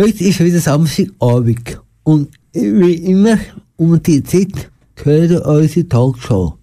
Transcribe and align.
Heute 0.00 0.24
ist 0.24 0.40
wieder 0.40 0.60
Samstagabend 0.60 1.78
und 2.04 2.30
wie 2.54 2.94
immer 2.94 3.36
um 3.76 4.02
die 4.02 4.22
Zeit 4.22 4.70
gehört 4.94 5.44
unsere 5.44 5.88
Talkshow. 5.88 6.54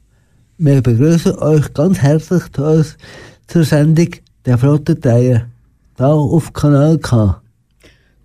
Wir 0.57 0.81
begrüßen 0.81 1.37
euch 1.37 1.71
ganz 1.75 1.99
herzlich 1.99 2.51
zu 2.51 2.63
uns 2.63 2.97
zur 3.45 3.63
Sendung 3.63 4.09
Der 4.43 4.57
Flotte 4.57 4.95
Dreier, 4.95 5.49
da 5.97 6.13
auf 6.13 6.51
Kanal 6.51 6.97
K. 6.97 7.39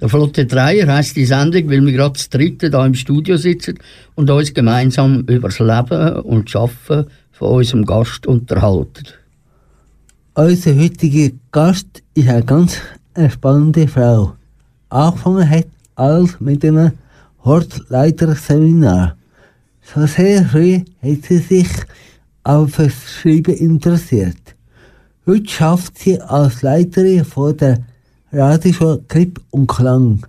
Der 0.01 0.09
Flotte 0.09 0.47
Dreier 0.47 0.87
heisst 0.87 1.15
die 1.15 1.27
Sendung, 1.27 1.69
weil 1.69 1.85
wir 1.85 1.93
gerade 1.93 2.15
das 2.15 2.31
dritte 2.31 2.71
da 2.71 2.87
im 2.87 2.95
Studio 2.95 3.37
sitzen 3.37 3.79
und 4.15 4.31
uns 4.31 4.55
gemeinsam 4.55 5.27
über 5.29 5.49
das 5.49 5.59
Leben 5.59 6.21
und 6.23 6.49
das 6.49 6.57
Arbeiten 6.57 7.11
von 7.33 7.49
unserem 7.57 7.85
Gast 7.85 8.27
unterhalten. 8.27 9.09
Unser 10.33 10.75
heutiger 10.75 11.37
Gast 11.51 12.03
ist 12.15 12.29
eine 12.31 12.43
ganz 12.47 12.79
spannende 13.29 13.87
Frau. 13.87 14.37
Angefangen 14.93 15.49
hat 15.49 15.69
alles 15.95 16.39
mit 16.39 16.63
einem 16.67 16.93
Hortleiterseminar. 17.43 19.17
Schon 19.81 20.07
sehr 20.07 20.45
früh 20.45 20.81
hat 21.01 21.25
sie 21.27 21.39
sich 21.39 21.69
auf 22.45 22.77
das 22.77 22.93
Schreiben 23.11 23.55
interessiert. 23.55 24.37
Heute 25.25 25.49
schafft 25.49 25.99
sie 25.99 26.21
als 26.21 26.61
Leiterin 26.61 27.25
von 27.25 27.57
der 27.57 27.79
Radioschule 28.33 29.03
Klipp 29.09 29.41
und 29.51 29.67
Klang. 29.67 30.27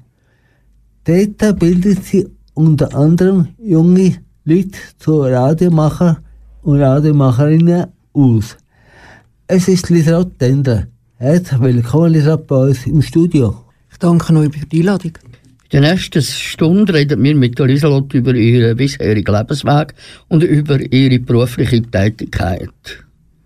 Dort 1.04 1.60
bildet 1.60 2.06
sie 2.06 2.30
unter 2.54 2.96
anderem 2.96 3.50
junge 3.62 4.16
Leute 4.46 4.80
zu 4.98 5.24
Radiomacher 5.24 6.20
und 6.62 6.80
Radiomacherinnen 6.80 7.88
aus. 8.14 8.56
Es 9.46 9.68
ist 9.68 9.90
Lisrat 9.90 10.40
Tender. 10.40 10.88
Herzlich 11.18 11.60
willkommen, 11.60 12.14
Lisrat, 12.14 12.48
bei 12.48 12.56
uns 12.56 12.88
im 12.88 13.02
Studio. 13.02 13.63
Ich 14.04 14.10
danke 14.10 14.38
euch 14.38 14.52
für 14.52 14.66
die 14.66 14.80
Einladung. 14.82 15.14
In 15.70 15.82
der 15.82 15.94
nächsten 15.94 16.22
Stunde 16.22 16.94
reden 16.94 17.24
wir 17.24 17.36
mit 17.36 17.58
Lieselot 17.58 18.14
über 18.14 18.34
ihren 18.34 18.76
bisherigen 18.76 19.34
Lebensweg 19.34 19.94
und 20.28 20.44
über 20.44 20.78
ihre 20.92 21.20
berufliche 21.20 21.82
Tätigkeit. 21.84 22.70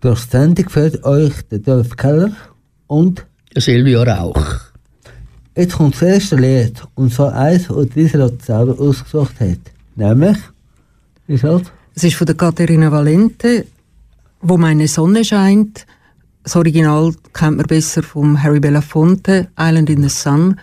Durch 0.00 0.18
Sendung 0.18 0.68
führt 0.68 1.04
euch 1.04 1.42
der 1.52 1.60
Dolph 1.60 1.94
Keller 1.96 2.32
und 2.88 3.24
Silvia 3.54 4.02
Rauch. 4.02 4.56
Jetzt 5.56 5.76
kommt 5.76 5.94
das 5.94 6.02
erste 6.02 6.34
Lied, 6.34 6.82
und 6.96 7.14
zwar 7.14 7.34
eins, 7.34 7.68
das 7.68 7.94
Lieselot 7.94 8.42
selber 8.42 8.80
ausgesucht 8.80 9.38
hat. 9.38 9.60
Nämlich, 9.94 10.38
Lieselot? 11.28 11.70
Es 11.94 12.02
ist 12.02 12.16
von 12.16 12.26
der 12.26 12.34
Katharina 12.34 12.90
Valente, 12.90 13.64
wo 14.40 14.56
meine 14.56 14.88
Sonne 14.88 15.24
scheint. 15.24 15.86
Das 16.42 16.56
Original 16.56 17.12
kennt 17.32 17.58
man 17.58 17.66
besser 17.66 18.02
vom 18.02 18.42
Harry 18.42 18.60
Belafonte, 18.60 19.48
Island 19.58 19.90
in 19.90 20.02
the 20.02 20.08
Sun. 20.08 20.58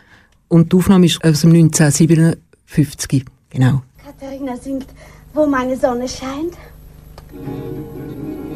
Und 0.48 0.72
die 0.72 0.78
Aufnahme 0.78 1.06
ist 1.06 1.24
aus 1.24 1.42
dem 1.42 1.52
1957. 1.52 3.26
Genau. 3.50 3.82
Katharina 4.04 4.58
singt, 4.58 4.88
wo 5.34 5.46
meine 5.46 5.78
Sonne 5.78 6.08
scheint. 6.08 6.54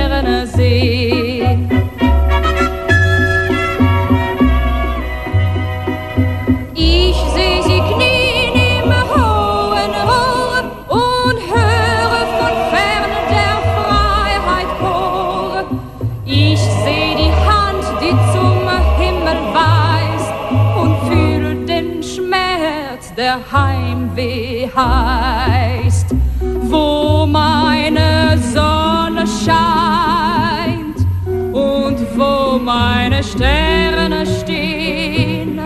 meine 32.64 33.22
Sterne 33.24 34.26
stehen, 34.26 35.60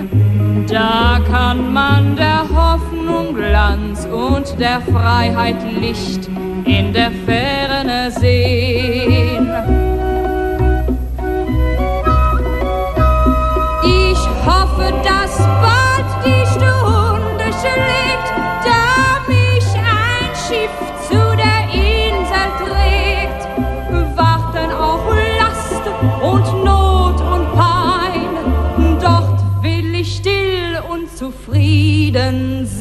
da 0.68 1.20
kann 1.30 1.72
man 1.72 2.16
der 2.16 2.42
Hoffnung 2.50 3.36
Glanz 3.36 4.06
und 4.06 4.60
der 4.60 4.82
Freiheit 4.82 5.58
Licht 5.80 6.28
in 6.66 6.94
der 6.94 7.12
Ferne 7.26 8.12
sehen. 8.12 9.17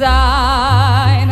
Sein. 0.07 1.29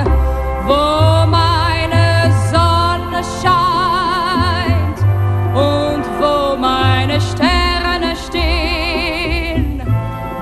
Wo 0.66 1.26
meine 1.26 2.32
Sonne 2.52 3.20
scheint 3.40 4.98
und 5.54 6.04
wo 6.20 6.56
meine 6.56 7.18
Sterne 7.20 8.10
stehen, 8.26 9.82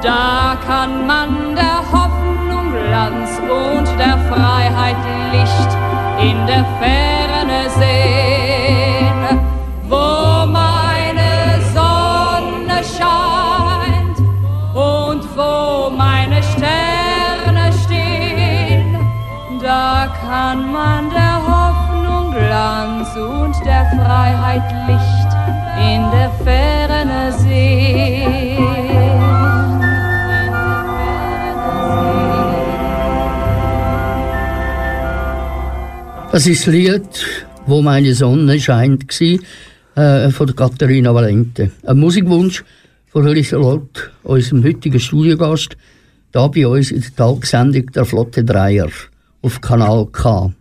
da 0.03 0.57
kann 0.67 1.07
man 1.07 1.31
der 1.55 1.79
Hoffnung 1.95 2.67
Glanz 2.73 3.31
und 3.65 3.89
der 3.99 4.17
Freiheit 4.31 5.01
Licht 5.33 5.73
in 6.29 6.39
der 6.47 6.65
Ferne 6.81 7.61
sehen. 7.79 8.12
Das 36.43 36.49
ist 36.49 36.67
das 36.67 36.75
Lied, 36.75 37.25
wo 37.67 37.83
meine 37.83 38.13
Sonne 38.15 38.59
scheint, 38.59 39.05
war, 39.95 40.25
äh, 40.27 40.31
von 40.33 40.57
Katharina 40.57 41.15
Valente. 41.15 41.71
Ein 41.85 42.01
Musikwunsch 42.01 42.65
von 43.07 43.29
Lieselot, 43.29 44.11
unserem 44.25 44.65
heutigen 44.65 44.99
Studiogast, 44.99 45.77
da 46.33 46.49
bei 46.49 46.67
uns 46.67 46.91
in 46.91 47.01
der 47.01 47.15
Tagsendung 47.15 47.87
der 47.93 48.05
Flotte 48.05 48.43
Dreier 48.43 48.89
auf 49.43 49.61
Kanal 49.61 50.09
K. 50.11 50.53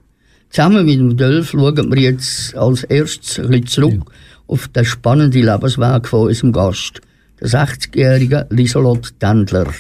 Zusammen 0.52 0.86
mit 0.86 1.00
dem 1.00 1.18
Dölf 1.18 1.50
schauen 1.50 1.92
wir 1.92 2.00
jetzt 2.00 2.56
als 2.56 2.84
erstes 2.84 3.40
ein 3.40 3.50
bisschen 3.50 3.66
zurück 3.66 4.04
ja. 4.06 4.14
auf 4.46 4.68
den 4.68 4.86
spannenden 4.86 5.46
Lebensweg 5.46 6.08
von 6.08 6.28
unserem 6.28 6.52
Gast, 6.52 7.02
der 7.40 7.48
60-jährigen 7.50 8.46
Lieselot 8.52 9.20
Tendler. 9.20 9.74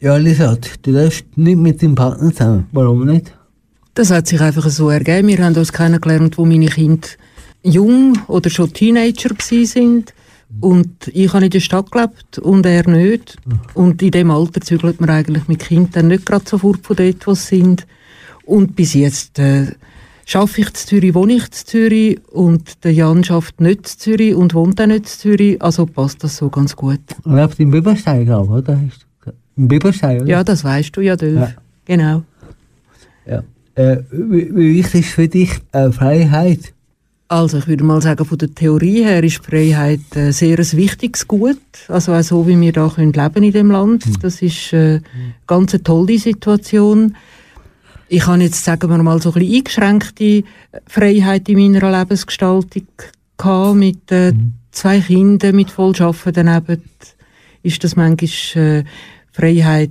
Ja, 0.00 0.16
Lieselot, 0.16 0.68
du 0.82 0.92
darfst 0.94 1.26
nicht 1.36 1.58
mit 1.58 1.80
deinem 1.80 1.94
Partner 1.94 2.32
zusammen. 2.32 2.66
Warum 2.72 3.06
nicht? 3.06 3.32
Das 3.94 4.10
hat 4.10 4.26
sich 4.26 4.40
einfach 4.40 4.68
so 4.70 4.90
ergeben. 4.90 5.28
Wir 5.28 5.38
haben 5.38 5.56
uns 5.56 5.72
kennengelernt, 5.72 6.36
wo 6.36 6.44
meine 6.44 6.66
Kinder 6.66 7.08
jung 7.62 8.18
oder 8.26 8.50
schon 8.50 8.72
Teenager 8.72 9.30
sind. 9.38 10.12
Und 10.60 11.08
ich 11.08 11.32
habe 11.32 11.44
in 11.44 11.50
der 11.50 11.60
Stadt 11.60 11.90
gelebt 11.90 12.38
und 12.38 12.66
er 12.66 12.88
nicht. 12.88 13.36
Und 13.74 14.02
in 14.02 14.10
dem 14.10 14.30
Alter 14.30 14.60
zügelt 14.60 15.00
man 15.00 15.10
eigentlich 15.10 15.48
mit 15.48 15.60
Kindern 15.60 16.08
nicht 16.08 16.26
gerade 16.26 16.48
sofort 16.48 16.86
von 16.86 16.96
dort, 16.96 17.26
wo 17.26 17.34
sie 17.34 17.58
sind. 17.58 17.86
Und 18.44 18.76
bis 18.76 18.94
jetzt 18.94 19.38
äh, 19.38 19.72
schaffe 20.26 20.60
ich 20.60 20.68
in 20.68 20.74
Zürich, 20.74 21.14
wohne 21.14 21.34
ich 21.34 21.44
in 21.44 21.52
Zürich 21.52 22.20
und 22.30 22.84
der 22.84 22.92
Jan 22.92 23.24
schafft 23.24 23.60
nicht 23.60 23.78
in 23.78 23.98
Zürich 23.98 24.34
und 24.34 24.54
wohnt 24.54 24.80
auch 24.80 24.86
nicht 24.86 24.98
in 24.98 25.06
Zürich. 25.06 25.62
Also 25.62 25.86
passt 25.86 26.22
das 26.22 26.36
so 26.36 26.50
ganz 26.50 26.76
gut. 26.76 27.00
Er 27.24 27.46
lebt 27.46 27.58
im 27.58 27.70
Biberstein, 27.70 28.24
glaube 28.24 28.58
ich, 28.58 28.64
oder? 28.64 28.80
Im 29.56 29.68
Biberstein, 29.68 30.20
oder? 30.20 30.28
Ja, 30.28 30.44
das 30.44 30.62
weißt 30.62 30.96
du 30.96 31.00
ja, 31.00 31.16
Dölf. 31.16 31.40
Ja. 31.40 31.52
Genau. 31.84 32.22
Ja. 33.26 33.42
Äh, 33.74 33.98
wie, 34.10 34.54
wichtig 34.54 35.00
ist 35.00 35.10
für 35.10 35.28
dich 35.28 35.50
äh, 35.72 35.90
Freiheit? 35.90 36.72
Also 37.28 37.58
ich 37.58 37.66
würde 37.66 37.84
mal 37.84 38.02
sagen, 38.02 38.24
von 38.24 38.38
der 38.38 38.54
Theorie 38.54 39.02
her 39.02 39.24
ist 39.24 39.44
Freiheit 39.44 40.14
äh, 40.14 40.30
sehr 40.30 40.58
ein 40.58 40.72
wichtiges 40.72 41.26
Gut. 41.26 41.58
Also 41.88 42.12
auch 42.12 42.22
so, 42.22 42.46
wie 42.46 42.60
wir 42.60 42.72
da 42.72 42.88
können 42.88 43.12
leben 43.12 43.42
in 43.42 43.52
dem 43.52 43.70
Land. 43.70 44.06
Mhm. 44.06 44.18
Das 44.20 44.42
ist 44.42 44.72
äh, 44.72 45.00
ganz 45.46 45.74
eine 45.74 45.82
tolle 45.82 46.18
Situation. 46.18 47.16
Ich 48.08 48.26
habe 48.26 48.42
jetzt, 48.42 48.62
sagen 48.62 48.90
wir 48.90 49.02
mal, 49.02 49.20
so 49.20 49.30
ein 49.30 49.40
bisschen 49.40 49.56
eingeschränkte 49.56 50.44
Freiheit 50.86 51.48
in 51.48 51.72
meiner 51.72 51.98
Lebensgestaltung 51.98 52.86
gehabt, 53.36 53.76
mit 53.76 54.12
äh, 54.12 54.32
mhm. 54.32 54.52
zwei 54.70 55.00
Kindern, 55.00 55.56
mit 55.56 55.70
Vollschaffen 55.70 56.32
daneben. 56.32 56.82
Ist 57.62 57.82
das 57.82 57.96
manchmal 57.96 58.80
äh, 58.80 58.84
Freiheit 59.32 59.90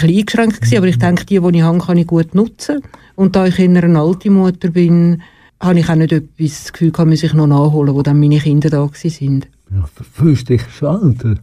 bisschen 0.00 0.18
eingeschränkt 0.18 0.60
gewesen. 0.60 0.74
Mhm. 0.74 0.78
Aber 0.78 0.86
ich 0.88 0.98
denke, 0.98 1.26
die, 1.26 1.40
die 1.40 1.58
ich 1.58 1.62
habe, 1.62 1.78
kann 1.78 1.96
ich 1.96 2.06
gut 2.06 2.34
nutzen. 2.34 2.82
Und 3.14 3.36
da 3.36 3.46
ich 3.46 3.58
in 3.58 3.76
einer 3.76 4.00
alte 4.00 4.30
Mutter 4.30 4.70
bin, 4.70 5.22
habe 5.60 5.78
ich 5.78 5.88
auch 5.88 5.94
nicht 5.94 6.12
etwas 6.12 6.64
das 6.64 6.72
Gefühl, 6.72 6.90
kann 6.90 7.08
man 7.08 7.16
sich 7.16 7.34
noch 7.34 7.46
nachholen, 7.46 7.94
wo 7.94 8.02
dann 8.02 8.18
meine 8.18 8.38
Kinder 8.38 8.68
da 8.68 8.88
sind. 8.92 9.46
Ja, 9.70 9.88
fühlst 10.12 10.48
dich 10.48 10.62
schon 10.76 10.88
alt? 10.88 11.40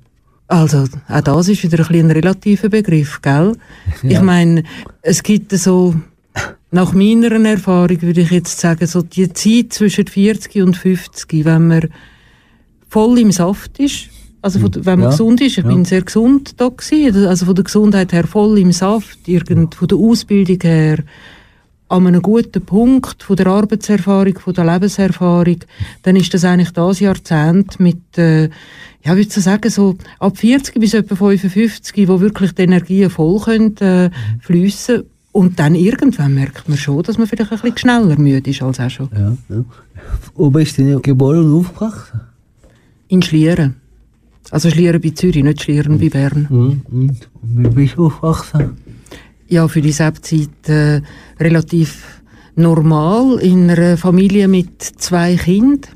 Also, 0.48 0.86
auch 1.08 1.22
das 1.22 1.48
ist 1.48 1.64
wieder 1.64 1.88
ein, 1.88 1.96
ein 1.96 2.12
relativer 2.12 2.70
Begriff, 2.70 3.22
gell? 3.22 3.56
Ja. 4.04 4.10
Ich 4.18 4.22
meine, 4.22 4.64
es 5.04 5.24
gibt 5.24 5.52
so, 5.52 5.96
nach 6.72 6.94
meiner 6.94 7.32
Erfahrung 7.32 8.02
würde 8.02 8.22
ich 8.22 8.32
jetzt 8.32 8.60
sagen, 8.60 8.88
so 8.88 9.02
die 9.02 9.32
Zeit 9.32 9.74
zwischen 9.74 10.08
40 10.08 10.62
und 10.64 10.76
50, 10.76 11.46
wenn 11.46 11.68
man 11.68 11.90
voll 12.90 13.20
im 13.20 13.32
Saft 13.32 13.80
ist, 13.80 14.10
also 14.42 14.60
von, 14.60 14.72
wenn 14.74 15.00
man 15.00 15.10
ja. 15.10 15.10
gesund 15.10 15.42
ist, 15.42 15.58
ich 15.58 15.64
ja. 15.64 15.70
bin 15.70 15.86
sehr 15.86 16.02
gesund 16.02 16.60
da 16.60 16.70
gewesen, 16.70 17.26
also 17.28 17.46
von 17.46 17.56
der 17.56 17.64
Gesundheit 17.64 18.14
her 18.14 18.26
voll 18.26 18.58
im 18.60 18.72
Saft, 18.72 19.28
irgend, 19.28 19.76
von 19.76 19.88
der 19.88 19.98
Ausbildung 19.98 20.60
her, 20.62 21.00
an 21.90 22.06
einem 22.06 22.22
guten 22.22 22.64
Punkt 22.64 23.24
von 23.24 23.36
der 23.36 23.48
Arbeitserfahrung, 23.48 24.38
von 24.38 24.54
der 24.54 24.66
Lebenserfahrung, 24.66 25.58
dann 26.04 26.16
ist 26.16 26.34
das 26.34 26.46
eigentlich 26.46 26.72
das 26.72 27.00
Jahrzehnt 27.00 27.80
mit, 27.80 28.18
äh, 28.18 28.44
ja, 29.04 29.16
würde 29.16 29.22
ich 29.22 29.34
sagen, 29.34 29.70
so 29.70 29.98
ab 30.20 30.38
40 30.38 30.80
bis 30.80 30.94
etwa 30.94 31.16
55, 31.16 32.08
wo 32.08 32.22
wirklich 32.22 32.54
die 32.54 32.62
Energien 32.62 33.10
voll 33.10 33.40
können, 33.40 33.76
äh, 33.78 34.12
fliessen. 34.40 35.04
Und 35.32 35.60
dann 35.60 35.74
irgendwann 35.76 36.36
merkt 36.36 36.68
man 36.70 36.78
schon, 36.78 37.04
dass 37.04 37.18
man 37.18 37.28
vielleicht 37.28 37.52
ein 37.52 37.60
bisschen 37.60 37.78
schneller 37.78 38.20
müde 38.20 38.50
ist 38.50 38.62
als 38.62 38.80
auch 38.80 38.90
schon. 38.90 39.10
Ja, 39.16 39.38
ja. 39.50 39.64
Wo 40.36 40.50
bist 40.50 40.78
du 40.78 40.84
denn 40.84 41.02
geboren 41.02 41.46
und 41.46 41.60
aufgewachsen? 41.60 42.22
In 43.08 43.22
Schlieren. 43.22 43.76
Also 44.52 44.70
Schlieren 44.70 45.02
bei 45.02 45.12
Zürich, 45.12 45.44
nicht 45.44 45.62
Schlieren 45.62 46.00
bei 46.00 46.10
Bern. 46.10 46.48
Und, 46.50 46.82
und 46.92 47.18
wie 47.42 47.68
bist 47.70 47.98
du 47.98 48.08
aufgewachsen? 48.08 48.78
ja 49.50 49.68
für 49.68 49.82
die 49.82 49.92
Zeit 49.92 50.70
äh, 50.70 51.02
relativ 51.40 52.22
normal 52.56 53.40
in 53.40 53.70
einer 53.70 53.98
Familie 53.98 54.48
mit 54.48 54.82
zwei 54.82 55.36
Kindern, 55.36 55.92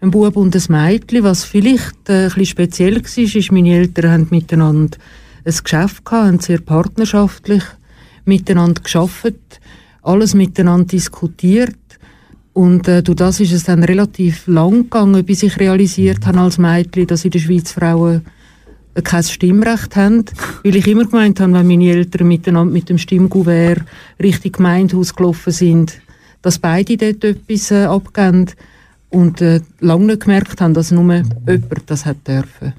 ein 0.00 0.10
Bub 0.10 0.36
und 0.36 0.56
ein 0.56 0.62
Mädchen. 0.68 1.22
Was 1.22 1.44
vielleicht 1.44 2.08
äh, 2.08 2.24
ein 2.24 2.28
bisschen 2.28 2.46
speziell 2.46 2.96
war, 2.96 3.18
ist, 3.36 3.52
meine 3.52 3.74
Eltern 3.74 4.10
haben 4.10 4.26
miteinander 4.30 4.96
ein 5.44 5.54
Geschäft 5.62 6.04
gehabt, 6.04 6.26
haben 6.26 6.40
sehr 6.40 6.60
partnerschaftlich 6.60 7.62
miteinander 8.24 8.82
geschafft, 8.82 9.60
alles 10.02 10.34
miteinander 10.34 10.86
diskutiert. 10.86 11.76
Und 12.56 12.88
äh, 12.88 13.02
durch 13.02 13.16
das 13.16 13.38
ist 13.38 13.52
es 13.52 13.64
dann 13.64 13.84
relativ 13.84 14.46
lang 14.46 14.84
gegangen, 14.84 15.22
bis 15.26 15.42
ich 15.42 15.60
realisiert 15.60 16.24
habe 16.26 16.40
als 16.40 16.56
Mädchen, 16.56 17.06
dass 17.06 17.26
in 17.26 17.30
der 17.30 17.38
Schweiz 17.38 17.70
Frauen 17.70 18.24
kein 19.04 19.22
Stimmrecht 19.24 19.94
haben, 19.94 20.24
weil 20.64 20.76
ich 20.76 20.86
immer 20.86 21.04
gemeint 21.04 21.38
habe, 21.38 21.52
wenn 21.52 21.66
meine 21.66 21.90
Eltern 21.90 22.28
miteinander 22.28 22.72
mit 22.72 22.88
dem 22.88 22.96
Stimmgouvert 22.96 23.82
Richtung 24.22 24.52
Gemeindehaus 24.52 25.14
gelaufen 25.14 25.52
sind, 25.52 26.00
dass 26.40 26.58
beide 26.58 26.96
dort 26.96 27.24
etwas 27.24 27.70
äh, 27.72 27.84
abgeben 27.84 28.46
und 29.10 29.42
äh, 29.42 29.60
lange 29.80 30.06
nicht 30.06 30.22
gemerkt 30.22 30.58
haben, 30.62 30.72
dass 30.72 30.90
nur 30.90 31.12
jemand 31.12 31.82
das 31.88 32.06
hat 32.06 32.26
dürfen. 32.26 32.72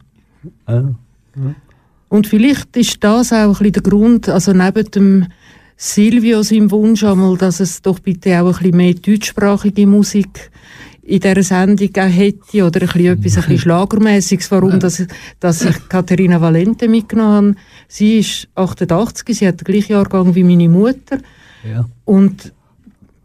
Ja. 0.67 0.73
Ja. 0.73 1.55
Und 2.09 2.25
vielleicht 2.25 2.75
ist 2.77 3.03
das 3.03 3.31
auch 3.31 3.37
ein 3.37 3.49
bisschen 3.49 3.73
der 3.73 3.83
Grund, 3.83 4.27
also 4.27 4.53
neben 4.53 4.89
dem 4.89 5.27
Silvio 5.77 6.41
seinem 6.41 6.71
Wunsch 6.71 7.03
einmal, 7.03 7.37
dass 7.37 7.59
es 7.59 7.81
doch 7.81 7.99
bitte 7.99 8.41
auch 8.41 8.47
ein 8.47 8.53
bisschen 8.53 8.77
mehr 8.77 8.93
deutschsprachige 8.95 9.85
Musik 9.85 10.49
in 11.03 11.19
dieser 11.21 11.43
Sendung 11.43 11.89
auch 11.95 12.09
hätte 12.09 12.65
oder 12.65 12.81
ein 12.81 12.87
bisschen 12.87 13.05
etwas 13.05 13.37
ein 13.37 13.41
bisschen 13.43 13.57
Schlagermäßiges, 13.59 14.51
warum 14.51 14.79
dass, 14.79 15.05
dass 15.39 15.63
ich 15.63 15.87
Katharina 15.87 16.41
Valente 16.41 16.89
mitgenommen 16.89 17.55
habe. 17.55 17.65
Sie 17.87 18.19
ist 18.19 18.49
88, 18.55 19.37
sie 19.37 19.47
hat 19.47 19.61
den 19.61 19.65
gleichen 19.65 19.93
Jahrgang 19.93 20.35
wie 20.35 20.43
meine 20.43 20.67
Mutter. 20.67 21.19
Ja. 21.63 21.87
Und 22.03 22.51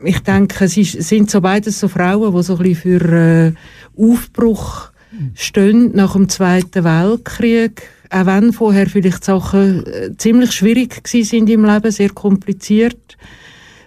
ich 0.04 0.20
denke, 0.20 0.68
sie 0.68 0.84
sind 0.84 1.30
so 1.30 1.40
beides 1.40 1.80
so 1.80 1.88
Frauen, 1.88 2.34
die 2.36 2.42
so 2.42 2.56
ein 2.56 2.62
bisschen 2.62 3.00
für 3.00 3.12
äh, 3.12 3.52
Aufbruch 3.96 4.92
stehen 5.34 5.92
nach 5.94 6.12
dem 6.12 6.28
Zweiten 6.28 6.84
Weltkrieg. 6.84 7.82
Auch 8.12 8.26
wenn 8.26 8.52
vorher 8.52 8.88
vielleicht 8.88 9.24
Sachen 9.24 9.86
äh, 9.86 10.16
ziemlich 10.18 10.52
schwierig 10.52 11.00
sind 11.08 11.48
im 11.48 11.64
Leben, 11.64 11.90
sehr 11.90 12.10
kompliziert. 12.10 13.16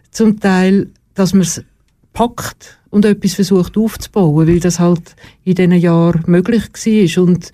Zum 0.10 0.40
Teil, 0.40 0.88
dass 1.14 1.34
man 1.34 1.44
es 1.44 1.64
packt 2.12 2.80
und 2.90 3.06
etwas 3.06 3.36
versucht 3.36 3.78
aufzubauen, 3.78 4.48
weil 4.48 4.60
das 4.60 4.80
halt 4.80 5.16
in 5.44 5.54
diesen 5.54 5.74
Jahren 5.74 6.24
möglich 6.26 6.64
war. 6.64 7.24
Und 7.24 7.52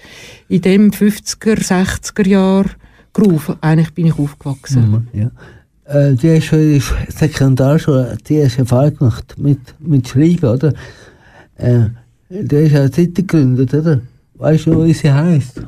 in 0.48 0.62
dem 0.62 0.92
50er, 0.92 1.60
60er 1.60 2.28
Jahr 2.28 2.66
Groove, 3.12 3.58
eigentlich 3.60 3.94
bin 3.94 4.06
ich 4.06 4.18
aufgewachsen. 4.18 5.08
Mhm, 5.14 5.20
ja. 5.20 5.32
Äh, 5.94 6.14
du 6.14 6.36
hast 6.36 6.46
schon 6.46 6.60
in 6.60 6.80
der 6.80 7.12
Sekundarschule 7.12 8.18
die 8.26 8.36
erste 8.36 8.60
Erfahrung 8.60 8.96
gemacht 8.96 9.36
mit, 9.38 9.60
mit 9.80 10.08
Schreiben, 10.08 10.46
oder? 10.46 10.74
Äh, 11.58 11.88
du 12.30 12.64
hast 12.64 12.76
eine 12.76 12.92
Zeitung 12.92 13.28
gegründet, 13.28 13.74
oder? 13.74 14.00
Weißt 14.36 14.68
du, 14.68 14.86
wie 14.86 14.94
sie 14.94 15.12
heisst? 15.12 15.62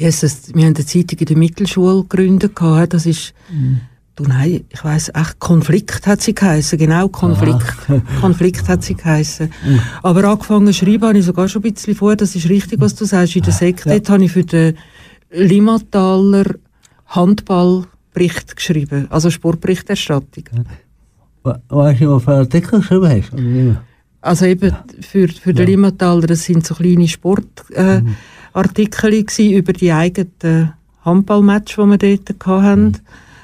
Yes, 0.00 0.22
wir 0.54 0.64
haben 0.64 0.74
eine 0.74 0.86
Zeitung 0.86 1.18
in 1.18 1.26
der 1.26 1.36
Mittelschule 1.36 2.02
gegründet. 2.02 2.52
Das 2.88 3.04
ist 3.04 3.34
mhm. 3.52 3.82
Du, 4.16 4.24
nein, 4.24 4.64
ich 4.68 4.84
weiss, 4.84 5.08
echt, 5.14 5.38
Konflikt 5.38 6.06
hat 6.06 6.20
sie 6.20 6.34
geheissen, 6.34 6.78
genau, 6.78 7.08
Konflikt. 7.08 7.74
Konflikt 8.20 8.68
hat 8.68 8.82
sie 8.82 8.94
geheissen. 8.94 9.50
Mhm. 9.64 9.80
Aber 10.02 10.24
angefangen 10.24 10.66
zu 10.66 10.72
schreiben 10.74 11.04
habe 11.04 11.18
ich 11.18 11.24
sogar 11.24 11.48
schon 11.48 11.62
ein 11.64 11.72
bisschen 11.72 11.94
vor, 11.94 12.16
das 12.16 12.34
ist 12.34 12.48
richtig, 12.48 12.80
was 12.80 12.94
du 12.94 13.04
sagst. 13.04 13.36
In 13.36 13.42
der 13.42 13.52
Sekte 13.52 13.88
ja. 13.88 14.08
habe 14.08 14.24
ich 14.24 14.32
für 14.32 14.44
den 14.44 14.76
Limmataler 15.30 16.44
Handballbericht 17.06 18.56
geschrieben, 18.56 19.06
also 19.10 19.30
Sportberichterstattung. 19.30 20.44
Weißt 21.42 22.00
du, 22.00 22.10
was 22.10 22.24
für 22.24 22.30
Artikel 22.32 22.80
geschrieben 22.80 23.08
hast? 23.08 23.80
Also 24.20 24.44
eben 24.44 24.76
für, 25.00 25.28
für 25.28 25.54
den 25.54 25.66
ja. 25.66 25.70
Limmataler, 25.70 26.26
das 26.26 26.44
sind 26.44 26.66
so 26.66 26.74
kleine 26.74 27.08
Sportartikel 27.08 27.76
äh, 27.76 28.00
mhm. 28.02 28.16
Über 28.54 29.72
die 29.72 29.92
eigenen 29.92 30.74
Handballmatch, 31.04 31.76
die 31.76 31.82
wir 31.82 31.98
dort 31.98 32.46
hatten. 32.46 32.84
Mhm 32.84 32.94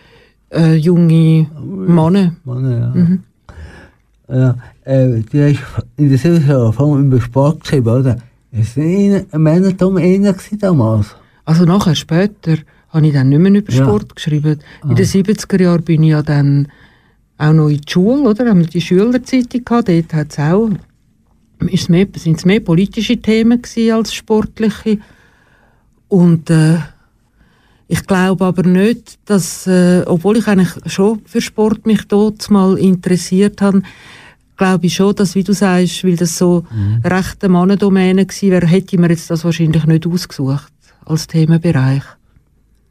äh, 0.51 0.75
junge 0.75 1.47
Männer. 1.65 2.37
Männer 2.45 2.79
ja. 2.79 2.91
Mhm. 2.95 3.23
Ja, 4.29 4.55
äh, 4.85 5.21
du 5.21 5.45
hast 5.45 5.59
in 5.97 6.09
der 6.09 6.19
Silberform 6.19 7.07
über 7.07 7.21
Sport 7.21 7.63
geschrieben, 7.63 7.89
oder? 7.89 8.19
Es 8.53 8.77
war 8.77 8.85
ein 8.85 9.43
Männertum 9.43 9.97
einer 9.97 10.35
damals. 10.59 11.17
Also 11.45 11.65
nachher, 11.65 11.95
später, 11.95 12.59
habe 12.91 13.07
ich 13.07 13.13
dann 13.15 13.31
nicht 13.31 13.39
mehr 13.39 13.53
über 13.53 13.73
Ja. 13.73 13.85
Sport 13.85 14.15
geschrieben. 14.15 14.59
In 14.85 14.95
den 14.95 15.07
70er 15.07 15.61
Jahren 15.63 15.83
bin 15.83 16.03
ich 16.03 16.11
ja 16.11 16.23
dann 16.23 16.69
auch 17.39 17.53
noch 17.53 17.69
in 17.69 17.81
die 17.81 17.91
Schule, 17.91 18.29
oder? 18.29 18.49
Haben 18.49 18.61
wir 18.61 18.67
die 18.67 18.81
Schülerzeitung 18.81 19.65
gehabt, 19.65 19.89
dort 19.89 20.15
hat's 20.15 20.39
auch, 20.39 20.71
ist 21.67 21.89
mehr, 21.89 22.07
sind 22.17 22.39
es 22.39 22.45
mehr 22.45 22.61
politische 22.61 23.17
Themen 23.17 23.63
gewesen 23.63 23.93
als 23.93 24.15
sportliche. 24.15 24.99
Und 26.09 26.51
äh, 26.51 26.77
ich 27.89 28.07
glaube 28.07 28.45
aber 28.45 28.63
nicht, 28.63 29.19
dass, 29.25 29.67
äh, 29.67 30.03
obwohl 30.07 30.37
ich 30.37 30.47
eigentlich 30.47 30.73
schon 30.93 31.23
für 31.25 31.41
Sport 31.41 31.87
mich 31.87 32.07
dort 32.07 32.51
mal 32.51 32.79
interessiert 32.79 33.63
habe, 33.63 33.83
glaube 34.63 34.87
ich 34.87 34.95
schon, 34.95 35.15
dass, 35.17 35.35
wie 35.35 35.43
du 35.43 35.53
sagst, 35.53 36.05
weil 36.05 36.15
das 36.15 36.39
so 36.39 36.65
rechte 37.05 37.49
Mannendomäne 37.49 38.27
gewesen 38.27 38.51
wäre, 38.53 38.67
hätte 38.67 38.95
ich 38.95 39.01
mir 39.01 39.11
jetzt 39.11 39.29
das 39.29 39.45
wahrscheinlich 39.45 39.87
nicht 39.87 40.07
ausgesucht 40.07 40.73
als 41.05 41.27
Themenbereich. 41.27 42.05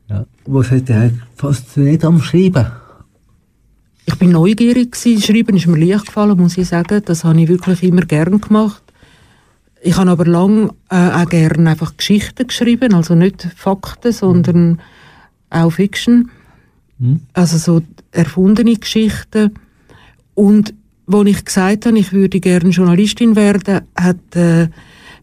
Ja. 0.10 0.26
Was 0.46 0.70
hat 0.70 0.90
dich 0.90 1.14
fasziniert 1.38 2.04
am 2.04 2.22
Schreiben? 2.22 2.70
Ich 4.06 4.16
bin 4.16 4.32
neugierig 4.32 4.92
gewesen. 4.92 5.22
Schreiben 5.22 5.56
ist 5.56 5.68
mir 5.68 5.78
leicht 5.78 6.08
gefallen, 6.08 6.38
muss 6.38 6.58
ich 6.58 6.68
sagen. 6.68 7.02
Das 7.06 7.24
habe 7.24 7.40
ich 7.40 7.48
wirklich 7.48 7.84
immer 7.84 8.02
gern 8.02 8.42
gemacht. 8.42 8.84
Ich 9.82 9.96
habe 9.96 10.12
aber 10.12 10.26
lang 10.26 10.72
äh, 10.90 10.96
auch 10.96 11.30
gern 11.30 11.68
einfach 11.68 11.96
Geschichten 11.96 12.48
geschrieben, 12.48 12.94
also 12.94 13.16
nicht 13.16 13.48
Fakten, 13.56 14.12
sondern 14.12 14.82
auch 15.50 15.72
Fiction. 15.72 16.32
Also 17.32 17.58
so 17.58 17.82
erfundene 18.12 18.76
Geschichten. 18.76 19.54
Und 20.34 20.74
wo 21.12 21.24
ich 21.24 21.46
gesagt 21.46 21.86
habe, 21.86 21.98
ich 21.98 22.14
würde 22.14 22.40
gerne 22.40 22.70
Journalistin 22.70 23.36
werden, 23.36 23.82
hat 23.96 24.36
äh, 24.36 24.68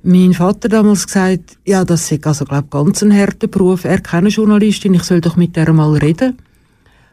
mein 0.02 0.33
Vater 0.33 0.68
damals 0.68 1.07
gesagt, 1.07 1.59
ja, 1.64 1.85
das 1.85 2.11
ist 2.11 2.26
also 2.26 2.45
glaub 2.45 2.71
ganz 2.71 3.02
ein 3.02 3.16
harter 3.16 3.47
Beruf. 3.47 3.85
Er 3.85 4.00
keine 4.00 4.28
Journalistin, 4.28 4.95
ich 4.95 5.02
soll 5.02 5.21
doch 5.21 5.37
mit 5.37 5.57
der 5.57 5.73
mal 5.73 5.97
reden. 5.97 6.38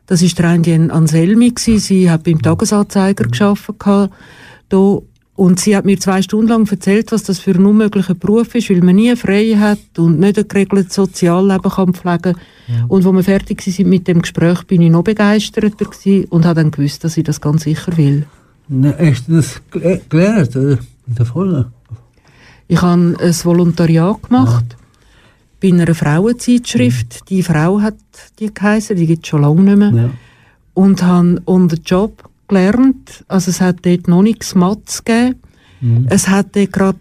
Das 0.07 0.21
ist 0.21 0.37
der 0.37 0.53
Indien 0.53 0.91
Anselmi 0.91 1.51
gsi. 1.51 1.79
Sie 1.79 2.09
hat 2.09 2.23
beim 2.23 2.41
Tagesanzeiger 2.41 3.25
geschafft 3.25 3.71
da 4.69 4.99
und 5.35 5.59
sie 5.59 5.75
hat 5.75 5.83
mir 5.83 5.99
zwei 5.99 6.21
Stunden 6.21 6.47
lang 6.47 6.69
erzählt, 6.69 7.11
was 7.11 7.23
das 7.23 7.39
für 7.39 7.51
ein 7.51 7.65
unmöglicher 7.65 8.13
Beruf 8.13 8.55
ist, 8.55 8.69
weil 8.69 8.81
man 8.81 8.95
nie 8.95 9.15
frei 9.17 9.55
hat 9.59 9.79
und 9.97 10.19
nicht 10.19 10.37
ein 10.37 10.47
geregeltes 10.47 10.95
Sozialleben 10.95 11.71
kann 11.71 11.93
pflegen. 11.93 12.37
Und 12.87 13.03
wo 13.03 13.11
wir 13.11 13.23
fertig 13.23 13.61
sind 13.61 13.89
mit 13.89 14.07
dem 14.07 14.21
Gespräch, 14.21 14.63
bin 14.63 14.81
ich 14.81 14.91
noch 14.91 15.03
begeisterter 15.03 15.71
und 16.29 16.45
habe 16.45 16.61
dann 16.61 16.71
gewusst, 16.71 17.03
dass 17.03 17.17
ich 17.17 17.25
das 17.25 17.41
ganz 17.41 17.63
sicher 17.63 17.97
will. 17.97 18.25
Na, 18.67 18.93
hast 18.97 19.27
du 19.27 19.35
das 19.35 19.61
gel- 19.71 20.01
gelernt, 20.09 20.55
oder? 20.55 20.79
In 21.07 21.15
der 21.15 21.25
Folge? 21.25 21.71
Ich 22.67 22.81
habe 22.81 23.15
ein 23.19 23.33
Volontariat 23.43 24.23
gemacht 24.23 24.65
bei 25.61 25.67
einer 25.69 25.93
Frauenzeitschrift. 25.93 27.29
Die 27.29 27.43
Frau 27.43 27.79
hat 27.79 27.95
die 28.39 28.51
geheißen, 28.53 28.95
die 28.95 29.05
gibt 29.05 29.23
es 29.25 29.29
schon 29.29 29.41
lange 29.43 29.61
nicht 29.61 29.77
mehr. 29.77 29.91
Ja. 29.91 30.09
Und 30.73 31.03
habe 31.03 31.41
the 31.69 31.77
job 31.85 32.27
gelernt. 32.47 33.23
Also 33.27 33.51
es 33.51 33.61
hat 33.61 33.85
dort 33.85 34.07
noch 34.07 34.23
nichts 34.23 34.55
Matz 34.55 35.03
gegeben. 35.03 35.39
Es 36.09 36.27
hat 36.27 36.55
dort 36.55 36.71
gerade 36.73 36.99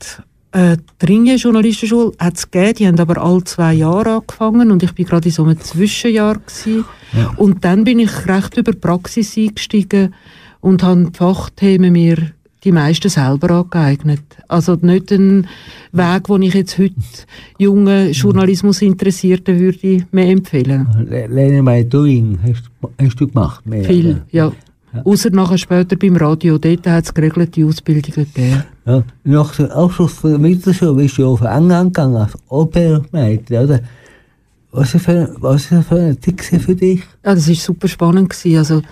äh, 0.53 0.77
die 1.01 1.07
Ringe 1.07 1.37
Journalistenschule 1.37 2.13
hat's 2.19 2.51
gegeben, 2.51 2.75
die 2.75 2.87
haben 2.87 3.01
aber 3.01 3.23
alle 3.23 3.43
zwei 3.45 3.73
Jahre 3.73 4.17
angefangen 4.17 4.71
und 4.71 4.83
ich 4.83 4.93
bin 4.93 5.07
gerade 5.07 5.29
in 5.29 5.35
so 5.35 5.45
einem 5.45 5.59
Zwischenjahr 5.59 6.35
gewesen. 6.39 6.85
Und 7.37 7.65
dann 7.65 7.85
bin 7.85 7.99
ich 8.01 8.27
recht 8.27 8.57
über 8.59 8.73
die 8.73 8.79
Praxis 8.79 9.37
eingestiegen 9.39 10.15
und 10.65 10.83
habe 10.83 11.05
die 11.11 11.17
Fachthemen 11.19 11.93
mir 11.93 12.17
die 12.65 12.73
meisten 12.73 13.11
selber 13.11 13.51
angeeignet. 13.51 14.23
Also 14.49 14.77
nicht 14.81 15.11
ein 15.13 15.47
Weg, 15.93 16.25
den 16.25 16.43
ich 16.43 16.55
jetzt 16.55 16.79
heute 16.79 16.95
jungen 17.59 18.11
Journalismusinteressierten 18.13 19.59
würde 19.61 20.07
mehr 20.11 20.29
empfehlen. 20.31 20.89
Le- 21.09 21.27
Learning 21.27 21.65
by 21.65 21.85
doing 21.85 22.39
hast, 22.43 22.63
hast 22.99 23.21
du 23.21 23.29
gemacht? 23.29 23.67
Mehr, 23.67 23.85
Viel, 23.85 24.11
oder? 24.13 24.23
ja. 24.31 24.53
Außer 25.05 25.31
nachher 25.31 25.59
später 25.59 25.97
beim 25.97 26.17
Radio, 26.17 26.57
dort 26.57 26.87
hat 26.87 27.05
es 27.05 27.13
geregelte 27.13 27.67
Ausbildungen 27.67 28.27
gegeben. 28.33 28.63
Ja. 28.87 29.03
Nach 29.25 29.55
dem 29.57 29.67
Abschluss 29.71 30.13
von 30.15 30.31
der 30.31 30.39
Mittelschule 30.39 30.95
bist 30.95 31.19
du 31.19 31.27
auf 31.27 31.41
England 31.43 31.93
gegangen 31.95 32.17
als 32.17 32.33
Opermädchen, 32.49 33.65
oder? 33.65 33.81
Was 34.71 34.91
für, 34.93 35.35
was 35.41 35.71
ist 35.71 35.85
für 35.89 35.97
ein 36.01 36.21
Tick 36.21 36.43
für 36.45 36.75
dich? 36.75 37.01
Ja, 37.25 37.35
das 37.35 37.49
war 37.49 37.55
super 37.57 37.89
spannend. 37.89 38.31
Gewesen. 38.31 38.57
Also, 38.59 38.83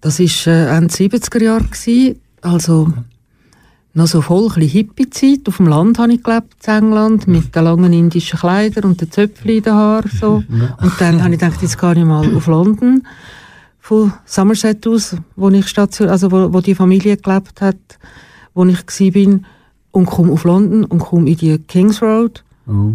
das 0.00 0.20
war 0.20 0.52
äh, 0.52 0.76
Ende 0.76 0.94
70er 0.94 1.42
Jahre. 1.42 2.16
Also 2.42 2.92
noch 3.94 4.06
so 4.06 4.22
voll 4.22 4.44
ein 4.44 4.54
bisschen 4.54 4.68
Hippie-Zeit. 4.68 5.48
Auf 5.48 5.56
dem 5.56 5.66
Land 5.66 5.98
habe 5.98 6.12
ich 6.12 6.22
gelebt, 6.22 6.54
in 6.66 6.72
England, 6.72 7.26
mit 7.26 7.54
den 7.54 7.64
langen 7.64 7.92
indischen 7.92 8.38
Kleidern 8.38 8.84
und 8.84 9.00
den 9.00 9.10
Zöpfchen 9.10 9.50
in 9.50 9.62
den 9.62 9.74
Haaren. 9.74 10.10
So. 10.10 10.44
Und 10.80 10.92
dann 11.00 11.22
habe 11.22 11.34
ich 11.34 11.40
gedacht, 11.40 11.60
jetzt 11.62 11.78
gehe 11.78 11.92
ich 11.94 12.04
mal 12.04 12.36
auf 12.36 12.46
London. 12.46 13.06
Von 13.80 14.12
Somerset 14.24 14.86
aus, 14.86 15.16
wo 15.34 15.48
ich 15.48 15.66
station, 15.66 16.08
also 16.08 16.30
wo, 16.30 16.52
wo 16.52 16.60
die 16.60 16.74
Familie 16.74 17.16
gelebt 17.16 17.60
hat, 17.60 17.98
wo 18.54 18.64
ich 18.66 19.12
bin 19.12 19.46
und 19.90 20.06
komme 20.06 20.32
auf 20.32 20.44
London 20.44 20.84
und 20.84 20.98
komme 20.98 21.30
in 21.30 21.36
die 21.36 21.58
Kings 21.58 22.02
Road. 22.02 22.44
Oh. 22.66 22.92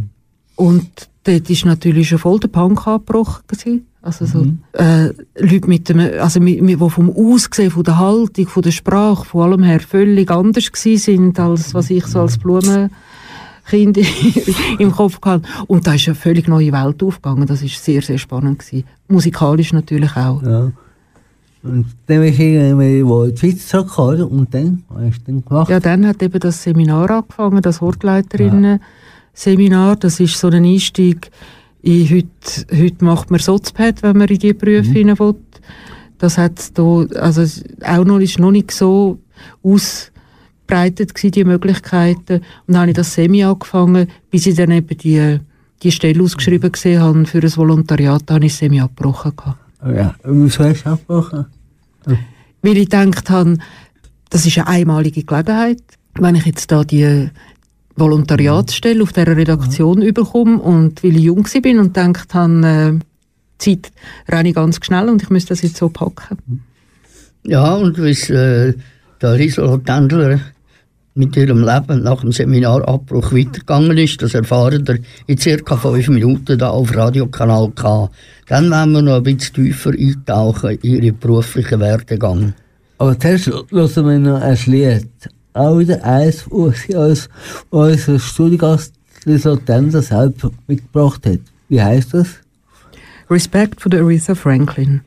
Und 0.56 1.10
dort 1.24 1.50
ist 1.50 1.66
natürlich 1.66 2.10
schon 2.10 2.20
voll 2.20 2.40
der 2.40 2.48
Punk 2.48 2.88
angebrochen. 2.88 3.44
Gewesen. 3.48 3.88
Also 4.04 4.26
so, 4.26 4.46
äh, 4.74 5.14
Leute 5.40 5.70
mit 5.70 5.88
dem, 5.88 6.00
also 6.00 6.42
mit, 6.42 6.62
mit, 6.62 6.82
die 6.82 6.90
vom 6.90 7.10
Aussehen, 7.10 7.72
von 7.72 7.84
der 7.84 8.00
Haltung, 8.00 8.48
von 8.48 8.62
der 8.62 8.72
Sprache, 8.72 9.24
von 9.24 9.44
allem 9.44 9.64
her 9.64 9.80
völlig 9.80 10.30
anders 10.30 10.70
gewesen 10.70 10.98
sind, 10.98 11.40
als 11.40 11.74
was 11.74 11.90
ich 11.90 12.06
so 12.06 12.20
als 12.20 12.38
Blumenkind 12.38 12.92
im 14.80 14.92
Kopf 14.92 15.20
hatte. 15.24 15.48
Und 15.68 15.88
da 15.88 15.94
ist 15.94 16.10
eine 16.10 16.16
völlig 16.16 16.50
neue 16.50 16.74
Welt 16.74 17.02
aufgegangen. 17.02 17.48
Das 17.48 17.62
ist 17.62 17.82
sehr, 17.82 18.02
sehr 18.02 18.18
spannend 18.18 18.60
gewesen. 18.60 18.84
Musikalisch 19.08 19.72
natürlich 19.72 20.18
auch. 20.18 20.44
Ja. 20.44 20.70
Und 21.64 21.86
dann 22.08 22.20
bist 22.20 22.40
du 22.40 22.44
irgendwie 22.44 23.06
wo 23.06 23.24
in 23.24 23.34
die 23.34 23.38
Schweiz 23.38 23.70
zurückgekommen? 23.70 24.24
Und 24.24 24.54
dann, 24.54 24.84
was 24.90 25.06
hast 25.06 25.20
du 25.20 25.32
dann 25.32 25.46
gemacht? 25.46 25.70
Ja, 25.70 25.80
dann 25.80 26.06
hat 26.06 26.22
eben 26.22 26.42
das 26.42 26.62
Seminar 26.62 27.10
angefangen, 27.10 27.62
das 27.62 27.80
Hortleiterinnen-Seminar. 27.80 29.96
Das 29.96 30.20
ist 30.20 30.38
so 30.38 30.50
ein 30.50 30.66
Einstieg 30.66 31.32
in 31.84 32.10
heute, 32.10 32.28
heute 32.84 33.04
macht 33.06 33.30
man 33.30 33.40
Sozpad, 33.40 34.02
wenn 34.04 34.18
man 34.18 34.28
in 34.30 34.40
die 34.40 34.54
Berufe 34.54 34.90
Mhm. 34.90 34.94
hinein 34.94 35.20
will. 35.20 35.36
Das 36.18 36.38
hat 36.38 36.78
da, 36.78 37.06
also 37.20 37.44
auch 37.86 38.06
noch, 38.06 38.20
ist 38.20 38.40
noch 38.40 38.52
nicht 38.52 38.72
so 38.72 39.20
ausbreitet 39.62 41.14
gewesen, 41.14 41.32
die 41.32 41.44
Möglichkeiten. 41.44 42.36
Und 42.36 42.44
dann 42.68 42.78
habe 42.78 42.92
ich 42.92 42.96
das 42.96 43.14
Semi 43.14 43.44
angefangen, 43.44 44.08
bis 44.32 44.46
ich 44.48 44.56
dann 44.56 44.72
eben 44.72 44.98
die, 44.98 45.40
die 45.82 45.92
Stelle 45.92 46.24
ausgeschrieben 46.24 46.72
gesehen 46.72 47.02
habe 47.02 47.26
für 47.26 47.40
ein 47.40 47.56
Volontariat, 47.56 48.24
da 48.26 48.36
habe 48.36 48.46
ich 48.46 48.54
das 48.54 48.60
Semi 48.60 48.80
abgebrochen. 48.80 49.34
Oh 49.86 49.90
Ja, 49.90 50.16
wieso 50.24 50.64
hast 50.64 50.84
du 50.86 50.90
abgebrochen? 50.92 51.46
Weil 52.62 52.78
ich 52.78 52.90
gedacht 52.90 53.30
habe, 53.30 53.58
das 54.30 54.46
ist 54.46 54.58
eine 54.58 54.68
einmalige 54.68 55.24
Gelegenheit. 55.24 55.84
Wenn 56.16 56.36
ich 56.36 56.46
jetzt 56.46 56.72
da 56.72 56.84
die 56.86 57.30
Volontariatsstelle 57.96 59.04
auf 59.04 59.14
dieser 59.14 59.38
Redaktion 59.38 60.02
überkomme 60.02 60.58
und 60.58 61.04
weil 61.04 61.18
ich 61.18 61.24
jung 61.24 61.48
bin 61.62 61.80
und 61.80 61.94
gedacht 61.94 62.34
habe, 62.34 62.68
äh, 62.68 63.00
die 63.62 63.82
Zeit 63.82 63.92
renne 64.28 64.50
ich 64.50 64.56
ganz 64.56 64.80
schnell 64.84 65.10
und 65.10 65.22
ich 65.22 65.30
müsste 65.30 65.50
das 65.50 65.62
jetzt 65.62 65.78
so 65.78 65.90
packen. 65.90 66.64
Ja, 67.44 67.76
und 67.76 68.02
wie 68.02 68.10
es 68.10 68.30
äh, 68.30 68.74
der 69.22 69.38
Gisela 69.38 69.78
Tendler 69.78 70.40
mit 71.16 71.36
ihrem 71.38 71.64
Leben 71.64 72.04
nach 72.04 72.22
dem 72.22 72.32
Seminarabbruch 72.32 73.32
weitergegangen 73.32 73.98
ist, 73.98 74.22
das 74.22 74.34
erfahren 74.34 74.88
wir 74.88 75.00
in 75.28 75.38
circa 75.38 75.78
fünf 75.78 76.08
Minuten 76.10 76.58
da 76.58 76.70
auf 76.70 76.96
Radiokanal 76.96 77.72
K. 77.76 78.10
Dann 78.48 78.72
werden 78.72 78.94
wir 78.94 79.02
noch 79.02 79.18
ein 79.18 79.24
bisschen 79.24 79.54
tiefer 79.54 79.92
eintauchen 79.92 80.80
in 80.82 81.04
ihren 81.04 81.18
beruflichen 81.20 81.80
Werdegang. 81.80 82.54
Aber 82.98 83.20
zuerst 83.20 83.48
hören 83.48 83.70
wir 83.96 84.20
noch 84.20 84.42
ein 84.42 84.58
Lied. 84.66 85.10
Auch 85.54 85.78
wieder 85.78 86.04
eins, 86.04 86.46
was 86.50 86.82
sie 86.82 86.96
als 86.96 87.30
Studiogast 88.24 88.94
Lisa 89.26 89.56
Tender 89.56 90.02
selbst 90.02 90.46
mitgebracht 90.68 91.26
hat. 91.26 91.40
Wie 91.70 91.82
heißt 91.82 92.14
das? 92.14 92.28
Respect 93.30 93.80
for 93.80 93.92
the 93.92 94.00
Aretha 94.00 94.36
Franklin. 94.36 95.02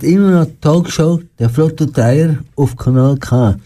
Hört 0.00 0.02
immer 0.02 0.30
noch 0.30 0.46
die 0.46 0.60
Talkshow 0.60 1.20
der 1.38 1.50
Flotte 1.50 1.86
Dreier 1.86 2.38
auf 2.56 2.76
Kanal 2.76 3.18
K. 3.18 3.56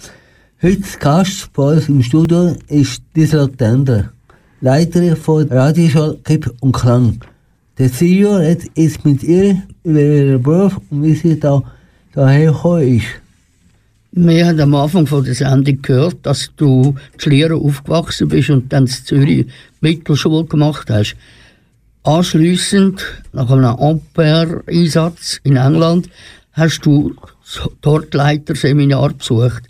Heute 0.63 0.81
zu 0.81 0.99
Gast 0.99 1.53
bei 1.53 1.75
uns 1.75 1.89
im 1.89 2.03
Studio 2.03 2.57
ist 2.69 3.03
Gisela 3.15 3.47
Tender, 3.47 4.11
Leiterin 4.61 5.17
von 5.17 5.47
Radioschule 5.49 6.19
Kipp 6.25 6.53
und 6.61 6.73
Klang. 6.73 7.21
Der 7.79 7.93
CEO 7.93 8.37
redet 8.37 8.71
jetzt 8.75 9.05
mit 9.05 9.23
ihr 9.23 9.63
über 9.85 10.01
ihren 10.01 10.43
Beruf 10.43 10.81
und 10.91 11.03
wie 11.05 11.15
sie 11.15 11.39
da 11.39 11.63
daher 12.15 12.53
gekommen 12.53 12.99
ist. 12.99 13.07
Wir 14.13 14.47
haben 14.47 14.61
am 14.61 14.75
Anfang 14.75 15.07
von 15.07 15.25
der 15.25 15.35
Sendung 15.35 15.83
gehört, 15.83 16.17
dass 16.23 16.51
du 16.57 16.97
in 17.13 17.21
Schlieren 17.21 17.61
aufgewachsen 17.61 18.29
bist 18.29 18.51
und 18.51 18.73
dann 18.73 18.85
in 18.85 18.91
Zürich 18.91 19.47
Mittelschule 19.81 20.45
gemacht 20.45 20.89
hast. 20.91 21.17
Anschliessend, 22.05 23.03
nach 23.33 23.51
einem 23.51 23.65
Ampere-Einsatz 23.65 25.41
in 25.43 25.57
England, 25.57 26.11
hast 26.53 26.83
du 26.85 27.15
dort 27.81 28.13
Leiterseminar 28.13 29.15
besucht. 29.15 29.63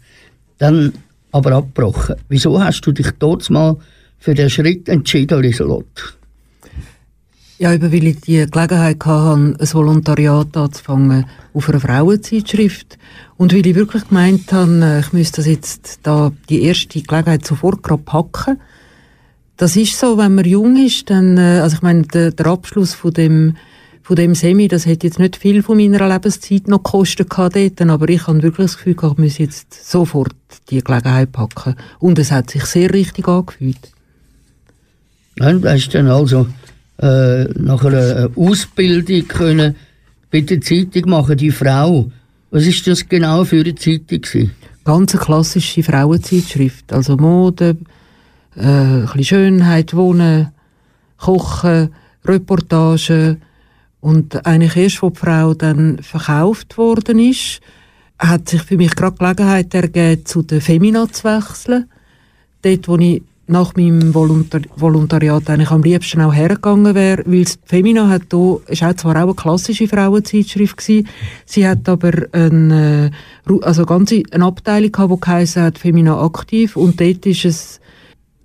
Dann 0.59 0.93
aber 1.31 1.53
abgebrochen. 1.53 2.17
Wieso 2.29 2.63
hast 2.63 2.81
du 2.83 2.93
dich 2.93 3.11
dort 3.21 3.49
mal 3.51 3.77
für 4.19 4.35
den 4.35 4.51
Schritt 4.51 4.89
entschieden, 4.89 5.43
Lieselotte? 5.43 6.03
Ja, 7.59 7.73
eben 7.73 7.93
weil 7.93 8.09
ich 8.09 8.21
die 8.23 8.47
Gelegenheit 8.51 9.07
hatte, 9.07 9.35
ein 9.35 9.57
Volontariat 9.61 10.57
anzufangen 10.57 11.27
auf 11.53 11.69
einer 11.69 11.79
Frauenzeitschrift. 11.79 12.99
Und 13.37 13.53
weil 13.53 13.65
ich 13.65 13.77
wirklich 13.77 14.09
gemeint 14.09 14.53
habe, 14.53 15.03
ich 15.05 15.13
müsste 15.13 15.37
das 15.37 15.47
jetzt 15.47 16.01
da 16.03 16.33
die 16.49 16.63
erste 16.63 17.01
Gelegenheit 17.01 17.47
sofort 17.47 17.85
gerade 17.85 18.03
packen. 18.03 18.61
Das 19.57 19.77
ist 19.77 19.99
so, 19.99 20.19
wenn 20.19 20.35
man 20.35 20.45
jung 20.45 20.77
ist, 20.77 21.11
dann, 21.11 21.39
äh, 21.39 21.61
also 21.61 21.77
ich 21.77 21.83
meine, 21.83 22.03
der, 22.03 22.33
der 22.33 22.47
Abschluss 22.47 22.95
von 22.95 23.13
dem, 23.13 23.57
von 24.03 24.17
dem 24.17 24.35
Semi, 24.35 24.69
das 24.69 24.87
hat 24.87 25.05
jetzt 25.05 25.19
nicht 25.19 25.37
viel 25.37 25.63
von 25.63 25.77
meiner 25.77 26.09
Lebenszeit 26.09 26.69
noch 26.69 26.83
gekostet 26.83 27.29
dort, 27.31 27.81
aber 27.81 28.09
ich 28.09 28.27
habe 28.27 28.43
wirklich 28.43 28.67
das 28.67 28.77
Gefühl 28.77 28.95
gehabt, 28.95 29.19
ich 29.19 29.25
muss 29.25 29.39
jetzt 29.39 29.91
sofort 29.91 30.35
die 30.71 30.83
Gelegenheit 30.83 31.33
packen. 31.33 31.77
Und 32.01 32.19
es 32.19 32.33
hat 32.33 32.51
sich 32.51 32.65
sehr 32.65 32.93
richtig 32.93 33.29
angefühlt. 33.29 33.79
Ja, 35.39 35.53
du 35.53 35.69
hast 35.69 35.89
dann 35.91 36.09
also 36.09 36.47
äh, 36.99 37.45
nach 37.45 37.85
einer 37.85 38.31
Ausbildung 38.37 39.29
können 39.29 39.77
bei 40.31 40.41
der 40.41 40.61
Zeitung 40.61 41.11
machen, 41.11 41.37
die 41.37 41.51
Frau. 41.51 42.11
Was 42.51 42.67
ist 42.67 42.87
das 42.87 43.09
genau 43.09 43.45
für 43.45 43.61
eine 43.61 43.75
Zeitung 43.75 44.21
gewesen? 44.21 44.53
ganz 44.85 45.15
eine 45.15 45.25
klassische 45.25 45.83
Frauenzeitschrift. 45.83 46.93
Also 46.93 47.17
Mode, 47.17 47.77
äh, 48.57 48.63
ein 48.63 49.03
bisschen 49.03 49.25
Schönheit, 49.25 49.95
Wohnen, 49.95 50.53
Kochen, 51.19 51.91
Reportagen. 52.25 53.43
Und 54.01 54.45
eigentlich 54.47 54.77
erst, 54.77 55.03
wo 55.03 55.11
die 55.11 55.19
Frau 55.19 55.55
dann 55.55 55.99
verkauft 56.03 56.77
worden 56.77 57.19
ist, 57.19 57.61
hat 58.19 58.49
sich 58.49 58.63
für 58.63 58.77
mich 58.77 58.95
gerade 58.95 59.17
Gelegenheit 59.17 59.75
ergeben, 59.75 60.27
zu 60.27 60.43
der 60.43 60.61
Femina 60.61 61.11
zu 61.11 61.25
wechseln. 61.25 61.91
Dort, 62.63 62.89
wo 62.89 62.97
ich 62.97 63.23
nach 63.47 63.75
meinem 63.77 64.15
Voluntar 64.15 64.63
Volontariat 64.77 65.51
eigentlich 65.51 65.71
am 65.71 65.83
liebsten 65.83 66.23
auch 66.23 66.33
hergegangen 66.33 66.95
wäre, 66.95 67.23
weil 67.27 67.45
die 67.45 67.53
Femina 67.67 68.09
hat 68.09 68.23
da, 68.31 68.57
ist 68.69 68.79
zwar 69.01 69.17
auch 69.17 69.23
eine 69.23 69.35
klassische 69.35 69.87
Frauenzeitschrift 69.87 70.79
gewesen, 70.79 71.09
sie 71.45 71.69
hat 71.69 71.87
aber 71.87 72.13
eine, 72.33 73.11
äh, 73.47 73.51
Ru- 73.51 73.63
also 73.63 73.85
ganze, 73.85 74.23
eine 74.31 74.47
Abteilung 74.47 74.93
gehabt, 74.93 75.13
die 75.13 75.21
geheissen 75.21 75.63
hat 75.63 75.77
Femina 75.79 76.23
aktiv 76.23 76.75
und 76.77 76.99
dort 76.99 77.27
ist 77.27 77.45
es 77.45 77.81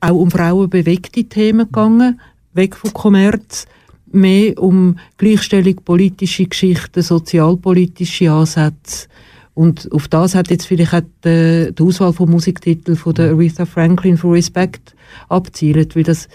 auch 0.02 0.16
um 0.16 0.32
frauenbewegte 0.32 1.26
Themen 1.26 1.66
gegangen, 1.66 2.20
weg 2.54 2.76
vom 2.76 2.94
Kommerz, 2.94 3.66
mehr 4.12 4.58
um 4.62 4.98
Gleichstellung, 5.18 5.76
politische 5.84 6.46
Geschichten, 6.46 7.02
sozialpolitische 7.02 8.32
Ansätze. 8.32 9.08
Und 9.54 9.92
auf 9.92 10.08
das 10.08 10.36
hat 10.36 10.50
jetzt 10.50 10.68
vielleicht 10.68 10.94
auch 10.94 11.02
die, 11.26 11.74
die 11.78 11.84
Auswahl 11.84 12.14
von 12.14 12.30
Musiktiteln 12.30 12.98
von 12.98 13.14
der 13.14 13.32
Aretha 13.32 13.66
Franklin 13.66 14.18
für 14.18 14.32
Respect 14.32 14.96
abzielt, 15.28 15.96
weil 15.96 16.04
das 16.04 16.30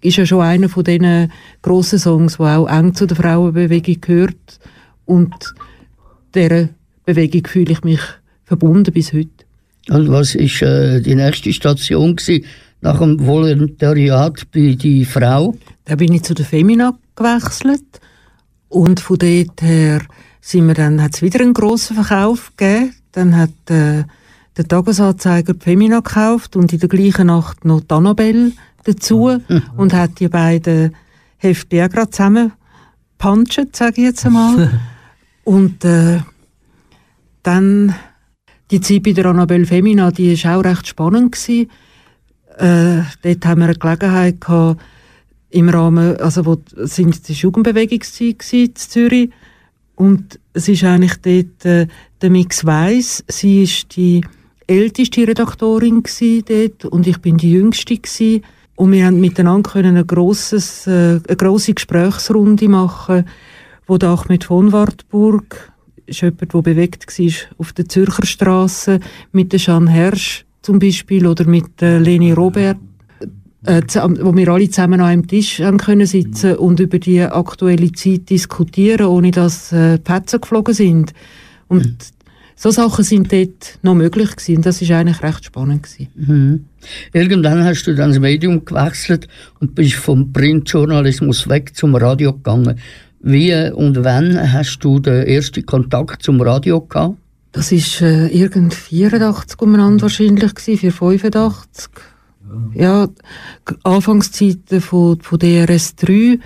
ist 0.00 0.16
ja 0.16 0.24
schon 0.24 0.40
einer 0.40 0.68
von 0.68 0.84
diesen 0.84 1.30
grossen 1.60 1.98
Songs, 1.98 2.38
der 2.38 2.58
auch 2.58 2.68
eng 2.68 2.94
zu 2.94 3.06
der 3.06 3.16
Frauenbewegung 3.16 4.00
gehört. 4.00 4.60
Und 5.04 5.34
dieser 6.34 6.70
Bewegung 7.04 7.46
fühle 7.46 7.72
ich 7.72 7.82
mich 7.82 8.00
verbunden 8.44 8.92
bis 8.92 9.12
heute. 9.12 9.28
Und 9.90 10.08
was 10.08 10.34
ist 10.34 10.62
äh, 10.62 11.00
die 11.00 11.14
nächste 11.14 11.52
Station 11.52 12.16
gewesen, 12.16 12.44
nach 12.82 12.98
dem 12.98 13.24
Volontariat 13.24 14.50
bei 14.52 14.76
die 14.78 15.04
Frau? 15.04 15.54
Dann 15.86 15.96
bin 15.96 16.12
ich 16.12 16.24
zu 16.24 16.34
der 16.34 16.44
Femina 16.44 16.92
gewechselt 17.16 18.00
und 18.68 19.00
von 19.00 19.18
dort 19.18 19.62
her 19.62 20.02
sind 20.40 20.66
wir 20.66 20.74
dann, 20.74 21.00
hat 21.00 21.14
es 21.14 21.22
wieder 21.22 21.40
einen 21.40 21.54
grossen 21.54 21.96
Verkauf 21.96 22.52
gegeben. 22.56 22.94
Dann 23.12 23.36
hat 23.36 23.70
äh, 23.70 24.04
der 24.56 24.68
Tagesanzeiger 24.68 25.54
die 25.54 25.60
Femina 25.60 26.00
gekauft 26.00 26.56
und 26.56 26.72
in 26.72 26.80
der 26.80 26.88
gleichen 26.88 27.28
Nacht 27.28 27.64
noch 27.64 27.80
die 27.80 27.94
Annabelle 27.94 28.52
dazu 28.84 29.38
und 29.76 29.94
hat 29.94 30.18
die 30.18 30.28
beiden 30.28 30.94
Hefte 31.38 31.84
auch 31.84 31.90
gerade 31.90 32.10
zusammen 32.10 32.52
punchen, 33.18 33.68
sage 33.72 34.00
ich 34.00 34.04
jetzt 34.08 34.26
einmal. 34.26 34.80
und 35.44 35.84
äh, 35.84 36.20
dann 37.44 37.94
die 38.72 38.80
Zeit 38.80 39.04
bei 39.04 39.12
der 39.12 39.26
Annabelle 39.26 39.66
Femina, 39.66 40.10
die 40.10 40.32
ist 40.32 40.46
auch 40.46 40.64
recht 40.64 40.88
spannend 40.88 41.32
gewesen. 41.32 41.70
Äh, 42.58 43.02
dort 43.22 43.46
haben 43.46 43.60
wir 43.60 43.66
eine 43.66 43.74
Gelegenheit 43.74 44.40
gehabt, 44.40 44.80
im 45.50 45.68
Rahmen, 45.68 46.16
also 46.16 46.46
wo 46.46 46.58
sind 46.76 47.28
die 47.28 47.34
Jugendbewegungszeit 47.34 48.52
in 48.52 48.74
Zürich. 48.74 49.30
Und 49.94 50.40
es 50.54 50.68
ist 50.68 50.84
eigentlich 50.84 51.16
dort 51.16 51.64
äh, 51.64 51.86
der 52.20 52.30
Mix 52.30 52.64
Weiss, 52.64 53.22
sie 53.28 53.64
ist 53.64 53.94
die 53.96 54.22
älteste 54.66 55.28
Redaktorin 55.28 56.02
dort 56.48 56.84
und 56.86 57.06
ich 57.06 57.18
bin 57.18 57.36
die 57.36 57.52
jüngste 57.52 57.98
gsi 57.98 58.42
und 58.76 58.92
wir 58.92 59.06
haben 59.06 59.20
miteinander 59.20 59.70
können 59.70 59.96
ein 59.96 60.06
grosses, 60.06 60.86
äh, 60.86 61.20
eine 61.26 61.36
grosse 61.36 61.74
Gesprächsrunde 61.74 62.68
machen, 62.68 63.26
wo 63.86 63.98
der 63.98 64.10
Ahmed 64.10 64.44
von 64.44 64.72
Wartburg 64.72 65.72
ist 66.06 66.22
jemand, 66.22 66.54
der 66.54 66.62
bewegt 66.62 67.06
war 67.06 67.34
auf 67.58 67.72
der 67.72 67.88
Zürcher 67.88 68.26
Straße 68.26 69.00
mit 69.32 69.52
der 69.52 69.60
Jeanne 69.60 69.90
Hersch 69.90 70.46
zum 70.62 70.78
Beispiel 70.78 71.26
oder 71.26 71.44
mit 71.44 71.82
äh, 71.82 71.98
Leni 71.98 72.32
Robert 72.32 72.78
äh, 73.64 73.82
wo 74.20 74.34
wir 74.34 74.48
alle 74.48 74.68
zusammen 74.70 75.00
an 75.00 75.06
einem 75.06 75.26
Tisch 75.26 75.60
haben 75.60 75.78
können 75.78 76.06
sitzen 76.06 76.56
und 76.56 76.80
über 76.80 76.98
die 76.98 77.20
aktuelle 77.20 77.92
Zeit 77.92 78.28
diskutieren, 78.30 79.06
ohne 79.06 79.30
dass 79.30 79.72
äh, 79.72 79.98
Fetzen 80.04 80.40
geflogen 80.40 80.74
sind. 80.74 81.12
Und 81.68 81.96
so 82.56 82.70
Sachen 82.70 83.04
sind 83.04 83.32
dort 83.32 83.78
noch 83.82 83.94
möglich 83.94 84.36
gewesen. 84.36 84.62
Das 84.62 84.82
ist 84.82 84.90
eigentlich 84.90 85.22
recht 85.22 85.44
spannend 85.44 85.84
gewesen. 85.84 86.08
Mhm. 86.14 86.64
Irgendwann 87.12 87.64
hast 87.64 87.84
du 87.84 87.94
dann 87.94 88.10
das 88.10 88.18
Medium 88.18 88.64
gewechselt 88.64 89.28
und 89.60 89.74
bist 89.74 89.94
vom 89.94 90.32
Printjournalismus 90.32 91.48
weg 91.48 91.76
zum 91.76 91.94
Radio 91.94 92.32
gegangen. 92.32 92.78
Wie 93.20 93.54
und 93.70 94.02
wann 94.02 94.52
hast 94.52 94.80
du 94.80 94.98
den 94.98 95.26
ersten 95.26 95.64
Kontakt 95.64 96.22
zum 96.22 96.40
Radio 96.40 96.80
gehabt? 96.80 97.16
Das 97.52 97.70
ist 97.70 98.00
äh, 98.00 98.28
irgend 98.28 98.74
84 98.74 99.60
umeinander 99.60 100.02
wahrscheinlich 100.02 100.54
gewesen, 100.54 100.78
für 100.78 100.90
85. 100.90 101.90
Ja, 102.74 103.08
Anfangszeiten 103.82 104.80
von, 104.80 105.20
von 105.20 105.38
DRS3. 105.38 106.40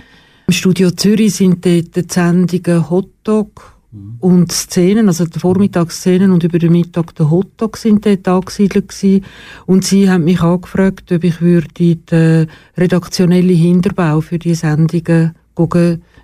Im 0.47 0.53
Studio 0.53 0.91
Zürich 0.91 1.35
sind 1.35 1.65
dort 1.65 1.95
die 1.95 2.05
Sendungen 2.09 2.89
Hotdog 2.89 3.77
und 4.19 4.51
Szenen, 4.51 5.07
also 5.07 5.25
die 5.25 5.39
Vormittagsszenen 5.39 6.31
und 6.31 6.43
über 6.43 6.59
den 6.59 6.73
Mittag 6.73 7.15
der 7.15 7.31
Hotdog 7.31 7.77
sind 7.77 8.05
dort 8.05 8.27
angesiedelt 8.27 8.89
gewesen. 8.89 9.25
Und 9.65 9.85
sie 9.85 10.09
haben 10.09 10.25
mich 10.25 10.41
angefragt, 10.41 11.11
ob 11.11 11.23
ich 11.23 11.41
würde 11.41 11.95
den 11.95 12.47
redaktionellen 12.77 13.55
Hinterbau 13.55 14.21
für 14.21 14.39
die 14.39 14.55
Sendungen 14.55 15.33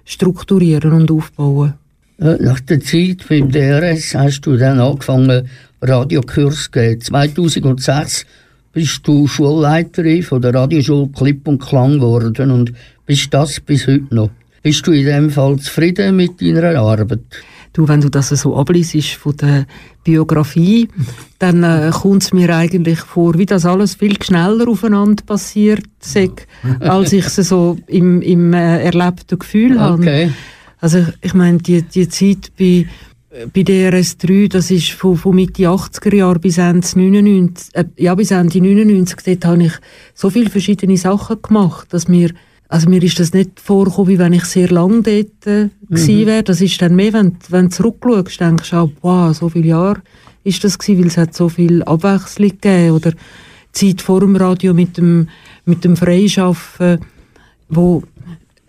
strukturieren 0.06 0.94
und 0.94 1.10
aufbauen. 1.10 1.74
Äh, 2.20 2.36
Nach 2.40 2.60
der 2.60 2.80
Zeit 2.82 3.26
beim 3.28 3.52
DRS 3.52 4.16
hast 4.16 4.42
du 4.42 4.58
dann 4.58 4.80
angefangen, 4.80 5.48
Radiokurs 5.82 6.66
zu 6.66 6.72
geben. 6.72 7.02
2006 7.02 8.26
bist 8.72 9.08
du 9.08 9.28
Schulleiterin 9.28 10.24
von 10.24 10.42
der 10.42 10.54
Radioschule 10.54 11.10
Klipp 11.16 11.48
und 11.48 11.62
Klang 11.62 11.96
geworden 11.96 12.52
und 12.52 12.74
bist 13.06 13.34
das 13.34 13.60
bis 13.60 13.88
heute 13.88 14.14
noch. 14.16 14.30
Bist 14.62 14.88
du 14.88 14.92
in 14.92 15.06
dem 15.06 15.30
Fall 15.30 15.58
zufrieden 15.60 16.16
mit 16.16 16.42
deiner 16.42 16.80
Arbeit? 16.80 17.20
Du, 17.74 17.88
wenn 17.88 18.02
du 18.02 18.10
das 18.10 18.30
so 18.30 18.56
abliest 18.56 19.16
von 19.16 19.36
der 19.36 19.66
Biografie, 20.04 20.88
dann 21.40 21.64
äh, 21.64 21.90
kommt 21.92 22.24
es 22.24 22.32
mir 22.32 22.56
eigentlich 22.56 23.00
vor, 23.00 23.38
wie 23.38 23.48
das 23.48 23.66
alles 23.66 23.96
viel 23.96 24.22
schneller 24.22 24.68
aufeinander 24.68 25.24
passiert, 25.26 25.84
sag, 26.00 26.48
als 26.80 27.14
ich 27.14 27.26
es 27.26 27.36
so 27.36 27.78
im, 27.88 28.22
im 28.22 28.54
äh, 28.54 28.84
erlebten 28.84 29.40
Gefühl 29.40 29.80
habe. 29.80 30.32
Also 30.84 31.06
ich 31.22 31.34
meine, 31.34 31.60
die, 31.60 31.82
die 31.82 32.10
Zeit 32.10 32.52
bei, 32.60 32.86
bei 33.54 33.62
DRS3, 33.62 34.50
das 34.50 34.70
ist 34.70 34.92
von, 34.92 35.16
von 35.16 35.34
Mitte 35.34 35.64
80er 35.64 36.14
Jahre 36.14 36.40
bis 36.40 36.58
Ende 36.58 36.86
99, 36.86 37.74
äh, 37.74 37.86
ja, 37.96 38.14
bis 38.16 38.32
Ende 38.32 38.60
99, 38.60 39.16
dort 39.24 39.46
habe 39.46 39.64
ich 39.64 39.72
so 40.14 40.30
viele 40.30 40.50
verschiedene 40.50 40.98
Sachen 40.98 41.42
gemacht, 41.42 41.88
dass 41.94 42.10
mir 42.10 42.32
also 42.68 42.90
mir 42.90 43.02
ist 43.02 43.18
das 43.18 43.34
nicht 43.34 43.62
vorgekommen, 43.62 44.10
wie 44.10 44.20
wenn 44.20 44.34
ich 44.34 44.44
sehr 44.44 44.68
lang 44.68 45.04
dort 45.04 45.48
äh, 45.48 45.70
gewesen 45.88 46.26
wäre. 46.26 46.44
Das 46.44 46.60
ist 46.60 46.82
dann 46.82 46.96
mehr, 46.96 47.14
wenn, 47.14 47.38
wenn 47.48 47.70
du 47.70 47.76
zurückschaust, 47.76 48.42
denkst 48.42 48.72
du 48.72 48.92
wow, 49.02 49.34
so 49.34 49.48
viele 49.48 49.68
Jahre 49.68 50.02
ist 50.44 50.66
das 50.66 50.78
gewesen, 50.78 51.00
weil 51.00 51.08
es 51.08 51.18
hat 51.18 51.34
so 51.34 51.48
viel 51.48 51.82
Abwechslung 51.84 52.50
gegeben. 52.50 52.92
Oder 52.92 53.14
Zeit 53.72 54.02
vor 54.02 54.20
dem 54.20 54.36
Radio 54.36 54.74
mit 54.74 54.98
dem, 54.98 55.30
mit 55.64 55.86
dem 55.86 55.96
Freischaffen, 55.96 57.00
wo, 57.70 58.04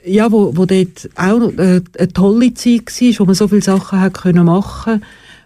ja, 0.05 0.31
wo, 0.31 0.57
wo 0.57 0.67
dort 0.67 1.09
auch 1.17 1.53
äh, 1.59 1.81
eine 1.99 2.13
tolle 2.13 2.55
Zeit 2.55 2.87
war, 2.87 3.19
wo 3.21 3.25
man 3.25 3.35
so 3.35 3.49
viele 3.49 3.63
Sachen 3.63 4.01
hat 4.01 4.15
können 4.15 4.45
machen 4.45 5.03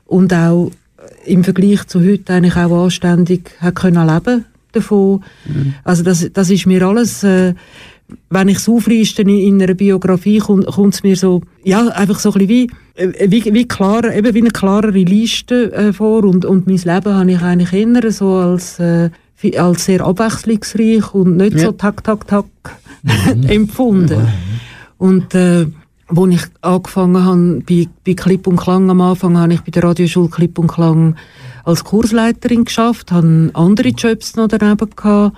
und 0.07 0.33
auch 0.33 0.71
im 1.25 1.45
Vergleich 1.45 1.87
zu 1.87 2.01
heute 2.01 2.35
eigentlich 2.35 2.57
auch 2.57 2.85
anständig 2.85 3.51
hat 3.61 3.77
können 3.77 4.07
leben 4.07 4.45
davon. 4.73 5.25
Also 5.85 6.03
das, 6.03 6.31
das 6.33 6.51
ist 6.51 6.67
mir 6.67 6.83
alles, 6.83 7.23
äh, 7.25 7.55
wenn 8.31 8.49
ich 8.49 8.59
es 8.59 8.69
aufliste 8.69 9.23
in, 9.23 9.29
in 9.29 9.63
einer 9.63 9.75
Biografie, 9.75 10.39
kommt 10.39 10.95
es 10.95 11.03
mir 11.03 11.17
so, 11.17 11.43
ja, 11.63 11.89
einfach 11.89 12.19
so 12.19 12.33
ein 12.33 12.47
bisschen 12.47 12.49
wie, 12.49 12.71
äh, 12.95 13.31
wie, 13.31 13.45
wie, 13.53 13.69
klar, 13.69 14.15
eben 14.15 14.35
wie 14.35 14.41
eine 14.41 14.51
klarere 14.51 14.91
Liste 14.99 15.73
äh, 15.73 15.93
vor 15.93 16.25
und, 16.25 16.45
und 16.45 16.67
mein 16.67 16.77
Leben 16.77 17.15
habe 17.15 17.31
ich 17.31 17.41
eigentlich 17.41 17.73
eher 17.73 18.13
so 18.13 18.35
als, 18.35 18.79
äh, 18.79 19.11
als 19.57 19.85
sehr 19.85 20.05
abwechslungsreich 20.05 21.15
und 21.15 21.37
nicht 21.37 21.55
Ja. 21.57 21.67
so 21.67 21.73
tak, 21.73 22.03
tak, 22.05 22.27
tak 22.27 22.45
empfunden. 23.49 24.27
Und 24.99 25.35
äh, 25.35 25.67
wo 26.09 26.27
ich 26.27 26.43
angefangen 26.63 27.25
habe, 27.25 27.63
bei, 27.69 27.87
bei 28.05 28.15
Clip 28.15 28.47
und 28.47 28.57
Klang 28.57 28.91
am 28.91 29.01
Anfang, 29.01 29.37
habe 29.39 29.55
ich 29.55 29.61
bei 29.61 29.71
der 29.71 29.85
Radioschule 29.85 30.29
Clip 30.29 30.59
und 30.59 30.69
Klang 30.69 31.17
als 31.65 31.85
Kursleiterin 31.85 32.65
geschafft, 32.65 33.13
habe 33.13 33.51
andere 33.53 33.89
Jobs 33.91 34.35
noch 34.37 34.49
daneben 34.49 34.91
gehabt 34.97 35.37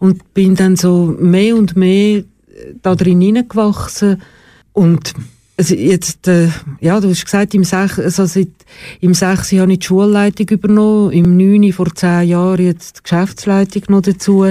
und 0.00 0.34
bin 0.34 0.56
dann 0.56 0.76
so 0.76 1.14
mehr 1.18 1.56
und 1.56 1.76
mehr 1.76 2.18
äh, 2.18 2.24
da 2.82 2.94
drin 2.96 3.20
hineingewachsen 3.20 4.20
und 4.72 5.14
also 5.60 5.74
jetzt, 5.74 6.26
äh, 6.26 6.48
ja, 6.80 6.98
du 7.00 7.10
hast 7.10 7.22
gesagt, 7.22 7.52
im 7.52 7.64
6, 7.64 7.98
also 7.98 8.24
seit, 8.24 8.48
im 9.00 9.12
6 9.12 9.52
habe 9.52 9.70
ich 9.74 9.80
die 9.80 9.86
Schulleitung 9.86 10.48
übernommen, 10.48 11.12
im 11.12 11.36
9 11.36 11.74
vor 11.74 11.94
10 11.94 12.28
Jahren 12.28 12.64
jetzt 12.64 12.96
die 12.96 13.02
Geschäftsleitung 13.02 13.82
noch 13.88 14.00
dazu. 14.00 14.46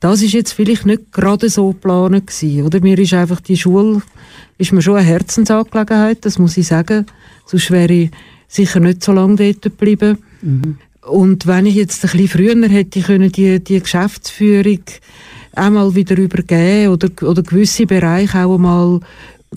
Das 0.00 0.20
ist 0.20 0.34
jetzt 0.34 0.52
vielleicht 0.52 0.84
nicht 0.84 1.10
gerade 1.10 1.48
so 1.48 1.68
geplant 1.68 2.26
gewesen, 2.26 2.66
oder? 2.66 2.82
Mir 2.82 2.98
ist 2.98 3.14
einfach 3.14 3.40
die 3.40 3.56
Schule, 3.56 4.02
ist 4.58 4.72
mir 4.72 4.82
schon 4.82 4.96
eine 4.96 5.06
Herzensangelegenheit, 5.06 6.18
das 6.26 6.38
muss 6.38 6.58
ich 6.58 6.66
sagen. 6.66 7.06
Sonst 7.46 7.70
wäre 7.70 7.90
ich 7.90 8.10
sicher 8.46 8.80
nicht 8.80 9.02
so 9.02 9.12
lange 9.12 9.36
dort 9.36 9.62
geblieben. 9.62 10.18
Und 11.00 11.46
wenn 11.46 11.64
ich 11.64 11.76
jetzt 11.76 12.04
ein 12.04 12.10
bisschen 12.10 12.28
früher 12.28 12.68
hätte 12.68 13.00
können, 13.00 13.32
die, 13.32 13.58
die 13.58 13.80
Geschäftsführung 13.80 14.80
einmal 15.54 15.94
wieder 15.94 16.16
übergeben 16.16 16.92
oder, 16.92 17.08
oder 17.22 17.42
gewisse 17.42 17.86
Bereiche 17.86 18.44
auch 18.44 18.54
einmal 18.54 19.00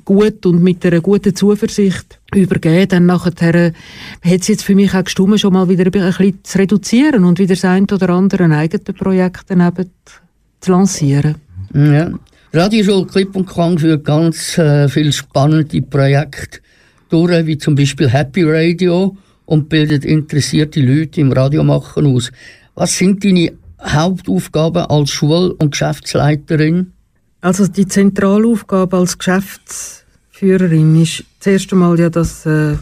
gut 0.04 0.46
und 0.46 0.62
mit 0.62 0.86
einer 0.86 1.02
guten 1.02 1.36
Zuversicht 1.36 2.20
übergeben, 2.34 2.90
dann 2.90 3.06
nachher 3.06 3.74
hätte 4.22 4.42
es 4.42 4.48
jetzt 4.48 4.64
für 4.64 4.76
mich 4.76 4.94
auch 4.94 5.04
gestimmt, 5.04 5.40
schon 5.40 5.54
mal 5.54 5.70
wieder 5.70 5.86
ein 5.86 5.92
bisschen 5.92 6.40
zu 6.44 6.58
reduzieren 6.58 7.24
und 7.24 7.40
wieder 7.40 7.56
das 7.56 7.66
ein 7.66 7.86
oder 7.86 8.10
andere 8.10 8.44
eigene 8.46 8.84
Projekt 8.84 9.46
daneben 9.48 9.90
zu 10.60 10.72
lancieren. 10.72 11.36
Ja. 11.74 12.12
Radioschule 12.54 13.06
Clip 13.06 13.36
und 13.36 13.48
Klang 13.48 13.78
führt 13.78 14.06
ganz 14.06 14.58
äh, 14.58 14.88
viele 14.88 15.12
spannende 15.12 15.82
Projekte 15.82 16.60
durch, 17.10 17.46
wie 17.46 17.58
zum 17.58 17.76
Beispiel 17.76 18.10
Happy 18.10 18.44
Radio 18.44 19.18
und 19.46 19.70
bildet 19.70 20.06
interessierte 20.06 20.82
Leute 20.82 21.22
im 21.22 21.32
Radiomachen 21.32 22.06
aus. 22.06 22.32
Was 22.76 22.98
sind 22.98 23.24
deine 23.24 23.52
Hauptaufgaben 23.82 24.86
als 24.86 25.12
Schul- 25.12 25.56
und 25.60 25.72
Geschäftsleiterin? 25.72 26.94
Also 27.46 27.68
die 27.68 27.88
Zentralaufgabe 27.88 28.98
als 28.98 29.20
Geschäftsführerin 29.20 31.00
ist 31.00 31.26
zuerst 31.40 31.72
einmal 31.72 32.00
ja, 32.00 32.10
dass, 32.10 32.44
äh, 32.48 32.76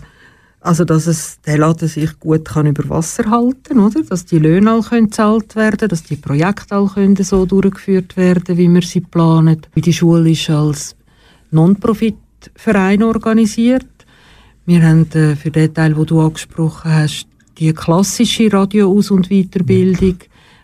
also 0.61 0.85
dass 0.85 1.05
es 1.05 1.41
der 1.41 1.57
Laden 1.57 1.89
sich 1.89 2.17
gut 2.17 2.45
kann 2.45 2.67
über 2.67 2.87
Wasser 2.87 3.29
halten, 3.29 3.77
oder? 3.81 4.01
Dass 4.03 4.23
die 4.23 4.39
Löhne 4.39 4.71
all 4.71 4.81
können 4.81 5.07
gezahlt 5.07 5.57
werden, 5.57 5.89
dass 5.89 6.03
die 6.03 6.15
Projekte 6.15 6.75
all 6.75 6.87
können 6.87 7.17
so 7.17 7.45
durchgeführt 7.45 8.15
werden, 8.15 8.57
wie 8.57 8.69
wir 8.69 8.83
sie 8.83 9.01
planen. 9.01 9.63
Die 9.75 9.91
Schule 9.91 10.31
ist 10.31 10.49
als 10.49 10.95
Non-Profit-Verein 11.51 13.03
organisiert. 13.03 13.85
Wir 14.65 14.81
haben 14.81 15.11
äh, 15.11 15.35
für 15.35 15.51
den 15.51 15.73
Teil, 15.73 15.97
wo 15.97 16.05
du 16.05 16.21
angesprochen 16.21 16.89
hast, 16.89 17.27
die 17.57 17.73
klassische 17.73 18.53
Radio-Aus- 18.53 19.11
und 19.11 19.27
Weiterbildung, 19.27 20.19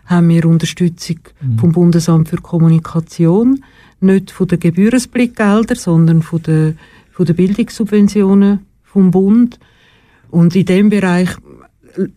haben 0.06 0.28
wir 0.30 0.46
Unterstützung 0.46 1.18
vom 1.58 1.72
Bundesamt 1.72 2.30
für 2.30 2.38
Kommunikation, 2.38 3.62
nicht 4.02 4.30
von 4.30 4.48
den 4.48 4.60
Gebührensblickgeldern, 4.60 5.76
sondern 5.76 6.22
von 6.22 6.42
den, 6.42 6.78
von 7.12 7.26
den 7.26 7.36
Bildungssubventionen 7.36 8.66
vom 8.82 9.10
Bund. 9.10 9.58
Und 10.30 10.54
in 10.56 10.66
dem 10.66 10.88
Bereich 10.90 11.30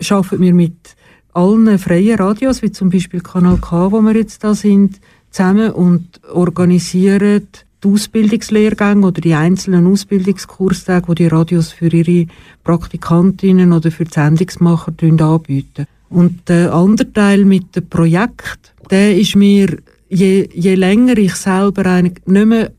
arbeiten 0.10 0.42
wir 0.42 0.54
mit 0.54 0.96
allen 1.34 1.80
freien 1.80 2.20
Radios, 2.20 2.62
wie 2.62 2.72
zum 2.72 2.90
Beispiel 2.90 3.22
Kanal 3.22 3.58
K, 3.58 3.92
wo 3.92 4.02
wir 4.02 4.16
jetzt 4.16 4.44
da 4.44 4.54
sind, 4.54 5.00
zusammen 5.32 5.72
und 5.72 6.22
organisieren 6.32 7.48
die 7.84 7.88
Ausbildungslehrgänge 7.88 9.06
oder 9.06 9.20
die 9.20 9.34
einzelnen 9.34 9.88
Ausbildungskurstage, 9.88 11.08
die 11.08 11.24
die 11.24 11.28
Radios 11.28 11.72
für 11.72 11.88
ihre 11.88 12.28
Praktikantinnen 12.64 13.74
oder 13.74 13.92
für 13.92 14.06
die 14.06 14.14
Sendungsmacher 14.14 14.94
anbieten. 15.02 15.88
Und 16.10 16.48
der 16.48 16.74
andere 16.74 17.12
Teil 17.12 17.44
mit 17.44 17.76
dem 17.76 17.88
Projekt, 17.88 18.74
der 18.92 19.18
ist 19.18 19.36
mir, 19.36 19.78
je, 20.14 20.48
je 20.54 20.76
länger 20.76 21.18
ich 21.18 21.36
selber 21.36 21.86
eigentlich 21.86 22.26
nicht 22.26 22.46
mehr 22.46 22.72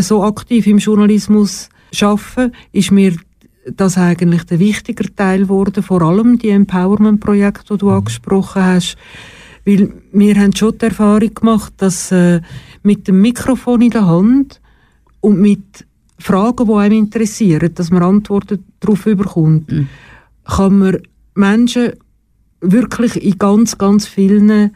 so 0.00 0.22
aktiv 0.24 0.66
im 0.66 0.78
Journalismus 0.78 1.68
arbeite, 2.00 2.52
ist 2.72 2.90
mir 2.90 3.14
das 3.66 3.98
eigentlich 3.98 4.44
der 4.44 4.58
wichtiger 4.58 5.14
Teil 5.14 5.42
geworden, 5.42 5.82
vor 5.82 6.02
allem 6.02 6.38
die 6.38 6.50
Empowerment-Projekte, 6.50 7.74
die 7.74 7.78
du 7.78 7.90
angesprochen 7.90 8.64
hast. 8.64 8.96
Weil 9.64 9.92
wir 10.12 10.34
haben 10.34 10.56
schon 10.56 10.76
die 10.78 10.86
Erfahrung 10.86 11.34
gemacht, 11.34 11.74
dass 11.76 12.10
äh, 12.10 12.40
mit 12.82 13.06
dem 13.06 13.20
Mikrofon 13.20 13.82
in 13.82 13.90
der 13.90 14.06
Hand 14.06 14.60
und 15.20 15.40
mit 15.40 15.86
Fragen, 16.18 16.66
die 16.66 16.74
einem 16.74 16.98
interessieren, 16.98 17.72
dass 17.74 17.90
man 17.90 18.02
Antworten 18.02 18.64
darauf 18.80 19.06
überkommt, 19.06 19.72
kann 20.44 20.78
man 20.78 20.98
Menschen 21.34 21.92
wirklich 22.60 23.22
in 23.22 23.38
ganz, 23.38 23.78
ganz 23.78 24.06
vielen 24.06 24.72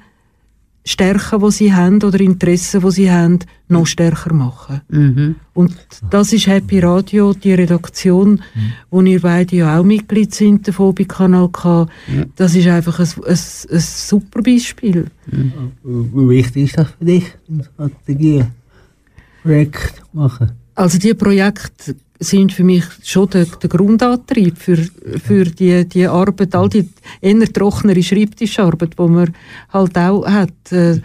Stärken, 0.89 1.41
die 1.41 1.51
sie 1.51 1.75
haben 1.75 2.01
oder 2.03 2.21
Interessen, 2.21 2.81
die 2.81 2.91
sie 2.93 3.11
haben, 3.11 3.41
noch 3.69 3.87
stärker 3.87 4.33
machen. 4.33 4.83
Mhm. 4.89 5.35
Und 5.53 5.77
das 6.11 6.33
ist 6.33 6.47
Happy 6.47 6.79
Radio, 6.79 7.33
die 7.33 7.55
Redaktion, 7.55 8.41
wo 8.89 9.03
ihr 9.03 9.21
beide 9.21 9.57
ja 9.57 9.79
auch 9.79 9.85
Mitglied 9.85 10.33
sind 10.33 10.69
davon 10.69 10.95
bei 10.95 11.03
Kanal 11.03 11.49
K. 11.49 11.89
Das 12.37 12.55
ist 12.55 12.69
einfach 12.69 13.01
ein, 13.01 13.09
ein, 13.25 13.31
ein 13.31 13.81
super 13.81 14.43
Beispiel. 14.43 15.07
Wie 15.83 16.29
wichtig 16.29 16.65
ist 16.67 16.79
das 16.79 16.89
für 16.91 17.05
dich, 17.05 17.25
Strategie, 17.75 18.45
Projekt 19.43 20.03
machen? 20.13 20.53
Also 20.77 20.99
die 20.99 21.15
Projekte 21.15 21.97
sind 22.21 22.53
für 22.53 22.65
mich 22.65 22.85
schon 23.03 23.31
der, 23.31 23.47
der 23.47 23.69
Grundantrieb 23.69 24.59
für, 24.59 24.77
für 24.77 25.45
die, 25.45 25.87
die 25.89 26.07
Arbeit, 26.07 26.55
all 26.55 26.69
die 26.69 26.89
eher 27.21 27.53
trockenere 27.53 28.03
Schreibtischarbeit, 28.03 28.99
die 28.99 29.09
man 29.09 29.35
halt 29.73 29.99
auch 29.99 30.27
hat, 30.27 30.73
äh, 30.73 31.01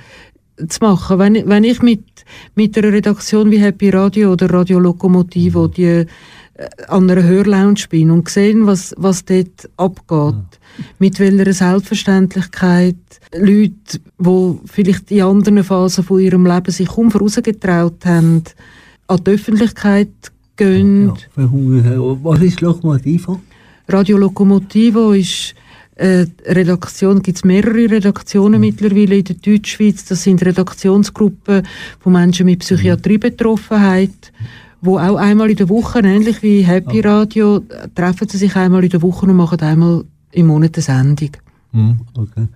zu 0.67 0.79
machen. 0.81 1.19
Wenn, 1.19 1.47
wenn 1.47 1.63
ich 1.63 1.81
mit, 1.81 2.03
mit 2.55 2.77
einer 2.77 2.91
Redaktion 2.91 3.49
wie 3.49 3.59
Happy 3.59 3.89
Radio 3.89 4.33
oder 4.33 4.49
Radio 4.49 4.79
Lokomotivo 4.79 5.67
die 5.67 5.85
äh, 5.85 6.05
an 6.87 7.09
einer 7.09 7.23
Hörlounge 7.23 7.87
bin 7.89 8.11
und 8.11 8.29
sehen, 8.29 8.67
was, 8.67 8.93
was 8.97 9.25
dort 9.25 9.69
abgeht, 9.77 10.59
mit 10.99 11.19
welcher 11.19 11.53
Selbstverständlichkeit 11.53 12.95
Leute, 13.33 13.99
die 14.19 14.59
vielleicht 14.65 15.11
in 15.11 15.23
anderen 15.23 15.63
Phasen 15.63 16.03
von 16.03 16.19
ihrem 16.19 16.45
Leben 16.45 16.71
sich 16.71 16.89
kaum 16.89 17.09
vorausgetraut 17.09 18.05
haben, 18.05 18.43
an 19.11 19.23
die 19.23 19.31
Öffentlichkeit 19.31 20.31
gehen. 20.55 21.13
Ja. 21.35 21.49
Was 22.23 22.41
ist 22.41 22.61
Lokomotivo? 22.61 23.39
Radio 23.87 24.17
Lokomotivo 24.17 25.11
ist 25.11 25.53
äh, 25.95 26.25
Redaktion, 26.45 27.21
gibt 27.21 27.37
es 27.37 27.43
mehrere 27.43 27.91
Redaktionen 27.91 28.61
mittlerweile 28.61 29.17
in 29.17 29.23
der 29.25 29.35
Deutschschweiz. 29.35 30.05
Das 30.05 30.23
sind 30.23 30.43
Redaktionsgruppen 30.43 31.63
von 31.99 32.13
Menschen 32.13 32.45
mit 32.45 32.59
Psychiatriebetroffenheit, 32.59 34.31
wo 34.81 34.97
auch 34.97 35.17
einmal 35.17 35.49
in 35.49 35.57
der 35.57 35.69
Woche, 35.69 35.99
ähnlich 35.99 36.41
wie 36.41 36.61
Happy 36.61 37.01
Radio, 37.01 37.61
treffen 37.93 38.29
sie 38.29 38.37
sich 38.37 38.55
einmal 38.55 38.83
in 38.83 38.89
der 38.89 39.01
Woche 39.01 39.25
und 39.25 39.35
machen 39.35 39.59
einmal 39.59 40.05
im 40.31 40.47
Monat 40.47 40.75
eine 40.75 40.83
Sendung. 40.83 41.31
Hm, 41.73 41.99
okay. 42.15 42.47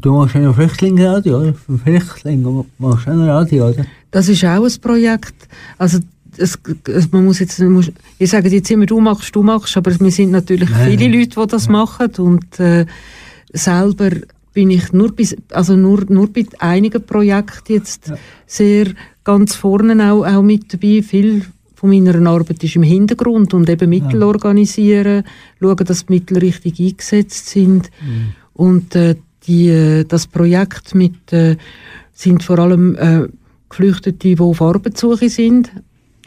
Du 0.00 0.12
machst 0.12 0.34
ja 0.34 0.52
Flüchtlingsradio, 0.52 1.38
oder? 1.38 1.54
Flüchtlinge 1.54 2.64
machst 2.78 3.06
noch 3.06 3.26
Radio, 3.26 3.68
oder? 3.68 3.84
Das 4.10 4.28
ist 4.28 4.44
auch 4.44 4.64
ein 4.64 4.80
Projekt. 4.80 5.34
Also 5.78 5.98
es, 6.36 6.58
es, 6.88 7.12
man 7.12 7.24
muss 7.24 7.38
jetzt, 7.40 7.58
man 7.58 7.72
muss, 7.72 7.90
ich 8.18 8.30
sage 8.30 8.48
jetzt 8.48 8.70
immer, 8.70 8.86
du 8.86 9.00
machst, 9.00 9.34
du 9.34 9.42
machst, 9.42 9.76
aber 9.76 9.98
wir 9.98 10.10
sind 10.10 10.30
natürlich 10.30 10.70
Nein. 10.70 10.90
viele 10.98 11.18
Leute, 11.18 11.40
die 11.40 11.46
das 11.46 11.68
machen 11.68 12.10
und 12.18 12.60
äh, 12.60 12.86
selber 13.52 14.10
bin 14.54 14.70
ich 14.70 14.92
nur, 14.92 15.12
bis, 15.12 15.36
also 15.50 15.76
nur, 15.76 16.04
nur 16.08 16.32
bei 16.32 16.46
einigen 16.58 17.02
Projekten 17.02 17.72
jetzt 17.72 18.12
sehr 18.46 18.88
ganz 19.24 19.54
vorne 19.54 20.12
auch, 20.12 20.26
auch 20.26 20.42
mit 20.42 20.72
dabei. 20.72 21.02
Viel 21.02 21.44
von 21.74 21.90
meiner 21.90 22.30
Arbeit 22.30 22.62
ist 22.62 22.76
im 22.76 22.82
Hintergrund 22.82 23.54
und 23.54 23.68
eben 23.68 23.90
Mittel 23.90 24.22
organisieren, 24.22 25.24
schauen, 25.58 25.84
dass 25.84 26.06
die 26.06 26.12
Mittel 26.12 26.38
richtig 26.38 26.78
eingesetzt 26.78 27.48
sind. 27.48 27.90
Und 28.54 28.94
äh, 28.94 29.16
die, 29.46 29.68
äh, 29.68 30.04
das 30.04 30.26
Projekt 30.26 30.94
mit, 30.94 31.32
äh, 31.32 31.56
sind 32.12 32.42
vor 32.42 32.58
allem 32.58 32.96
äh, 32.96 33.28
Geflüchtete, 33.68 34.36
die 34.36 34.38
auf 34.38 34.60
Arbeitssuche 34.60 35.28
sind. 35.28 35.72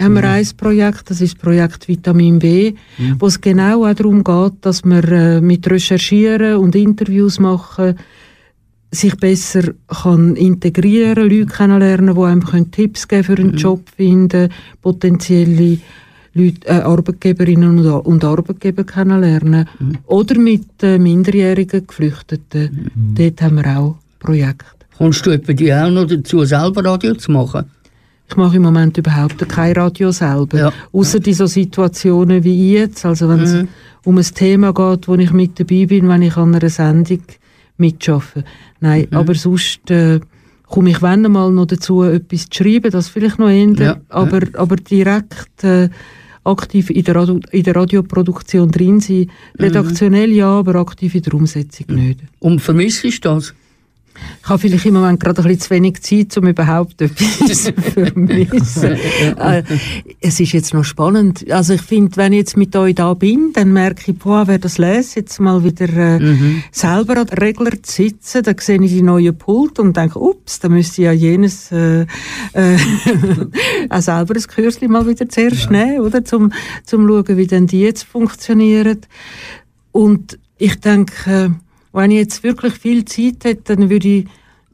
Haben 0.02 0.16
wir 0.16 0.30
ein 0.30 0.46
Projekt, 0.58 1.10
das 1.10 1.22
ist 1.22 1.36
das 1.36 1.42
Projekt 1.42 1.88
Vitamin 1.88 2.40
B, 2.40 2.74
wo 3.18 3.28
es 3.28 3.40
genau 3.40 3.86
auch 3.86 3.94
darum 3.94 4.26
geht, 4.26 4.54
dass 4.62 4.84
wir 4.84 5.04
äh, 5.06 5.42
mit 5.42 5.70
Recherchieren 5.70 6.58
und 6.58 6.76
Interviews 6.76 7.40
machen, 7.40 7.96
sich 8.92 9.16
besser 9.16 9.74
kann 9.88 10.36
integrieren, 10.36 11.30
Leute 11.30 11.46
kennenlernen, 11.46 12.16
die 12.16 12.22
einem 12.22 12.44
können 12.44 12.72
Tipps 12.72 13.08
geben 13.08 13.24
für 13.24 13.38
einen 13.38 13.56
Job 13.56 13.88
finden, 13.96 14.50
potenzielle 14.82 15.78
Leute, 16.36 16.68
äh, 16.68 16.82
Arbeitgeberinnen 16.82 17.80
und, 17.80 17.88
und 17.88 18.24
Arbeitgeber 18.24 18.84
kennenlernen. 18.84 19.68
Oder 20.06 20.38
mit 20.38 20.84
äh, 20.84 21.00
minderjährigen 21.00 21.88
Geflüchteten. 21.88 22.92
Dort 23.16 23.42
haben 23.42 23.56
wir 23.56 23.78
auch 23.78 23.96
Projekte. 24.20 24.66
Kommst 24.98 25.26
du 25.26 25.32
etwa 25.32 25.54
die 25.54 25.74
auch 25.74 25.90
noch 25.90 26.06
dazu, 26.06 26.44
selber 26.44 26.84
Radio 26.84 27.16
zu 27.16 27.32
machen? 27.32 27.66
Ich 28.28 28.36
mache 28.36 28.58
im 28.58 28.64
Moment 28.64 28.98
überhaupt 28.98 29.48
kein 29.48 29.74
Radio 29.74 30.12
selber. 30.12 30.58
Ja. 30.58 30.74
Außer 30.92 31.26
in 31.26 31.34
so 31.34 31.46
Situationen 31.46 32.44
wie 32.44 32.74
jetzt. 32.74 33.06
Also 33.06 33.30
wenn 33.30 33.40
es 33.40 33.66
um 34.04 34.18
ein 34.18 34.24
Thema 34.24 34.74
geht, 34.74 35.08
wo 35.08 35.16
ich 35.16 35.32
mit 35.32 35.60
dabei 35.60 35.86
bin, 35.86 36.10
wenn 36.10 36.22
ich 36.22 36.36
an 36.36 36.54
einer 36.54 36.70
Sendung 36.70 37.22
mitschaffe. 37.78 38.44
Nein, 38.80 39.08
aber 39.12 39.36
sonst 39.36 39.90
äh, 39.92 40.20
komme 40.68 40.90
ich 40.90 41.02
wenn 41.02 41.22
mal 41.24 41.52
noch 41.52 41.68
dazu, 41.68 42.04
etwas 42.04 42.50
zu 42.50 42.64
schreiben, 42.64 42.92
das 42.92 43.10
vielleicht 43.10 43.40
noch 43.40 43.50
ändert. 43.50 43.98
Ja, 43.98 44.02
aber, 44.10 44.42
aber 44.54 44.76
direkt 44.78 45.64
äh, 45.64 45.90
aktiv 46.46 46.90
in 46.90 47.04
der, 47.04 47.16
Radio, 47.16 47.40
in 47.52 47.64
der 47.64 47.76
Radioproduktion 47.76 48.72
drin 48.72 49.00
sein. 49.00 49.32
Redaktionell 49.60 50.32
ja, 50.32 50.48
aber 50.48 50.76
aktiv 50.76 51.16
in 51.16 51.24
der 51.24 51.34
Umsetzung 51.34 51.88
nicht. 51.96 52.20
Und 52.40 52.62
vermisst 52.62 53.04
du 53.04 53.10
das? 53.22 53.54
Ich 54.42 54.50
habe 54.50 54.60
vielleicht 54.60 54.86
im 54.86 54.94
Moment 54.94 55.20
gerade 55.20 55.42
ein 55.42 55.48
bisschen 55.48 55.62
zu 55.62 55.70
wenig 55.72 56.02
Zeit, 56.02 56.38
um 56.38 56.48
überhaupt 56.48 57.02
etwas 57.02 57.64
zu 57.64 57.74
vermissen. 57.74 58.98
Äh, 59.38 59.64
es 60.22 60.40
ist 60.40 60.52
jetzt 60.52 60.74
noch 60.74 60.84
spannend. 60.84 61.50
Also 61.52 61.74
ich 61.74 61.82
finde, 61.82 62.18
wenn 62.18 62.34
ich 62.34 62.40
jetzt 62.40 62.58
mit 62.58 62.76
euch 62.76 62.96
da 62.96 63.14
bin, 63.14 63.52
dann 63.54 63.74
merke 63.74 64.12
ich, 64.12 64.18
boah, 64.18 64.48
wer 64.48 64.60
das 64.60 64.78
lässt, 64.78 65.16
jetzt 65.16 65.40
mal 65.40 65.64
wieder 65.64 65.90
äh, 65.90 66.36
selber 66.72 67.18
an 67.18 67.28
den 67.28 67.38
Regler 67.38 67.82
zu 67.82 68.04
sitzen, 68.04 68.44
dann 68.44 68.56
sehe 68.60 68.82
ich 68.82 68.92
die 68.92 69.02
neuen 69.02 69.38
Pult 69.38 69.80
und 69.80 69.96
denke, 69.98 70.20
ups, 70.20 70.60
da 70.60 70.70
müsste 70.70 71.02
ich 71.02 71.06
ja 71.06 71.12
jenes 71.12 71.72
äh, 71.72 72.06
äh, 72.54 72.78
auch 73.90 74.02
selber 74.02 74.36
ein 74.36 74.42
Kürzchen 74.42 74.92
mal 74.92 75.08
wieder 75.08 75.28
zuerst 75.30 75.72
nehmen, 75.72 76.02
oder? 76.02 76.24
Zum, 76.24 76.52
zum 76.86 77.08
schauen, 77.08 77.38
wie 77.38 77.48
denn 77.48 77.68
die 77.68 77.82
jetzt 77.82 78.04
funktionieren. 78.04 79.02
Und 79.92 80.40
ich 80.58 80.80
denke, 80.80 81.56
äh, 81.96 82.02
wenn 82.02 82.12
ich 82.12 82.18
jetzt 82.18 82.44
wirklich 82.44 82.74
viel 82.74 83.06
Zeit 83.06 83.44
hätte, 83.44 83.76
dann 83.76 83.90
würde 83.90 84.08
ich 84.08 84.26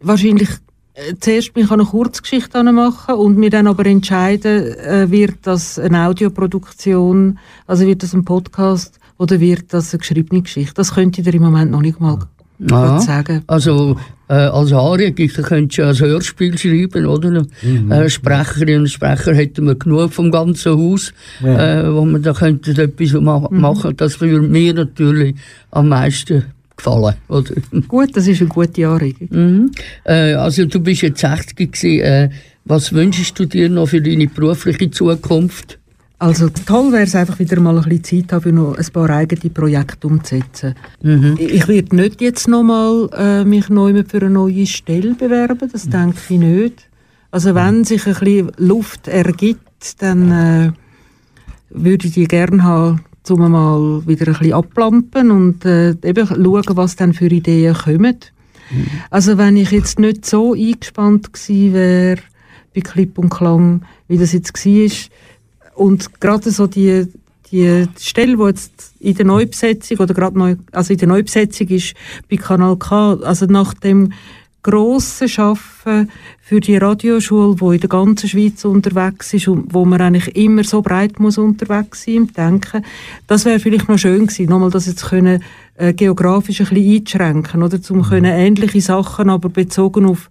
wahrscheinlich 0.01 0.49
äh, 0.93 1.13
zuerst 1.19 1.55
mich 1.55 1.71
eine 1.71 1.85
Kurzgeschichte 1.85 2.63
machen 2.63 3.15
und 3.15 3.37
mir 3.37 3.49
dann 3.49 3.67
aber 3.67 3.85
entscheiden, 3.85 4.73
äh, 4.77 5.09
wird 5.09 5.35
das 5.43 5.79
eine 5.79 6.07
Audioproduktion, 6.07 7.39
also 7.67 7.85
wird 7.85 8.03
das 8.03 8.13
ein 8.13 8.25
Podcast 8.25 8.99
oder 9.17 9.39
wird 9.39 9.73
das 9.73 9.93
eine 9.93 9.99
geschriebene 9.99 10.41
Geschichte. 10.41 10.73
Das 10.75 10.95
könnte 10.95 11.21
ich 11.21 11.27
dir 11.27 11.33
im 11.33 11.43
Moment 11.43 11.71
noch 11.71 11.81
nicht 11.81 11.99
mal 11.99 12.19
Aha. 12.71 12.87
grad 12.97 13.01
sagen. 13.03 13.43
Also 13.47 13.97
äh, 14.27 14.33
als 14.33 14.71
Aria-Gichter 14.71 15.43
könntest 15.43 15.77
du 15.77 15.81
ja 15.83 15.89
ein 15.89 15.99
Hörspiel 15.99 16.57
schreiben, 16.57 17.05
oder? 17.05 17.45
Äh, 17.89 18.09
Sprecherinnen 18.09 18.81
und 18.81 18.87
Sprecher 18.89 19.33
hätten 19.33 19.65
wir 19.65 19.75
genug 19.75 20.13
vom 20.13 20.31
ganzen 20.31 20.77
Haus, 20.77 21.13
Ja. 21.43 21.81
äh, 21.81 21.93
wo 21.93 22.05
man 22.05 22.21
da 22.23 22.33
könnte 22.33 22.71
etwas 22.81 23.13
ma 23.13 23.47
machen. 23.51 23.95
Das 23.97 24.19
würde 24.21 24.41
mir 24.41 24.73
natürlich 24.73 25.35
am 25.71 25.89
meisten 25.89 26.45
gefallen, 26.83 27.15
oder? 27.27 27.53
Gut, 27.87 28.15
das 28.15 28.27
ist 28.27 28.41
eine 28.41 28.49
gute 28.49 28.87
Anregung. 28.87 29.27
Mhm. 29.29 29.71
Äh, 30.03 30.33
also 30.33 30.65
du 30.65 30.79
bist 30.79 31.01
jetzt 31.01 31.21
60 31.21 31.57
gewesen. 31.57 31.99
Äh, 32.01 32.29
was 32.65 32.93
wünschst 32.93 33.37
du 33.39 33.45
dir 33.45 33.69
noch 33.69 33.87
für 33.87 34.01
deine 34.01 34.27
berufliche 34.27 34.91
Zukunft? 34.91 35.79
Also 36.19 36.49
toll 36.49 36.91
wäre 36.91 37.03
es 37.03 37.15
einfach 37.15 37.39
wieder 37.39 37.59
mal 37.59 37.75
ein 37.75 37.83
bisschen 37.89 38.27
Zeit 38.27 38.33
haben, 38.33 38.53
noch 38.53 38.77
ein 38.77 38.85
paar 38.93 39.09
eigene 39.09 39.49
Projekte 39.51 40.05
umzusetzen. 40.05 40.75
Ich 41.01 41.51
ich 41.51 41.67
werde 41.67 41.95
nicht 41.95 42.21
jetzt 42.21 42.47
nochmal 42.47 43.09
äh, 43.17 43.43
mich 43.43 43.69
neu 43.69 44.03
für 44.07 44.17
eine 44.17 44.29
neue 44.29 44.67
Stelle 44.67 45.15
bewerben, 45.15 45.67
das 45.71 45.89
denke 45.89 46.17
ich 46.29 46.37
nicht. 46.37 46.87
Also 47.31 47.55
wenn 47.55 47.85
sich 47.85 48.05
ein 48.05 48.13
bisschen 48.13 48.51
Luft 48.57 49.07
ergibt, 49.07 49.99
dann 50.03 50.31
äh, 50.31 50.71
würde 51.71 52.05
ich 52.05 52.13
die 52.13 52.27
gerne 52.27 52.61
haben, 52.61 53.01
um 53.31 53.51
mal 53.51 54.01
wieder 54.05 54.27
ein 54.27 54.33
bisschen 54.33 54.53
ablampen 54.53 55.31
und 55.31 55.65
äh, 55.65 55.91
eben 56.03 56.27
schauen, 56.27 56.77
was 56.77 56.95
dann 56.95 57.13
für 57.13 57.27
Ideen 57.27 57.73
kommen. 57.73 58.17
Also 59.09 59.37
wenn 59.37 59.57
ich 59.57 59.71
jetzt 59.71 59.99
nicht 59.99 60.25
so 60.25 60.53
eingespannt 60.53 61.33
gewesen 61.33 61.73
wäre 61.73 62.21
bei 62.73 62.81
Clip 62.81 63.17
und 63.17 63.29
Klang, 63.29 63.83
wie 64.07 64.17
das 64.17 64.31
jetzt 64.31 64.53
war, 64.65 64.91
und 65.75 66.19
gerade 66.19 66.51
so 66.51 66.67
die, 66.67 67.07
die 67.51 67.87
Stelle, 67.99 68.37
die 68.37 68.43
jetzt 68.43 68.93
in 68.99 69.15
der 69.15 69.25
Neubesetzung 69.25 69.97
oder 69.97 70.13
gerade 70.13 70.37
neu, 70.37 70.55
also 70.71 70.93
in 70.93 70.99
der 70.99 71.07
Neubesetzung 71.07 71.67
ist 71.67 71.93
bei 72.29 72.37
Kanal 72.37 72.77
K, 72.77 73.15
also 73.23 73.45
nach 73.45 73.73
dem 73.73 74.13
grossen 74.63 75.27
Schaffen 75.27 76.09
für 76.41 76.59
die 76.59 76.77
Radioschule, 76.77 77.59
wo 77.59 77.71
in 77.71 77.79
der 77.79 77.89
ganzen 77.89 78.29
Schweiz 78.29 78.63
unterwegs 78.65 79.33
ist 79.33 79.47
und 79.47 79.73
wo 79.73 79.85
man 79.85 80.01
eigentlich 80.01 80.35
immer 80.35 80.63
so 80.63 80.81
breit 80.81 81.19
muss 81.19 81.37
unterwegs 81.37 82.03
sein 82.03 82.15
im 82.15 82.33
Denken, 82.33 82.85
das 83.27 83.45
wäre 83.45 83.59
vielleicht 83.59 83.89
noch 83.89 83.97
schön 83.97 84.27
gewesen, 84.27 84.49
nochmal 84.49 84.69
das 84.69 84.85
jetzt 84.85 85.05
können 85.09 85.43
äh, 85.75 85.93
geografisch 85.93 86.61
ein 86.61 86.67
bisschen 86.67 86.95
einzuschränken 86.95 87.63
oder 87.63 87.81
zum 87.81 88.03
können 88.03 88.25
ähnliche 88.33 88.81
Sachen, 88.81 89.29
aber 89.29 89.49
bezogen 89.49 90.05
auf 90.05 90.29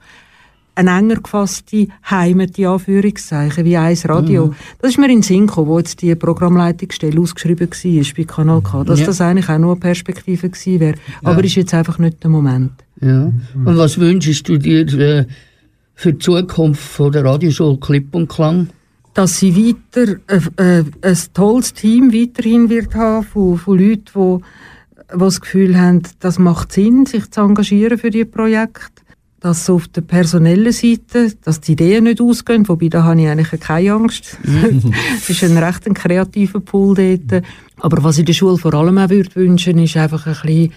eine 0.76 0.96
enger 0.96 1.16
gefasste 1.16 1.88
Heimat, 2.08 2.56
die 2.56 2.64
Anführungszeichen, 2.64 3.64
wie 3.64 3.76
eins 3.76 4.08
Radio. 4.08 4.54
Das 4.80 4.92
ist 4.92 4.98
mir 4.98 5.06
in 5.06 5.16
den 5.16 5.22
Sinn 5.22 5.46
gekommen, 5.46 5.68
wo 5.68 5.78
jetzt 5.78 6.00
die 6.00 6.14
Programmleitungsstelle 6.14 7.20
ausgeschrieben 7.20 7.68
war 7.68 8.04
bei 8.16 8.24
Kanal 8.24 8.60
K, 8.62 8.84
dass 8.84 9.00
Ja. 9.00 9.06
das 9.06 9.20
eigentlich 9.20 9.48
auch 9.48 9.58
noch 9.58 9.72
eine 9.72 9.80
Perspektive 9.80 10.48
gewesen 10.48 10.80
wäre. 10.80 10.94
Aber 11.22 11.42
ist 11.44 11.56
jetzt 11.56 11.74
einfach 11.74 11.98
nicht 11.98 12.22
der 12.22 12.30
Moment. 12.30 12.70
Ja. 13.00 13.32
Und 13.54 13.76
was 13.76 13.98
wünschst 13.98 14.48
du 14.48 14.58
dir 14.58 14.86
äh, 14.98 15.26
für 15.94 16.12
die 16.12 16.18
Zukunft 16.18 16.82
von 16.82 17.12
der 17.12 17.24
Radioschule 17.24 17.78
Clip 17.78 18.14
und 18.14 18.28
Klang? 18.28 18.68
dass 19.12 19.40
sie 19.40 19.56
weiter 19.56 20.20
äh, 20.28 20.78
äh, 20.78 20.84
ein 21.02 21.18
tolles 21.34 21.74
Team 21.74 22.12
weiterhin 22.12 22.70
wird 22.70 22.94
haben 22.94 23.26
von, 23.26 23.58
von 23.58 23.76
Leuten, 23.76 24.04
die 24.14 24.44
die 25.12 25.18
das 25.18 25.40
Gefühl 25.40 25.78
haben, 25.78 26.02
das 26.20 26.38
macht 26.38 26.72
Sinn, 26.72 27.06
sich 27.06 27.30
zu 27.30 27.40
engagieren 27.40 27.98
für 27.98 28.10
die 28.10 28.24
Projekte. 28.24 29.02
Dass 29.40 29.70
auf 29.70 29.88
der 29.88 30.02
personellen 30.02 30.72
Seite, 30.72 31.32
dass 31.42 31.60
die 31.60 31.72
Ideen 31.72 32.04
nicht 32.04 32.20
ausgehen, 32.20 32.68
wobei 32.68 32.88
da 32.88 33.04
habe 33.04 33.22
ich 33.22 33.28
eigentlich 33.28 33.60
keine 33.60 33.94
Angst. 33.94 34.38
Es 35.16 35.30
ist 35.30 35.42
ein 35.42 35.56
recht 35.56 35.86
ein 35.86 35.94
kreativer 35.94 36.60
Pool 36.60 36.94
dort. 36.94 37.42
Aber 37.78 38.04
was 38.04 38.18
ich 38.18 38.26
der 38.26 38.34
Schule 38.34 38.58
vor 38.58 38.74
allem 38.74 38.98
auch 38.98 39.08
würde 39.08 39.34
wünschen, 39.34 39.78
ist 39.78 39.96
einfach 39.96 40.26
ein 40.26 40.34
bisschen, 40.34 40.72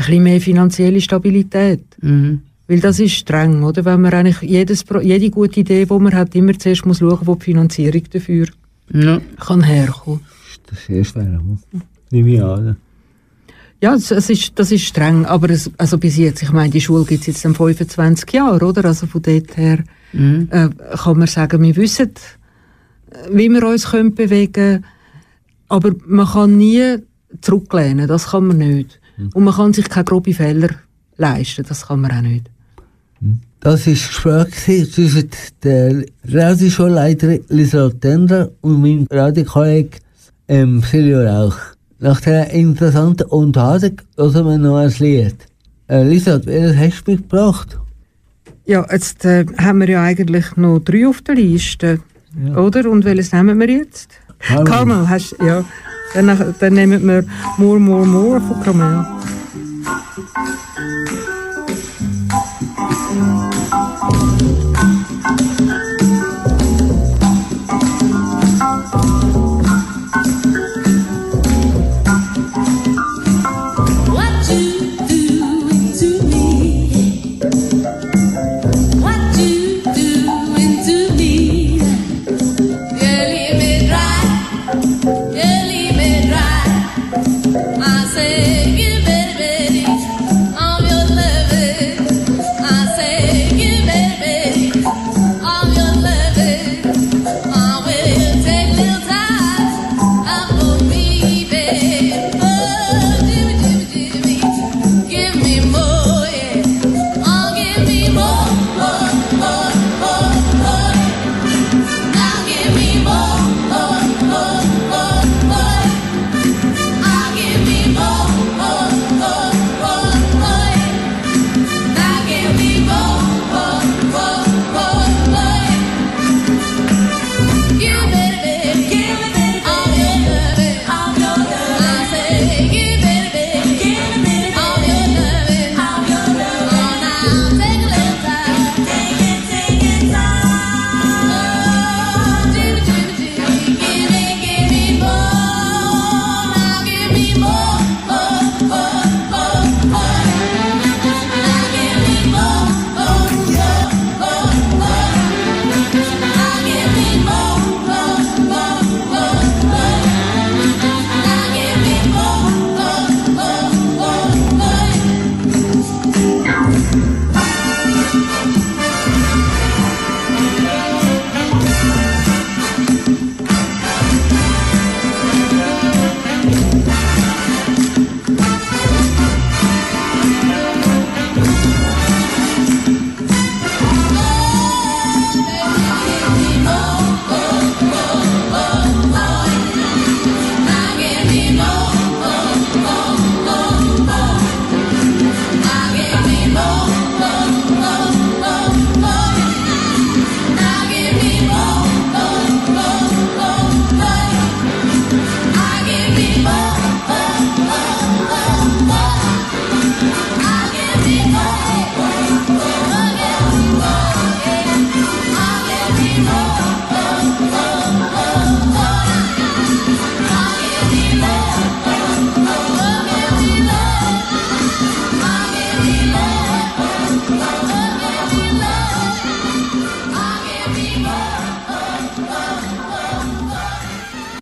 ein 0.00 0.06
bisschen 0.06 0.22
mehr 0.22 0.40
finanzielle 0.40 1.00
Stabilität. 1.00 1.82
Mhm. 2.00 2.42
Weil 2.68 2.80
das 2.80 3.00
ist 3.00 3.12
streng, 3.14 3.62
oder? 3.64 3.84
Wenn 3.84 4.00
man 4.00 4.12
eigentlich 4.14 4.42
jedes, 4.42 4.84
jede 5.02 5.30
gute 5.30 5.60
Idee, 5.60 5.84
die 5.86 5.98
man 5.98 6.14
hat, 6.14 6.34
immer 6.34 6.56
zuerst 6.58 6.86
muss 6.86 6.98
schauen, 6.98 7.18
wo 7.22 7.34
die 7.34 7.44
Finanzierung 7.44 8.02
dafür 8.10 8.46
Ja. 8.92 9.20
kann 9.38 9.62
herkommen. 9.62 10.20
Das 10.68 10.78
ist 10.78 10.86
sehr 10.86 11.04
schwer. 11.04 11.24
hm? 11.24 11.58
Nehme 12.10 12.30
ich 12.34 12.42
an. 12.42 12.76
Ja, 13.82 13.94
es, 13.94 14.10
es 14.10 14.28
ist, 14.30 14.52
das 14.58 14.70
ist 14.72 14.84
streng, 14.84 15.24
aber 15.24 15.50
es, 15.50 15.70
also 15.78 15.96
bis 15.98 16.16
jetzt, 16.18 16.42
ich 16.42 16.52
meine, 16.52 16.70
die 16.70 16.80
Schule 16.80 17.04
gibt 17.04 17.22
es 17.22 17.26
jetzt 17.28 17.44
dann 17.44 17.54
25 17.54 18.30
Jahre, 18.32 18.64
oder? 18.64 18.84
Also 18.84 19.06
von 19.06 19.22
dort 19.22 19.56
her 19.56 19.82
äh, 20.12 20.68
kann 20.96 21.18
man 21.18 21.26
sagen, 21.26 21.62
wir 21.62 21.74
wissen, 21.76 22.10
äh, 23.10 23.28
wie 23.32 23.48
wir 23.48 23.66
uns 23.66 23.90
können 23.90 24.14
bewegen 24.14 24.84
aber 25.68 25.92
man 26.04 26.26
kann 26.26 26.58
nie 26.58 26.96
zurücklehnen, 27.40 28.08
das 28.08 28.30
kann 28.30 28.48
man 28.48 28.58
nicht. 28.58 28.99
Und 29.34 29.44
man 29.44 29.54
kann 29.54 29.72
sich 29.72 29.88
keine 29.88 30.04
grobe 30.04 30.34
Fehler 30.34 30.70
leisten, 31.16 31.64
das 31.68 31.86
kann 31.86 32.00
man 32.00 32.12
auch 32.12 32.22
nicht. 32.22 32.50
Das 33.60 33.86
war 33.86 33.92
das 33.92 34.54
Gespräch 34.56 34.92
zwischen 34.92 35.28
der 35.62 36.04
Radioschulleiterin 36.26 37.44
Lisa 37.48 37.90
Tender 37.90 38.50
und 38.62 38.80
meinem 38.80 39.06
Radiokollegen 39.10 40.00
ähm, 40.48 40.80
Silvio 40.80 41.20
Rauch. 41.20 41.56
Nach 41.98 42.18
dieser 42.18 42.50
interessanten 42.50 43.24
Unterhaltung 43.24 44.00
hören 44.16 44.46
wir 44.46 44.58
noch 44.58 44.76
ein 44.78 44.92
Lied. 44.98 45.36
Äh, 45.88 46.04
Lisa, 46.04 46.40
welches 46.46 46.76
hast 46.76 47.06
du 47.06 47.10
mitgebracht? 47.12 47.78
Ja, 48.64 48.86
jetzt 48.90 49.26
äh, 49.26 49.44
haben 49.58 49.80
wir 49.80 49.90
ja 49.90 50.02
eigentlich 50.02 50.56
noch 50.56 50.78
drei 50.78 51.06
auf 51.06 51.20
der 51.20 51.34
Liste, 51.34 52.00
oder? 52.56 52.88
Und 52.90 53.04
welches 53.04 53.32
nehmen 53.32 53.58
wir 53.60 53.68
jetzt? 53.68 54.08
Carmel. 54.40 54.64
Carmel, 54.64 55.08
hast 55.08 55.36
ja. 55.42 55.64
Dann, 56.14 56.26
nach- 56.26 56.44
dann 56.58 56.72
nehmen 56.74 57.06
wir 57.06 57.24
More, 57.58 57.78
More, 57.78 58.06
More 58.06 58.40
von 58.40 58.60
Carmel. 58.62 59.06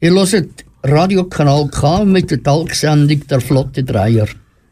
Ihr 0.00 0.12
hört 0.12 0.64
Radiokanal 0.84 1.66
K 1.70 2.04
mit 2.04 2.30
der 2.30 2.40
Talksendung 2.40 3.26
der 3.26 3.40
Flotte 3.40 3.82
Dreier. 3.82 4.28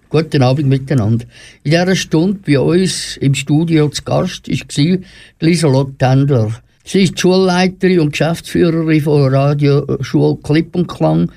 Guten 0.09 0.41
Abend 0.41 0.69
miteinander. 0.69 1.25
In 1.65 1.73
dieser 1.73 1.97
Stunde 1.97 2.39
bei 2.47 2.61
uns 2.61 3.17
im 3.17 3.35
Studio 3.35 3.89
zu 3.89 4.05
Gast 4.05 4.49
war 4.49 4.99
Lieselotte 5.41 5.99
Tendler. 5.99 6.53
Sie 6.85 7.03
ist 7.03 7.17
die 7.17 7.21
Schulleiterin 7.21 7.99
und 7.99 8.13
Geschäftsführerin 8.13 9.01
von 9.01 9.35
Radioschule 9.35 10.39
Klipp 10.45 10.77
und 10.77 10.87
Klang, 10.87 11.33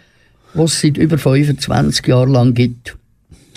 die 0.53 0.61
es 0.61 0.81
seit 0.81 0.97
über 0.97 1.17
25 1.17 2.05
Jahren 2.05 2.31
lang 2.31 2.53
gibt. 2.53 2.95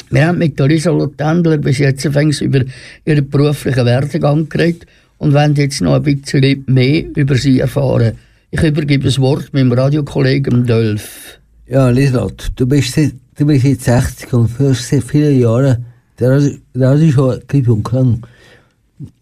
Wir 0.09 0.29
haben 0.29 0.39
mit 0.39 0.59
Lieselotte 0.59 1.15
Tendler 1.15 1.59
bis 1.59 1.77
jetzt 1.77 2.07
über 2.07 2.65
ihren 3.05 3.29
beruflichen 3.29 3.85
Werdegang 3.85 4.49
geredet 4.49 4.87
und 5.19 5.35
wollen 5.35 5.55
jetzt 5.57 5.83
noch 5.83 5.97
ein 5.97 6.03
bisschen 6.03 6.65
mehr 6.69 7.05
über 7.17 7.35
sie 7.35 7.61
erfahren. 7.61 8.17
Ich 8.55 8.63
übergebe 8.63 9.05
das 9.05 9.19
Wort 9.19 9.53
meinem 9.55 9.73
Radiokollegen 9.73 10.67
Dolph. 10.67 11.41
Ja, 11.67 11.89
Lieslott, 11.89 12.53
du 12.57 12.67
bist, 12.67 12.99
du 12.99 13.47
bist 13.47 13.65
jetzt 13.65 13.85
60 13.85 14.31
und 14.35 14.49
führst 14.49 14.89
seit 14.89 15.05
vielen 15.05 15.41
Jahren 15.41 15.87
der 16.19 16.33
Radio- 16.33 16.59
Radioschule 16.75 17.43
Klipp 17.49 17.69
und 17.71 17.83
Klang. 17.83 18.23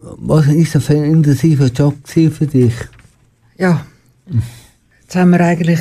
Was 0.00 0.48
ist 0.48 0.74
das 0.74 0.84
für 0.86 0.94
ein 0.94 1.04
intensiver 1.04 1.66
Job 1.68 1.94
für 2.04 2.28
dich? 2.46 2.74
Ja, 3.56 3.86
jetzt 5.02 5.14
haben 5.14 5.30
wir 5.30 5.40
eigentlich 5.40 5.78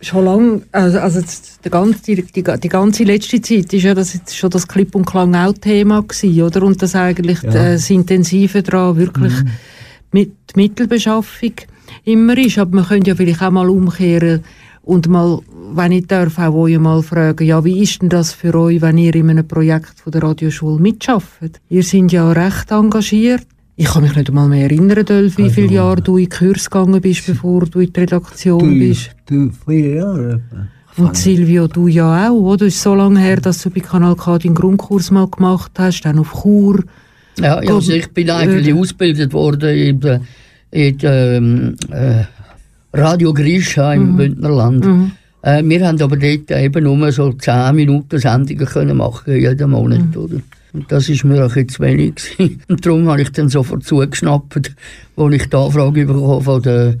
schon 0.00 0.24
lange, 0.24 0.62
also, 0.72 0.98
also 0.98 1.20
die, 1.62 1.68
ganze, 1.70 2.02
die, 2.04 2.22
die, 2.22 2.42
die 2.42 2.68
ganze 2.70 3.04
letzte 3.04 3.40
Zeit 3.42 3.70
ist 3.72 3.82
ja 3.82 3.94
das 3.94 4.14
jetzt 4.14 4.34
schon 4.34 4.48
das 4.50 4.66
Clip 4.66 4.94
und 4.94 5.04
Klang 5.04 5.34
auch 5.34 5.52
Thema 5.52 6.02
gewesen, 6.02 6.40
oder? 6.42 6.62
Und 6.62 6.80
das 6.80 6.94
eigentlich 6.94 7.42
Ja. 7.42 7.50
das 7.52 7.90
Intensive 7.90 8.62
daran 8.62 8.96
wirklich 8.96 9.34
mit 10.10 10.32
Mittelbeschaffung 10.56 11.52
immer 12.04 12.36
ist. 12.38 12.58
Aber 12.58 12.76
man 12.76 12.86
könnte 12.86 13.10
ja 13.10 13.16
vielleicht 13.16 13.42
auch 13.42 13.50
mal 13.50 13.68
umkehren 13.68 14.40
und 14.82 15.08
mal, 15.08 15.40
wenn 15.74 15.92
ich 15.92 16.06
darf, 16.06 16.38
auch 16.38 16.54
euch 16.54 16.78
mal 16.78 17.02
fragen, 17.02 17.46
ja, 17.46 17.64
wie 17.64 17.82
ist 17.82 18.02
denn 18.02 18.08
das 18.08 18.32
für 18.32 18.54
euch, 18.54 18.80
wenn 18.82 18.98
ihr 18.98 19.14
in 19.14 19.30
einem 19.30 19.46
Projekt 19.46 20.00
von 20.02 20.12
der 20.12 20.22
Radioschule 20.24 20.80
mitschafft? 20.80 21.60
Ihr 21.68 21.82
seid 21.82 22.12
ja 22.12 22.30
recht 22.32 22.70
engagiert. 22.70 23.46
Ich 23.76 23.86
kann 23.86 24.02
mich 24.02 24.14
nicht 24.14 24.28
einmal 24.28 24.48
mehr 24.48 24.64
erinnern, 24.64 25.04
Dolph, 25.04 25.38
wie 25.38 25.48
viele 25.48 25.72
Jahre 25.72 26.02
du 26.02 26.18
in 26.18 26.24
die 26.24 26.28
Kurs 26.28 26.68
gegangen 26.68 27.00
bist, 27.00 27.26
bevor 27.26 27.64
du 27.64 27.80
in 27.80 27.92
die 27.92 28.00
Redaktion 28.00 28.78
bist. 28.78 29.10
du 29.26 29.50
vier 29.66 29.94
Jahre. 29.94 30.42
Und 30.98 31.16
Silvio, 31.16 31.68
du 31.68 31.88
ja 31.88 32.28
auch, 32.28 32.34
oder? 32.34 32.66
Es 32.66 32.74
ist 32.74 32.82
so 32.82 32.94
lange 32.94 33.18
her, 33.18 33.36
dass 33.40 33.62
du 33.62 33.70
bei 33.70 33.80
Kanal 33.80 34.14
K 34.14 34.36
deinen 34.38 34.54
Grundkurs 34.54 35.10
mal 35.10 35.26
gemacht 35.26 35.72
hast, 35.78 36.02
dann 36.02 36.18
auf 36.18 36.42
Chur. 36.42 36.84
Ja, 37.38 37.62
ja 37.62 37.74
also 37.74 37.92
ich 37.92 38.10
bin 38.12 38.28
eigentlich 38.28 38.74
ausgebildet 38.74 39.32
worden 39.32 39.74
in, 39.74 40.00
der- 40.00 40.20
in 40.72 40.98
ähm, 41.02 41.76
äh, 41.90 42.24
Radio 42.92 43.32
Grisha 43.32 43.92
im 43.92 44.16
Bündnerland. 44.16 45.12
Äh, 45.42 45.62
wir 45.64 45.86
haben 45.86 46.00
aber 46.00 46.16
dort 46.16 46.50
eben 46.50 46.84
nur 46.84 47.12
so 47.12 47.32
10 47.32 47.76
Minuten 47.76 48.18
Sendungen 48.18 48.66
können 48.66 48.96
machen 48.96 49.34
jeden 49.34 49.70
Monat. 49.70 50.16
Oder? 50.16 50.38
Und 50.72 50.90
das 50.90 51.08
ist 51.08 51.24
mir 51.24 51.44
auch 51.44 51.54
jetzt 51.54 51.78
wenig. 51.78 52.14
gewesen. 52.14 52.60
Und 52.68 52.84
darum 52.84 53.08
habe 53.08 53.22
ich 53.22 53.30
dann 53.32 53.48
sofort 53.48 53.84
zugeschnappt, 53.84 54.72
als 55.16 55.34
ich 55.34 55.48
die 55.48 55.56
Anfrage 55.56 56.06
bekommen 56.06 56.42
von 56.42 56.62
der 56.62 56.96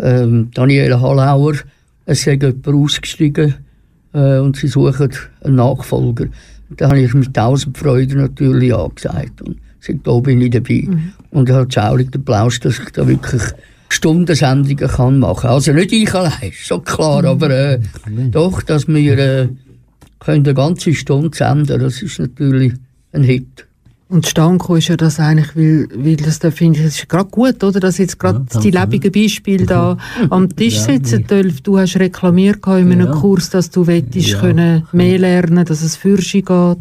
ähm, 0.00 0.50
Daniela 0.52 1.00
Hallauer. 1.00 1.54
Es 2.06 2.22
sei 2.22 2.32
jemand 2.32 2.66
ausgestiegen 2.66 3.54
äh, 4.12 4.38
und 4.38 4.56
sie 4.56 4.68
suchen 4.68 5.10
einen 5.42 5.54
Nachfolger. 5.54 6.26
Da 6.70 6.88
habe 6.88 7.00
ich 7.00 7.14
mit 7.14 7.32
tausend 7.32 7.78
Freude 7.78 8.16
natürlich 8.16 8.70
ja 8.70 8.86
gesagt. 8.88 9.40
Und 9.42 9.58
seitdem 9.86 10.22
bin 10.22 10.40
ich 10.40 10.50
dabei. 10.50 10.88
Und 11.30 11.48
ich 11.48 11.54
habe 11.54 11.70
schaurig 11.70 12.10
den 12.12 12.20
Applaus, 12.22 12.60
dass 12.60 12.78
ich 12.78 12.90
da 12.92 13.06
wirklich 13.06 13.42
Stundensendungen 13.88 14.88
kann 14.88 15.18
machen 15.18 15.50
Also 15.50 15.72
nicht 15.72 15.92
ich 15.92 16.12
allein, 16.14 16.52
schon 16.52 16.82
klar, 16.84 17.24
aber 17.24 17.50
äh, 17.50 17.80
doch, 18.30 18.62
dass 18.62 18.88
wir 18.88 19.18
äh, 19.18 19.48
können 20.20 20.44
eine 20.44 20.54
ganze 20.54 20.94
Stunde 20.94 21.36
senden, 21.36 21.78
das 21.80 22.02
ist 22.02 22.18
natürlich 22.18 22.72
ein 23.12 23.22
Hit. 23.22 23.66
Und 24.08 24.26
Stanko 24.26 24.76
ist 24.76 24.88
ja 24.88 24.96
das 24.96 25.18
eigentlich, 25.18 25.56
weil, 25.56 25.88
weil 25.96 26.16
das 26.16 26.38
da 26.38 26.50
finde 26.50 26.78
ich, 26.78 26.84
es 26.84 26.96
ist 26.98 27.08
gerade 27.08 27.28
gut, 27.30 27.64
oder? 27.64 27.80
Dass 27.80 27.98
jetzt 27.98 28.18
gerade 28.18 28.44
Ja, 28.52 28.60
die 28.60 28.70
lebenden 28.70 29.10
Beispiele 29.12 29.64
da 29.66 29.96
am 30.30 30.54
Tisch 30.54 30.76
Ja, 30.76 30.82
sitzen. 30.82 31.26
Dolph, 31.26 31.62
du 31.62 31.78
hast 31.78 31.96
reklamiert 31.96 32.58
in 32.66 32.72
einem 32.92 33.06
Ja. 33.06 33.12
Kurs, 33.12 33.50
dass 33.50 33.70
du 33.70 33.86
wettest 33.86 34.28
Ja. 34.28 34.40
können 34.40 34.86
mehr 34.92 35.18
lernen, 35.18 35.64
dass 35.64 35.82
es 35.82 35.96
für 35.96 36.20
sich 36.20 36.44
geht. 36.44 36.78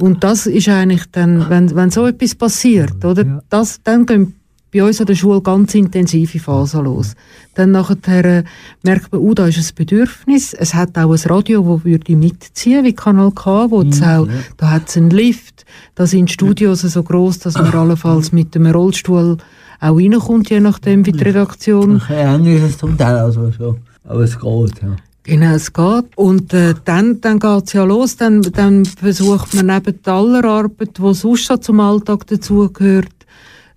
Und 0.00 0.22
das 0.22 0.46
ist 0.46 0.68
eigentlich 0.68 1.04
dann, 1.10 1.48
wenn, 1.48 1.74
wenn 1.74 1.90
so 1.90 2.06
etwas 2.06 2.34
passiert, 2.34 3.04
oder? 3.04 3.24
Ja. 3.24 3.42
Das, 3.48 3.80
dann 3.82 4.06
gehen 4.06 4.34
bei 4.72 4.84
uns 4.84 5.00
an 5.00 5.06
der 5.06 5.14
Schule 5.14 5.40
ganz 5.40 5.74
intensive 5.74 6.38
Phasen 6.38 6.84
los. 6.84 7.14
Dann 7.54 7.70
nachher 7.70 8.24
äh, 8.24 8.44
merkt 8.82 9.12
man, 9.12 9.22
oh, 9.22 9.34
da 9.34 9.46
ist 9.46 9.58
ein 9.58 9.74
Bedürfnis. 9.74 10.52
Es 10.52 10.74
hat 10.74 10.96
auch 10.98 11.10
ein 11.10 11.30
Radio, 11.30 11.76
das 11.76 11.84
würde 11.84 12.16
mitziehen, 12.16 12.84
wie 12.84 12.92
Kanal 12.92 13.32
K, 13.32 13.70
wo 13.70 13.82
es 13.82 14.02
auch, 14.02 14.28
da 14.56 14.70
hat 14.70 14.88
es 14.88 14.96
einen 14.96 15.10
Lift. 15.10 15.64
Da 15.94 16.06
sind 16.06 16.28
die 16.28 16.34
Studios 16.34 16.82
so 16.82 17.02
groß, 17.02 17.38
dass 17.40 17.54
man 17.54 17.72
allenfalls 17.72 18.32
mit 18.32 18.54
dem 18.54 18.66
Rollstuhl 18.66 19.38
auch 19.80 19.96
reinkommt, 19.96 20.50
je 20.50 20.60
nachdem, 20.60 21.06
wie 21.06 21.12
die 21.12 21.22
Redaktion 21.22 22.02
eng 22.08 22.46
ist 22.46 22.62
es 22.62 22.78
zum 22.78 22.96
Teil 22.98 23.16
also 23.16 23.50
schon. 23.52 23.78
Aber 24.04 24.20
es 24.20 24.38
geht, 24.38 24.82
ja. 24.82 24.96
Genau, 25.28 25.56
es 25.56 25.74
geht. 25.74 26.16
Und 26.16 26.54
äh, 26.54 26.74
dann, 26.86 27.20
dann 27.20 27.38
geht's 27.38 27.74
ja 27.74 27.84
los. 27.84 28.16
Dann, 28.16 28.40
dann 28.40 28.86
versucht 28.86 29.52
man 29.52 29.66
neben 29.66 29.98
aller 30.06 30.42
Arbeit, 30.42 30.96
die 30.96 31.14
sonst 31.14 31.44
so 31.44 31.58
zum 31.58 31.80
Alltag 31.80 32.26
dazugehört, 32.28 33.26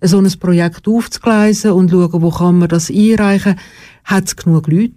so 0.00 0.16
ein 0.16 0.32
Projekt 0.40 0.88
aufzugleisen 0.88 1.72
und 1.72 1.90
schauen, 1.90 2.22
wo 2.22 2.30
kann 2.30 2.58
man 2.58 2.70
das 2.70 2.90
einreichen. 2.90 3.56
Hat 4.04 4.28
es 4.28 4.36
genug 4.36 4.66
Leute, 4.66 4.92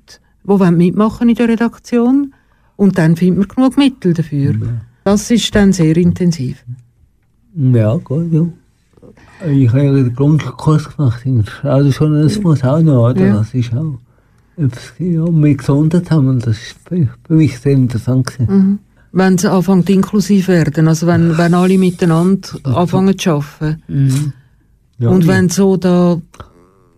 die 0.45 0.71
mitmachen 0.71 1.27
in 1.27 1.35
der 1.35 1.49
Redaktion? 1.49 2.33
Und 2.77 2.97
dann 2.97 3.17
findet 3.17 3.39
man 3.39 3.47
genug 3.49 3.77
Mittel 3.77 4.13
dafür. 4.13 4.55
Das 5.03 5.29
ist 5.29 5.53
dann 5.53 5.73
sehr 5.73 5.97
intensiv. 5.97 6.63
Ja, 7.53 7.97
gut, 7.97 8.31
ja. 8.31 8.47
Ich 9.45 9.67
habe 9.67 9.83
ja 9.83 9.91
den 9.91 10.15
Grundkurs 10.15 10.95
gemacht 10.95 11.25
in 11.25 11.43
Radiojournalismus 11.63 12.63
auch 12.63 12.81
noch, 12.81 13.09
oder? 13.09 13.25
Ja. 13.25 13.35
Das 13.39 13.53
ist 13.53 13.73
auch 13.73 13.99
ja, 14.99 15.25
mit 15.29 15.57
Gesundheit 15.59 16.09
haben 16.11 16.27
und 16.29 16.45
das 16.45 16.57
ist 16.57 16.75
für 16.87 17.33
mich 17.33 17.59
sehr 17.59 17.73
interessant 17.73 18.27
gewesen. 18.27 18.79
Wenn 19.11 19.37
sie 19.37 19.49
anfangen 19.49 19.85
inklusiv 19.87 20.47
werden, 20.49 20.87
also 20.87 21.07
wenn, 21.07 21.37
wenn 21.37 21.53
alle 21.53 21.77
miteinander 21.77 22.49
anfangen 22.63 23.17
zu 23.17 23.31
arbeiten. 23.31 24.33
Ja, 24.97 25.09
und 25.09 25.27
wenn 25.27 25.49
so 25.49 25.75
da, 25.77 26.21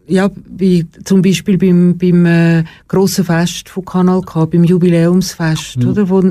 ja, 0.07 0.29
wie 0.47 0.85
zum 1.03 1.21
Beispiel 1.21 1.57
beim, 1.57 1.97
beim 1.97 2.25
äh, 2.25 2.63
grossen 2.87 3.25
Fest 3.25 3.69
von 3.69 3.85
Kanal 3.85 4.21
K, 4.21 4.45
beim 4.45 4.63
Jubiläumsfest, 4.63 5.83
oder, 5.85 6.07
wo 6.09 6.23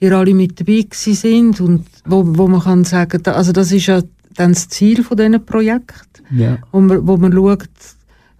ihr 0.00 0.12
alle 0.12 0.34
mit 0.34 0.60
dabei 0.60 0.86
sind 0.90 1.60
und 1.60 1.86
wo, 2.04 2.22
wo 2.26 2.48
man 2.48 2.60
kann 2.60 2.84
sagen, 2.84 3.22
also 3.26 3.52
das 3.52 3.72
ist 3.72 3.86
ja 3.86 4.02
dann 4.34 4.52
das 4.52 4.68
Ziel 4.68 5.02
von 5.02 5.16
diesen 5.16 5.44
Projekten, 5.44 6.22
Ja. 6.36 6.58
wo 6.72 6.80
man, 6.80 7.06
wo 7.06 7.16
man 7.16 7.32
schaut, 7.32 7.68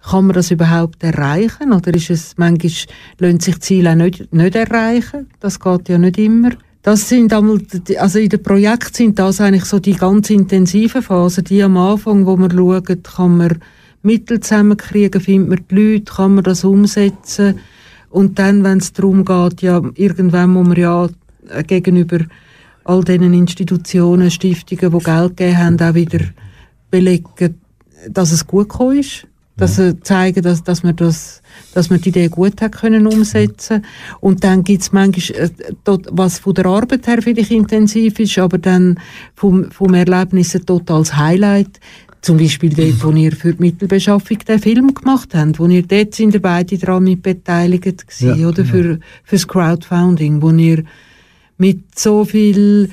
kann 0.09 0.27
man 0.27 0.35
das 0.35 0.51
überhaupt 0.51 1.03
erreichen 1.03 1.73
oder 1.73 1.93
ist 1.93 2.09
es, 2.09 2.33
manchmal 2.37 2.71
lassen 3.19 3.39
sich 3.39 3.59
Ziele 3.59 3.91
auch 3.91 3.95
nicht, 3.95 4.33
nicht 4.33 4.55
erreichen, 4.55 5.27
das 5.39 5.59
geht 5.59 5.89
ja 5.89 5.97
nicht 5.97 6.17
immer. 6.17 6.51
Das 6.81 7.09
sind 7.09 7.33
einmal, 7.33 7.59
also 7.97 8.19
in 8.19 8.29
den 8.29 8.41
Projekten 8.41 8.93
sind 8.93 9.19
das 9.19 9.41
eigentlich 9.41 9.65
so 9.65 9.79
die 9.79 9.95
ganz 9.95 10.29
intensiven 10.29 11.01
Phasen, 11.01 11.43
die 11.43 11.61
am 11.61 11.75
Anfang, 11.75 12.25
wo 12.25 12.37
man 12.37 12.51
schaut, 12.51 13.03
kann 13.03 13.37
man 13.37 13.57
Mittel 14.03 14.39
zusammenkriegen, 14.39 15.19
findet 15.19 15.49
man 15.49 15.59
die 15.69 15.75
Leute, 15.75 16.13
kann 16.13 16.35
man 16.35 16.43
das 16.45 16.63
umsetzen 16.63 17.59
und 18.09 18.39
dann, 18.39 18.63
wenn 18.63 18.77
es 18.77 18.93
darum 18.93 19.25
geht, 19.25 19.61
ja, 19.61 19.81
irgendwann 19.95 20.51
muss 20.51 20.67
man 20.67 20.77
ja 20.77 21.09
gegenüber 21.67 22.19
all 22.85 23.03
diesen 23.03 23.33
Institutionen, 23.33 24.31
Stiftungen, 24.31 24.97
die 24.97 25.03
Geld 25.03 25.37
gegeben 25.37 25.57
haben, 25.57 25.81
auch 25.81 25.93
wieder 25.93 26.19
belegen, 26.89 27.59
dass 28.09 28.31
es 28.31 28.47
gut 28.47 28.69
gekommen 28.69 28.99
ist. 28.99 29.27
Dass 29.57 29.77
sie 29.77 29.99
zeigen, 30.01 30.43
dass, 30.43 30.63
dass, 30.63 30.83
man 30.83 30.95
das, 30.95 31.41
dass 31.73 31.89
man 31.89 31.99
die 31.99 32.09
Idee 32.09 32.27
gut 32.27 32.61
hat 32.61 32.73
können 32.73 33.07
umsetzen 33.07 33.83
Und 34.19 34.43
dann 34.43 34.63
gibt 34.63 34.83
es 34.83 34.91
manchmal, 34.91 35.45
äh, 35.45 35.49
dort, 35.83 36.07
was 36.11 36.39
von 36.39 36.53
der 36.53 36.67
Arbeit 36.67 37.07
her 37.07 37.21
vielleicht 37.21 37.51
intensiv 37.51 38.19
ist, 38.19 38.37
aber 38.37 38.59
dann 38.59 38.99
vom, 39.35 39.71
vom 39.71 39.93
Erlebnis 39.95 40.55
ein 40.55 40.65
totales 40.65 41.17
Highlight. 41.17 41.79
Zum 42.21 42.37
Beispiel 42.37 42.73
dort, 42.73 43.03
wo 43.03 43.11
ihr 43.11 43.31
für 43.31 43.53
die 43.53 43.61
Mittelbeschaffung 43.61 44.39
den 44.39 44.59
Film 44.59 44.93
gemacht 44.93 45.29
habt, 45.33 45.59
wo 45.59 45.67
ihr 45.67 45.83
dort 45.83 46.13
sind 46.13 46.33
ihr 46.33 46.41
beide 46.41 46.77
daran 46.77 47.03
mit 47.03 47.21
beteiligt 47.23 48.07
gewesen, 48.07 48.39
Ja, 48.39 48.47
oder? 48.47 48.63
genau. 48.63 48.69
Für, 48.69 48.99
fürs 49.23 49.47
Crowdfunding, 49.47 50.41
wo 50.41 50.51
ihr 50.51 50.83
mit 51.57 51.99
so 51.99 52.25
viel 52.25 52.89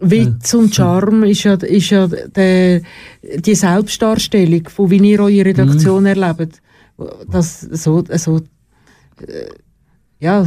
Witz 0.00 0.54
und 0.54 0.74
Charme 0.74 1.24
ist 1.24 1.44
ja, 1.44 1.54
ist 1.54 1.90
ja 1.90 2.06
der, 2.06 2.80
die 3.22 3.54
Selbstdarstellung, 3.54 4.68
von 4.68 4.90
wie 4.90 4.96
ihr 4.96 5.20
eure 5.20 5.44
Redaktion 5.44 6.06
erlebt. 6.06 6.60
Das, 7.30 7.60
so, 7.60 8.04
so, 8.16 8.38
äh, 8.38 9.48
ja, 10.18 10.46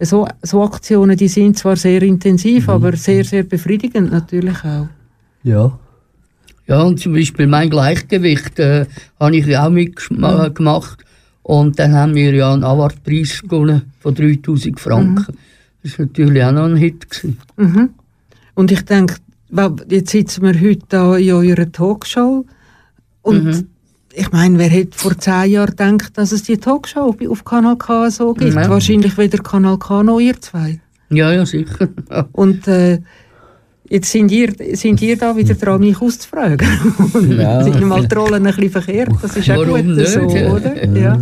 so, 0.00 0.26
so 0.42 0.62
Aktionen, 0.64 1.16
die 1.16 1.28
sind 1.28 1.58
zwar 1.58 1.76
sehr 1.76 2.02
intensiv, 2.02 2.68
aber 2.68 2.96
sehr, 2.96 3.24
sehr 3.24 3.44
befriedigend 3.44 4.10
natürlich 4.12 4.64
auch. 4.64 4.88
Ja. 5.42 5.78
Ja, 6.66 6.82
und 6.82 7.00
zum 7.00 7.12
Beispiel 7.12 7.48
mein 7.48 7.70
Gleichgewicht 7.70 8.58
äh, 8.58 8.86
habe 9.18 9.36
ich 9.36 9.46
ja 9.46 9.66
auch 9.66 9.70
mitgemacht. 9.70 11.04
Und 11.42 11.78
dann 11.78 11.92
haben 11.92 12.14
wir 12.14 12.32
ja 12.32 12.52
einen 12.52 12.62
Award-Preis 12.62 13.42
gewonnen 13.42 13.92
von 13.98 14.14
3000 14.14 14.78
Franken. 14.78 15.36
Das 15.82 15.98
war 15.98 16.06
natürlich 16.06 16.44
auch 16.44 16.52
noch 16.52 16.64
ein 16.66 16.76
Hit. 16.76 17.10
Gewesen. 17.10 17.38
Mhm. 17.56 17.90
Und 18.54 18.70
ich 18.70 18.82
denke, 18.84 19.16
jetzt 19.88 20.10
sitzen 20.10 20.42
wir 20.42 20.60
heute 20.60 20.82
da 20.88 21.16
in 21.16 21.32
eurer 21.32 21.70
Talkshow 21.70 22.44
und 23.22 23.44
Mhm. 23.44 23.66
ich 24.14 24.30
meine, 24.32 24.58
wer 24.58 24.68
hätte 24.68 24.96
vor 24.98 25.16
zehn 25.18 25.50
Jahren 25.52 25.76
gedacht, 25.76 26.16
dass 26.18 26.32
es 26.32 26.42
die 26.42 26.56
Talkshow 26.58 27.14
auf 27.28 27.44
Kanal 27.44 27.76
K 27.76 28.10
so 28.10 28.34
gibt? 28.34 28.54
Ja. 28.54 28.68
Wahrscheinlich 28.68 29.16
weder 29.18 29.38
Kanal 29.38 29.78
K 29.78 30.02
noch 30.02 30.20
ihr 30.20 30.40
zwei. 30.40 30.80
Ja, 31.10 31.32
ja, 31.32 31.44
sicher. 31.46 31.88
Und 32.32 32.66
äh, 32.68 33.00
jetzt 33.88 34.10
sind 34.10 34.30
ihr, 34.32 34.52
sind 34.74 35.00
ihr 35.02 35.16
da 35.18 35.36
wieder 35.36 35.54
dran, 35.54 35.80
mich 35.80 36.00
auszufragen. 36.00 36.66
Ja. 37.38 37.62
sind 37.64 37.82
mal 37.86 38.06
die 38.06 38.14
Rollen 38.14 38.46
ein 38.46 38.54
bisschen 38.54 38.70
verkehrt. 38.70 39.10
Das 39.20 39.36
ist 39.36 39.50
auch 39.50 39.66
gut 39.66 39.84
nicht? 39.84 40.08
so, 40.08 40.20
oder? 40.20 40.86
Ja. 40.96 41.18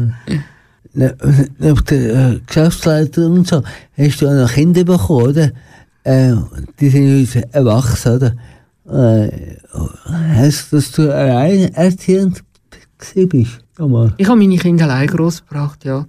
Ne- 0.92 1.16
Neben 1.58 1.84
der 1.88 2.30
äh, 2.32 2.40
Geschäftsleiterin 2.46 3.32
und 3.38 3.46
so, 3.48 3.62
hast 3.96 4.20
du 4.22 4.26
auch 4.28 4.32
noch 4.34 4.52
Kinder 4.52 4.82
bekommen, 4.84 5.26
oder? 5.28 5.50
Äh, 6.04 6.34
die 6.78 6.88
sind 6.88 7.20
jetzt 7.20 7.54
erwachsen, 7.54 8.12
oder? 8.16 8.32
Äh, 8.90 9.56
heißt 10.08 10.72
dass 10.72 10.90
du 10.92 11.14
allein 11.14 11.72
erziehend 11.74 12.42
bist? 13.28 13.64
Mal. 13.78 14.12
Ich 14.18 14.28
habe 14.28 14.38
meine 14.38 14.56
Kinder 14.58 14.84
allein 14.84 15.06
großgebracht, 15.06 15.84
ja. 15.84 16.06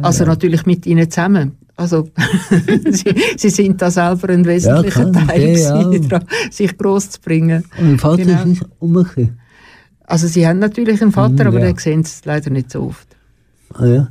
Also 0.00 0.24
natürlich 0.24 0.66
mit 0.66 0.86
ihnen 0.86 1.08
zusammen. 1.10 1.56
Also 1.76 2.08
sie, 2.90 3.14
sie 3.36 3.50
sind 3.50 3.80
da 3.80 3.90
selber 3.90 4.28
ein 4.30 4.44
wesentlicher 4.44 5.06
ich 5.08 5.26
Teil, 5.26 5.56
sehen, 5.56 6.08
ja. 6.10 6.20
sich 6.50 6.76
groß 6.76 7.10
zu 7.10 7.20
bringen. 7.20 7.64
Und 7.78 7.86
mein 7.90 7.98
Vater 7.98 8.24
Genau. 8.24 8.42
ist 8.44 8.64
umgekehrt. 8.78 9.30
Also 10.04 10.26
sie 10.26 10.46
haben 10.46 10.58
natürlich 10.58 11.00
einen 11.00 11.12
Vater, 11.12 11.44
Mhm, 11.44 11.48
aber 11.48 11.60
ja. 11.60 11.66
den 11.66 11.76
sehen 11.78 12.02
sie 12.04 12.20
leider 12.24 12.50
nicht 12.50 12.70
so 12.72 12.82
oft. 12.84 13.08
Ah, 13.74 13.86
ja. 13.86 14.08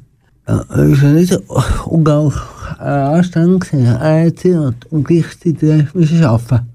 Ist 0.47 1.01
ja 1.01 1.09
nicht 1.11 1.31
äh, 1.31 2.83
anstrengend 2.83 3.61
gewesen, 3.69 3.85
erziehen 3.85 4.59
und, 4.59 4.91
und 4.91 5.03
gleichzeitig 5.07 5.93
müssen 5.93 6.23
arbeiten. 6.23 6.65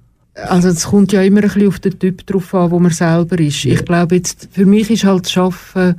Also 0.48 0.68
es 0.68 0.84
kommt 0.84 1.12
ja 1.12 1.22
immer 1.22 1.40
ein 1.42 1.48
bisschen 1.48 1.68
auf 1.68 1.78
den 1.80 1.98
Typ 1.98 2.26
drauf 2.26 2.54
an, 2.54 2.70
wo 2.70 2.78
man 2.78 2.92
selber 2.92 3.38
ist. 3.40 3.64
Ich 3.64 3.84
glaube 3.84 4.16
jetzt, 4.16 4.48
für 4.52 4.66
mich 4.66 4.90
ist 4.90 5.04
halt 5.04 5.24
das 5.26 5.36
Arbeiten 5.36 5.98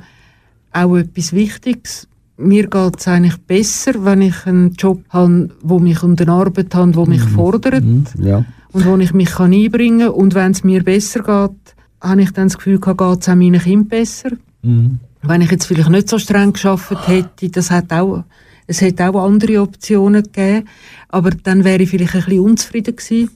auch 0.72 0.96
etwas 0.96 1.32
Wichtiges. 1.32 2.06
Mir 2.36 2.68
geht 2.68 3.00
es 3.00 3.08
eigentlich 3.08 3.36
besser, 3.38 3.92
wenn 4.04 4.22
ich 4.22 4.46
einen 4.46 4.72
Job 4.74 5.02
habe, 5.10 5.50
wo 5.62 5.80
mich 5.80 6.02
und 6.04 6.20
eine 6.22 6.30
Arbeit 6.32 6.72
habe, 6.74 6.94
wo 6.94 7.04
mich 7.04 7.22
fordert 7.22 7.82
Mhm. 7.84 8.04
Ja. 8.22 8.44
und 8.72 8.86
wo 8.86 8.96
ich 8.96 9.12
mich 9.12 9.30
kann 9.30 9.52
einbringen 9.52 10.06
kann. 10.06 10.10
Und 10.10 10.34
wenn 10.34 10.52
es 10.52 10.62
mir 10.62 10.84
besser 10.84 11.20
geht, 11.20 11.74
habe 12.00 12.22
ich 12.22 12.30
dann 12.30 12.46
das 12.46 12.56
Gefühl, 12.58 12.78
geht 12.78 13.00
es 13.00 13.28
auch 13.28 13.34
meinen 13.34 13.60
Kindern 13.60 13.88
besser. 13.88 14.30
Mhm. 14.62 15.00
Wenn 15.28 15.42
ich 15.42 15.50
jetzt 15.50 15.66
vielleicht 15.66 15.90
nicht 15.90 16.08
so 16.08 16.18
streng 16.18 16.52
geschafft 16.52 17.06
hätte, 17.06 17.50
das 17.50 17.70
hat 17.70 17.92
auch, 17.92 18.24
es 18.66 18.80
hätte 18.80 19.08
auch 19.08 19.24
andere 19.24 19.60
Optionen 19.62 20.22
gegeben, 20.22 20.66
aber 21.08 21.30
dann 21.30 21.64
wäre 21.64 21.82
ich 21.82 21.90
vielleicht 21.90 22.14
ein 22.14 22.24
bisschen 22.24 22.40
unzufrieden 22.40 22.96
gewesen, 22.96 23.30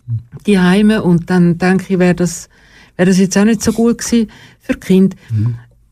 die 0.46 0.58
Heime, 0.58 1.02
und 1.02 1.28
dann 1.30 1.58
denke 1.58 1.92
ich, 1.92 1.98
wäre 1.98 2.14
das, 2.14 2.48
wäre 2.96 3.08
das 3.08 3.18
jetzt 3.18 3.36
auch 3.36 3.44
nicht 3.44 3.62
so 3.62 3.72
gut 3.72 3.98
gewesen 3.98 4.30
für 4.60 4.74
die 4.74 4.80
Kinder. 4.80 5.16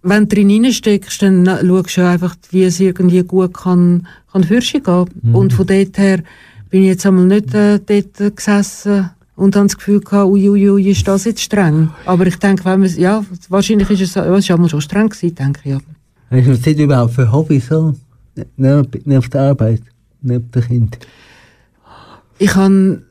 Wenn 0.03 0.28
du 0.28 0.34
drin 0.34 0.72
steckst, 0.72 1.20
dann 1.22 1.44
schaust 1.44 1.96
du 1.96 2.07
einfach, 2.07 2.34
wie 2.51 2.64
es 2.64 2.80
irgendwie 2.80 3.22
gut 3.22 3.53
kann, 3.55 4.07
kann 4.32 4.42
gehen. 4.48 5.34
Und 5.34 5.53
von 5.53 5.66
dort 5.66 5.98
her 5.98 6.22
bin 6.70 6.82
ich 6.82 6.88
jetzt 6.88 7.05
einmal 7.05 7.26
nicht 7.26 7.55
äh, 7.55 7.78
dort 7.80 8.36
gesessen 8.36 9.11
und 9.41 9.57
habe 9.57 9.66
das 9.66 9.78
Gefühl 9.78 10.01
gehabt, 10.01 10.30
ui, 10.30 10.51
ui, 10.51 10.68
ui, 10.68 10.91
ist 10.91 11.09
das 11.09 11.24
jetzt 11.24 11.41
streng? 11.41 11.88
Aber 12.05 12.26
ich 12.26 12.36
denke, 12.36 12.62
wenn 12.66 12.80
man, 12.80 12.95
ja, 12.97 13.24
wahrscheinlich 13.49 13.88
ist 13.88 14.03
es, 14.03 14.14
ja, 14.14 14.24
es 14.36 14.45
ist 14.45 14.51
einmal 14.51 14.68
schon 14.68 14.82
streng 14.82 15.09
gewesen, 15.09 15.34
denke 15.34 15.61
ich, 15.64 15.70
ja. 15.70 15.78
Hast 16.30 16.47
du 16.47 16.61
Zeit 16.61 16.78
überhaupt 16.78 17.14
für 17.14 17.32
Hobbys 17.32 17.68
so? 17.68 17.95
Neben, 18.57 18.86
neben 19.07 19.30
der 19.30 19.41
Arbeit, 19.41 19.80
neben 20.20 20.51
dem 20.51 20.62
Kind? 20.62 20.99
Ich 22.38 22.55
habe, 22.55 23.03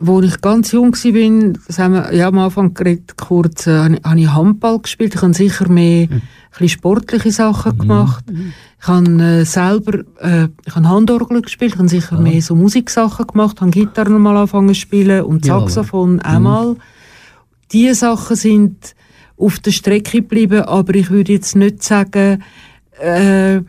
wo 0.00 0.20
ich 0.20 0.40
ganz 0.40 0.72
jung 0.72 0.92
war, 0.94 1.52
das 1.66 1.78
haben 1.78 1.94
wir 1.94 2.14
ja, 2.14 2.28
am 2.28 2.38
Anfang 2.38 2.72
geredet, 2.74 3.16
kurz, 3.16 3.66
äh, 3.66 3.96
habe 4.04 4.20
ich- 4.20 4.32
Handball 4.32 4.78
gespielt. 4.80 5.14
Ich 5.14 5.22
habe 5.22 5.34
sicher 5.34 5.68
mehr 5.68 6.08
ein 6.10 6.22
bisschen 6.52 6.68
sportliche 6.68 7.32
Sachen 7.32 7.78
gemacht. 7.78 8.24
Ich 8.80 8.86
habe 8.86 9.10
äh, 9.22 9.44
selber 9.44 9.98
äh, 10.20 10.48
ich 10.64 10.74
habe 10.76 10.88
Handorgel 10.88 11.42
gespielt, 11.42 11.72
ich 11.74 11.78
habe 11.78 11.88
sicher 11.88 12.18
mehr 12.18 12.40
so 12.42 12.54
Musiksachen 12.54 13.26
gemacht, 13.26 13.60
habe 13.60 13.70
Gitarre 13.72 14.10
mal 14.18 14.36
angefangen 14.36 14.68
zu 14.68 14.74
spielen 14.80 15.24
und 15.24 15.44
Ja. 15.46 15.58
Saxophon 15.60 16.20
auch 16.20 16.38
mal. 16.38 16.76
Diese 17.72 17.94
Sachen 17.94 18.36
sind 18.36 18.94
auf 19.36 19.58
der 19.58 19.72
Strecke 19.72 20.18
geblieben, 20.22 20.62
aber 20.62 20.94
ich 20.94 21.10
würde 21.10 21.32
jetzt 21.32 21.54
nicht 21.56 21.82
sagen, 21.82 22.42
äh, 23.00 23.60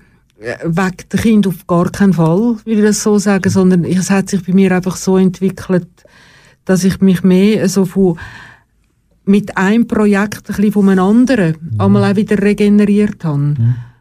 wegen 0.64 0.98
der 1.12 1.20
Kind 1.20 1.48
auf 1.48 1.68
gar 1.68 1.90
keinen 1.92 2.14
Fall, 2.14 2.58
würde 2.64 2.80
ich 2.80 2.82
das 2.82 3.04
so 3.04 3.18
sagen, 3.20 3.50
sondern 3.50 3.84
es 3.84 4.10
hat 4.10 4.30
sich 4.30 4.46
bei 4.46 4.54
mir 4.54 4.72
einfach 4.72 4.96
so 4.96 5.18
entwickelt, 5.18 5.88
dass 6.70 6.84
ich 6.84 7.02
mich 7.02 7.24
mehr 7.24 7.68
so 7.68 7.86
von 7.86 8.20
mit 9.26 9.58
einem 9.58 9.88
Projekt 9.88 10.50
ein 10.50 10.56
bisschen 10.56 10.72
von 10.72 10.90
einem 10.90 11.04
anderen 11.04 11.56
einmal 11.80 12.12
auch 12.12 12.16
wieder 12.16 12.40
regeneriert 12.42 13.24
habe. 13.26 13.56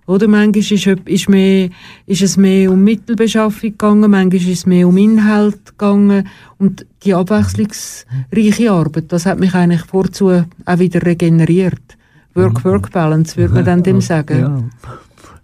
Oder 0.06 0.26
manchmal 0.28 0.58
ist, 0.58 0.72
es- 0.72 1.00
ist, 1.06 1.28
mehr, 1.28 1.68
ist 2.06 2.22
es 2.22 2.36
mehr 2.36 2.70
um 2.70 2.82
Mittelbeschaffung 2.84 3.70
gegangen, 3.70 4.10
manchmal 4.10 4.36
ist 4.42 4.48
es 4.48 4.66
mehr 4.66 4.86
um 4.88 4.96
Inhalt 4.98 5.64
gegangen. 5.66 6.26
Und 6.58 6.84
die 7.04 7.14
abwechslungsreiche 7.14 8.70
Arbeit, 8.70 9.06
das 9.12 9.24
hat 9.26 9.38
mich 9.40 9.54
eigentlich 9.54 9.82
vorzu 9.86 10.30
auch 10.64 10.78
wieder 10.78 11.02
regeneriert. 11.04 11.96
Work-Work-Balance, 12.34 13.36
würde 13.36 13.54
man 13.54 13.64
dann 13.64 13.82
dem 13.82 14.00
sagen. 14.00 14.68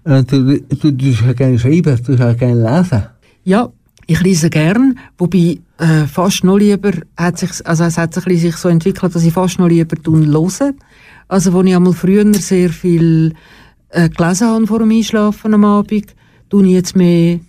Ja. 0.05 0.19
Äh, 0.19 0.25
du, 0.25 0.61
du, 0.61 0.93
du 0.93 1.07
ja 1.09 1.33
gerne 1.33 1.59
schreiben, 1.59 1.99
du 2.07 2.13
ja 2.15 2.33
gerne 2.35 2.79
lesen. 2.79 3.03
Ja, 3.45 3.69
ich 4.07 4.21
lese 4.23 4.49
gern, 4.51 4.99
wobei 5.19 5.59
äh, 5.79 6.07
fast 6.07 6.45
noch 6.45 6.59
lieber 6.59 6.93
hat 7.17 7.39
sich, 7.39 7.51
also 7.67 7.85
es 7.85 7.99
hat 7.99 8.15
sich, 8.15 8.25
ein 8.27 8.33
bisschen 8.33 8.51
sich 8.53 8.57
so 8.61 8.69
entwickelt, 8.69 9.15
dass 9.15 9.25
ich 9.25 9.33
fast 9.33 9.59
noch 9.59 9.69
lieber 9.69 9.97
tun 9.97 10.27
höre. 10.27 10.73
Also 11.29 11.53
wo 11.53 11.63
ich 11.63 11.75
einmal 11.75 11.93
früher 11.93 12.33
sehr 12.35 12.71
viel 12.71 13.35
äh, 13.91 14.09
gelesen 14.09 14.49
habe 14.49 14.67
vor 14.67 14.79
dem 14.79 14.91
Einschlafen 14.91 15.55
am 15.55 15.65
Abend, 15.65 16.15
tue 16.51 16.65
ich 16.67 16.73
jetzt 16.73 16.97
mehr 16.97 17.41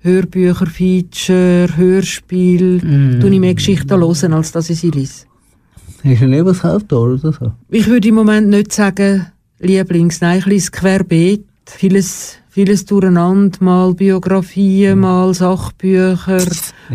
Hörbücher, 0.00 0.66
Feature, 0.66 1.68
Hörspiel, 1.76 2.76
Mm. 2.84 3.20
tue 3.20 3.30
ich 3.30 3.40
mehr 3.40 3.54
Geschichten 3.54 3.98
hören, 3.98 4.32
als 4.34 4.52
dass 4.52 4.68
ich 4.68 4.78
sie 4.78 4.90
lese. 4.90 5.24
Hast 6.04 6.20
du 6.20 6.24
einen 6.24 6.32
Lebensautor 6.32 7.14
oder 7.14 7.32
so? 7.32 7.52
Ich 7.70 7.86
würde 7.86 8.08
im 8.08 8.14
Moment 8.14 8.48
nicht 8.50 8.72
sagen, 8.72 9.26
Lieblings, 9.60 10.20
nein, 10.20 10.40
ich 10.40 10.46
lese 10.46 10.70
querbeet. 10.70 11.46
Vieles, 11.66 12.36
vieles 12.54 12.84
durcheinander, 12.84 13.58
mal 13.60 13.94
Biografien, 13.94 15.00
mal 15.00 15.34
Sachbücher, 15.34 16.38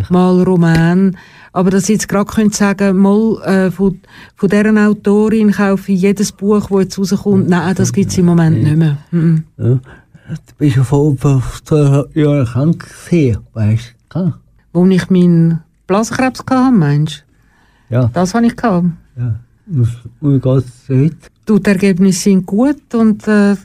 mal 0.09 0.41
Roman. 0.43 1.17
Aber 1.51 1.69
dass 1.69 1.83
ich 1.83 1.89
jetzt 1.89 2.07
gerade 2.07 2.31
könnte 2.31 2.55
sagen, 2.55 2.95
mal 2.97 3.41
äh, 3.43 3.69
von, 3.71 3.99
von 4.35 4.49
deren 4.49 4.77
Autorin 4.77 5.51
kaufe 5.51 5.91
ich 5.91 6.01
jedes 6.01 6.31
Buch, 6.31 6.69
das 6.69 6.79
jetzt 6.79 6.97
rauskommt. 6.99 7.49
Nein, 7.49 7.75
das 7.75 7.91
gibt 7.91 8.11
es 8.11 8.17
im 8.17 8.25
Moment 8.27 8.63
nicht 8.63 8.77
mehr. 8.77 8.97
Mhm. 9.11 9.43
Ja. 9.57 9.65
Du 9.75 10.53
bist 10.59 10.77
ja 10.77 10.83
vor 10.83 11.17
zwei 11.65 12.03
Jahren 12.13 12.45
krank 12.45 12.87
gewesen, 13.09 13.39
weißt 13.53 13.95
du? 14.13 14.19
Ja. 14.19 14.33
Wo 14.71 14.85
ich 14.85 15.09
meinen 15.09 15.59
Blasenkrebs 15.87 16.39
hatte, 16.49 16.71
meinst 16.71 17.25
Ja. 17.89 18.03
du? 18.05 18.09
Das 18.13 18.33
habe 18.33 18.45
ich 18.45 18.55
gehabt. 18.55 18.87
ja. 19.17 19.35
Und 19.71 19.87
wie 20.21 20.39
geht 20.39 20.63
es 20.65 20.89
heute? 20.89 21.15
Die 21.63 21.69
Ergebnisse 21.69 22.19
sind 22.21 22.45
gut 22.45 22.93
und 22.95 23.27
äh, 23.27 23.55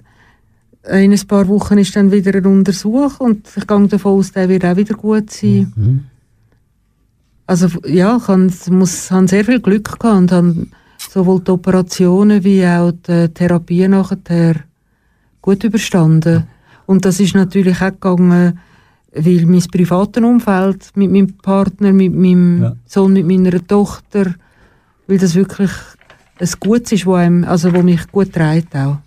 in 0.91 1.13
ein 1.13 1.27
paar 1.27 1.49
Wochen 1.49 1.79
ist 1.79 1.97
dann 1.97 2.13
wieder 2.13 2.35
ein 2.35 2.47
Untersuch 2.47 3.21
und 3.21 3.49
ich 3.57 3.67
gehe 3.67 3.89
davon 3.89 4.19
aus, 4.19 4.33
der 4.33 4.49
wird 4.49 4.65
auch 4.65 4.77
wieder 4.77 4.95
gut 4.95 5.31
sein. 5.31 5.73
Mhm. 5.75 6.05
Also 7.47 7.69
ja, 7.87 8.17
ich 8.17 8.71
muss, 8.71 9.11
han 9.11 9.29
sehr 9.29 9.45
viel 9.45 9.61
Glück 9.61 9.99
gehabt 9.99 10.05
und 10.05 10.33
habe 10.33 10.67
sowohl 11.11 11.41
die 11.41 11.51
Operationen 11.51 12.43
wie 12.45 12.67
auch 12.67 12.93
die 12.93 13.29
Therapie 13.29 13.87
nachher 13.89 14.57
gut 15.43 15.63
überstanden. 15.65 16.45
Und 16.87 17.05
das 17.05 17.21
ist 17.21 17.35
natürlich 17.35 17.81
auch 17.81 17.91
gegangen, 17.91 18.59
weil 19.15 19.47
mein 19.47 19.65
privates 19.71 20.23
Umfeld 20.23 20.91
mit 20.95 21.11
meinem 21.11 21.35
Partner, 21.35 21.93
mit 21.93 22.15
meinem 22.15 22.63
Ja. 22.63 22.77
Sohn, 22.87 23.13
mit 23.13 23.27
meiner 23.27 23.65
Tochter, 23.67 24.35
weil 25.07 25.19
das 25.19 25.35
wirklich 25.35 25.71
ein 26.39 26.49
Gutes 26.61 26.93
ist, 26.93 27.07
wo, 27.07 27.15
einem, 27.15 27.45
also 27.45 27.73
wo 27.73 27.83
mich 27.83 28.11
gut 28.11 28.33
trägt 28.33 28.75
auch. 28.75 28.99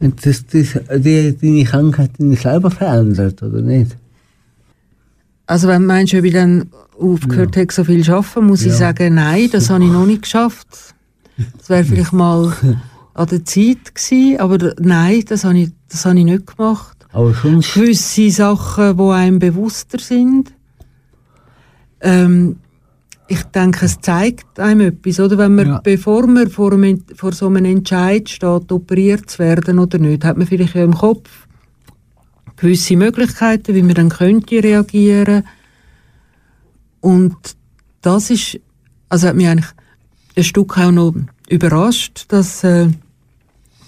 Und 0.00 0.24
das, 0.26 0.44
das, 0.46 0.78
die, 1.02 1.36
deine 1.40 1.64
Krankheit 1.64 2.10
dein 2.18 2.34
selber 2.36 2.70
verändert, 2.70 3.42
oder 3.42 3.62
nicht? 3.62 3.96
Also 5.46 5.68
wenn 5.68 5.82
du 5.82 5.86
meinst, 5.88 6.12
ob 6.14 6.24
ich 6.24 6.32
dann 6.32 6.70
aufgehört 6.98 7.56
habe, 7.56 7.72
so 7.72 7.84
viel 7.84 8.04
zu 8.04 8.14
arbeiten, 8.14 8.46
muss 8.46 8.62
ich 8.62 8.68
Ja. 8.68 8.74
sagen, 8.74 9.14
nein, 9.14 9.48
das 9.50 9.70
habe 9.70 9.84
ich 9.84 9.90
noch 9.90 10.06
nicht 10.06 10.22
geschafft. 10.22 10.66
Das 11.58 11.68
wäre 11.70 11.84
vielleicht 11.88 12.12
mal 12.12 12.52
an 13.14 13.26
der 13.28 13.44
Zeit 13.44 13.94
gewesen, 13.94 14.40
aber 14.40 14.74
nein, 14.80 15.22
das 15.28 15.44
habe 15.44 15.58
ich, 15.58 15.70
das 15.88 16.04
habe 16.04 16.18
ich 16.18 16.24
nicht 16.24 16.46
gemacht. 16.56 16.96
Aber 17.12 17.32
sonst, 17.32 17.72
Gewisse 17.74 18.30
Sachen, 18.30 18.96
die 18.98 19.02
einem 19.02 19.38
bewusster 19.38 19.98
sind. 19.98 20.52
Ähm, 22.02 22.56
ich 23.28 23.42
denke, 23.44 23.86
es 23.86 24.00
zeigt 24.00 24.58
einem 24.60 24.88
etwas, 24.88 25.18
oder? 25.20 25.38
Wenn 25.38 25.54
man, 25.54 25.66
Ja. 25.66 25.80
bevor 25.82 26.26
man 26.26 26.48
vor, 26.48 26.72
einem, 26.72 27.02
vor 27.14 27.32
so 27.32 27.46
einem 27.46 27.64
Entscheid 27.64 28.28
steht, 28.28 28.70
operiert 28.70 29.28
zu 29.30 29.40
werden 29.40 29.78
oder 29.78 29.98
nicht, 29.98 30.24
hat 30.24 30.36
man 30.36 30.46
vielleicht 30.46 30.74
ja 30.74 30.84
im 30.84 30.94
Kopf 30.94 31.28
gewisse 32.56 32.96
Möglichkeiten, 32.96 33.74
wie 33.74 33.82
man 33.82 33.94
dann 33.94 34.08
könnte 34.08 34.62
reagieren. 34.62 35.44
Und 37.00 37.36
das 38.00 38.30
ist, 38.30 38.58
also 39.08 39.28
hat 39.28 39.36
mich 39.36 39.48
eigentlich 39.48 39.70
ein 40.36 40.44
Stück 40.44 40.78
auch 40.78 40.90
noch 40.90 41.14
überrascht, 41.48 42.26
dass, 42.28 42.64
äh, 42.64 42.88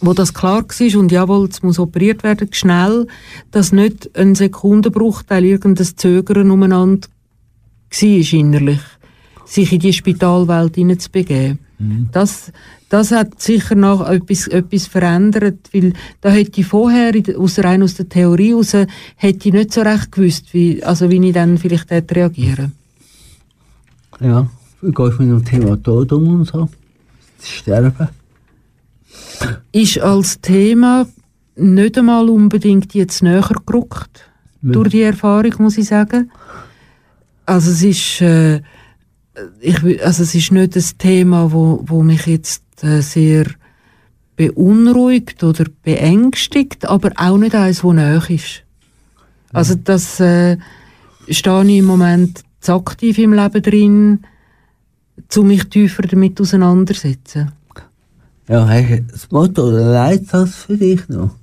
wo 0.00 0.14
das 0.14 0.34
klar 0.34 0.64
war 0.64 1.00
und 1.00 1.12
jawohl, 1.12 1.48
es 1.48 1.62
muss 1.62 1.78
operiert 1.78 2.22
werden, 2.22 2.48
schnell, 2.52 3.06
dass 3.50 3.72
nicht 3.72 4.16
ein 4.16 4.34
Sekundenbruchteil 4.34 5.44
irgendein 5.44 5.96
Zögern 5.96 6.50
umeinander 6.50 7.08
war 7.90 8.32
innerlich, 8.32 8.80
sich 9.48 9.72
in 9.72 9.80
die 9.80 9.92
Spitalwelt 9.92 10.74
hineinzubegeben. 10.74 11.58
Das, 12.10 12.52
das 12.88 13.12
hat 13.12 13.40
sicher 13.40 13.76
noch 13.76 14.06
etwas, 14.08 14.48
etwas 14.48 14.88
verändert, 14.88 15.70
weil 15.72 15.92
da 16.20 16.28
hätte 16.30 16.60
ich 16.60 16.66
vorher, 16.66 17.12
aus, 17.36 17.60
rein 17.60 17.84
aus 17.84 17.94
der 17.94 18.08
Theorie 18.08 18.50
heraus, 18.50 18.72
hätte 19.14 19.48
ich 19.48 19.54
nicht 19.54 19.72
so 19.72 19.82
recht 19.82 20.10
gewusst, 20.10 20.52
wie, 20.54 20.82
also 20.82 21.08
wie 21.08 21.24
ich 21.24 21.32
dann 21.32 21.56
vielleicht 21.56 21.90
hätte 21.90 22.16
reagieren. 22.16 22.72
Ja, 24.20 24.50
wie 24.82 24.90
gehst 24.90 25.18
du 25.18 25.22
mit 25.22 25.30
dem 25.30 25.44
Thema 25.44 25.80
Tod 25.80 26.12
um 26.12 26.40
und 26.40 26.46
so? 26.46 26.68
Das 27.38 27.48
Sterben. 27.48 28.08
Ist 29.70 30.00
als 30.00 30.40
Thema 30.40 31.06
nicht 31.54 31.96
einmal 31.96 32.28
unbedingt 32.28 32.92
jetzt 32.94 33.22
näher 33.22 33.48
gerückt, 33.64 34.28
durch 34.62 34.88
die 34.88 35.02
Erfahrung, 35.02 35.54
muss 35.58 35.78
ich 35.78 35.86
sagen. 35.86 36.32
Also 37.46 37.70
es 37.70 37.82
ist, 37.82 38.20
äh, 38.20 38.60
ich, 39.60 40.04
also 40.04 40.22
es 40.22 40.34
ist 40.34 40.52
nicht 40.52 40.76
ein 40.76 40.84
Thema, 40.98 41.52
wo, 41.52 41.82
wo 41.86 42.02
mich 42.02 42.26
jetzt 42.26 42.62
äh, 42.82 43.00
sehr 43.00 43.46
beunruhigt 44.36 45.42
oder 45.42 45.64
beängstigt, 45.82 46.86
aber 46.86 47.10
auch 47.16 47.38
nicht 47.38 47.54
eins, 47.54 47.82
wo 47.82 47.92
näher 47.92 48.22
ist. 48.28 48.62
Also 49.52 49.74
das 49.74 50.20
äh, 50.20 50.58
stehe 51.28 51.64
ich 51.64 51.78
im 51.78 51.86
Moment 51.86 52.42
zu 52.60 52.74
aktiv 52.74 53.18
im 53.18 53.32
Leben 53.32 53.62
drin, 53.62 54.20
zu 55.28 55.42
mich 55.42 55.64
tiefer 55.68 56.02
damit 56.02 56.40
auseinandersetzen. 56.40 57.52
Ja, 58.48 58.66
hast 58.66 58.88
du 58.88 59.02
das 59.02 59.30
Motto 59.30 59.68
oder 59.68 59.92
Leitsatz 59.92 60.54
für 60.54 60.76
dich 60.76 61.06
noch? 61.08 61.34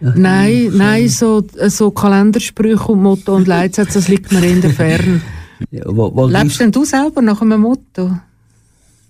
Nein, 0.00 0.70
nein, 0.74 1.08
so, 1.08 1.44
so 1.68 1.90
Kalendersprüche 1.90 2.92
und 2.92 3.02
Motto 3.02 3.34
und 3.34 3.48
Leitsätze, 3.48 3.98
das 3.98 4.08
liegt 4.08 4.32
mir 4.32 4.44
in 4.44 4.60
der 4.60 4.70
Ferne. 4.70 5.20
Ja, 5.70 5.84
wo, 5.86 6.14
wo 6.14 6.26
Lebst 6.26 6.60
denn 6.60 6.72
du 6.72 6.84
selber 6.84 7.22
nach 7.22 7.40
einem 7.42 7.60
Motto? 7.60 8.18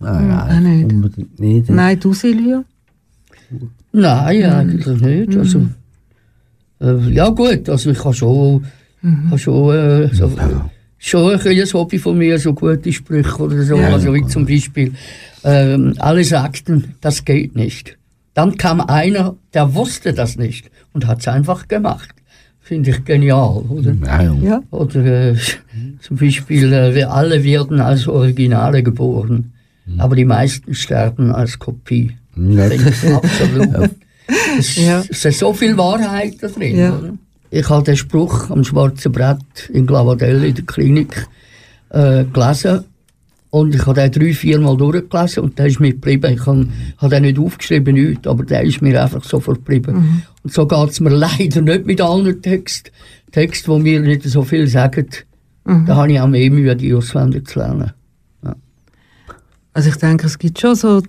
Nein, 0.01 0.33
auch 0.33 0.47
nein, 0.47 0.63
nicht. 0.63 0.93
unbedingt 0.93 1.41
nicht. 1.41 1.71
Nein, 1.71 2.01
du 2.01 2.13
Silvia? 2.15 2.65
Nein, 3.93 4.45
eigentlich 4.45 5.01
nicht. 5.01 5.37
Also, 5.37 5.67
äh, 6.81 7.11
ja 7.11 7.29
gut, 7.29 7.69
also 7.69 7.91
ich 7.91 8.05
habe 8.05 8.15
schon, 8.15 8.65
habe 9.03 9.39
schon, 9.39 9.75
äh, 9.75 10.15
so, 10.15 10.31
schon 10.99 11.33
ein 11.33 11.41
kleines 11.41 11.75
Hobby 11.75 11.99
von 11.99 12.17
mir, 12.17 12.39
so 12.39 12.55
gute 12.55 12.93
Sprüche 12.93 13.37
oder 13.43 13.63
so. 13.63 13.77
Ja. 13.77 13.93
Also 13.93 14.15
wie 14.15 14.27
zum 14.27 14.47
Beispiel, 14.47 14.95
ähm, 15.45 15.95
alle 15.99 16.25
sagten, 16.25 16.95
das 17.01 17.25
geht 17.25 17.57
nicht. 17.57 17.99
Dann 18.35 18.57
kam 18.57 18.81
einer, 18.81 19.37
der 19.53 19.75
wusste 19.75 20.13
das 20.13 20.37
nicht 20.37 20.71
und 20.93 21.07
hat 21.07 21.21
es 21.21 21.29
einfach 21.29 21.69
gemacht. 21.69 22.15
Finde 22.71 22.91
ich 22.91 23.05
genial, 23.05 23.65
oder? 23.69 23.93
Nein, 23.95 24.45
Ja. 24.45 24.63
Oder 24.71 25.31
äh, 25.31 25.35
zum 26.01 26.17
Beispiel, 26.17 26.73
äh, 26.73 26.95
wir 26.95 27.11
alle 27.11 27.43
werden 27.43 27.81
als 27.81 28.07
Originale 28.07 28.85
geboren, 28.85 29.53
aber 29.99 30.15
die 30.15 30.25
meisten 30.25 30.73
sterben 30.73 31.33
als 31.33 31.59
Kopie. 31.59 32.13
absolut. 32.37 33.91
Es, 34.57 34.77
Ja. 34.77 35.03
es 35.09 35.25
ist 35.25 35.41
so 35.41 35.53
viel 35.53 35.77
Wahrheit 35.77 36.35
da 36.41 36.47
drin. 36.47 36.79
Ja. 36.79 36.97
Oder? 36.97 37.15
Ich 37.51 37.69
habe 37.69 37.83
den 37.83 37.97
Spruch 37.97 38.51
am 38.51 38.63
schwarzen 38.63 39.11
Brett 39.11 39.69
in 39.73 39.85
Glavadell 39.85 40.45
in 40.45 40.55
der 40.55 40.65
Klinik 40.65 41.27
äh, 41.89 42.23
gelesen 42.33 42.85
und 43.51 43.75
ich 43.75 43.85
habe 43.87 44.01
den 44.01 44.13
drei, 44.13 44.33
vier 44.33 44.61
Mal 44.61 44.77
durchgelesen 44.77 45.43
und 45.43 45.59
der 45.59 45.67
ist 45.67 45.81
mir 45.81 45.93
geblieben. 45.93 46.33
Ich 46.33 46.47
habe 46.47 46.69
hab 46.99 47.11
den 47.11 47.23
nicht 47.23 47.39
aufgeschrieben, 47.39 47.95
nicht, 47.95 48.27
aber 48.27 48.45
der 48.45 48.63
ist 48.63 48.81
mir 48.81 49.03
einfach 49.03 49.25
sofort 49.25 49.59
geblieben. 49.59 50.23
Und 50.43 50.53
so 50.53 50.67
geht 50.67 50.91
es 50.91 51.01
mir 51.01 51.11
leider 51.17 51.61
nicht 51.61 51.87
mit 51.87 52.01
allen 52.01 52.41
Texten. 52.41 52.91
Texte, 53.33 53.73
die 53.73 53.81
mir 53.81 54.01
nicht 54.01 54.23
so 54.25 54.43
viel 54.43 54.67
sagen, 54.67 55.07
da 55.65 55.97
habe 55.97 56.13
ich 56.13 56.21
auch 56.21 56.27
mehr 56.27 56.51
Mühe, 56.51 56.75
die 56.75 56.95
auswendig 56.95 57.49
zu 57.49 57.61
lernen. 57.61 57.93
Also 59.73 59.91
ich 59.91 59.97
denke, 59.97 60.27
es 60.27 60.39
gibt 60.39 60.61
schon 60.61 60.75
so 60.75 61.01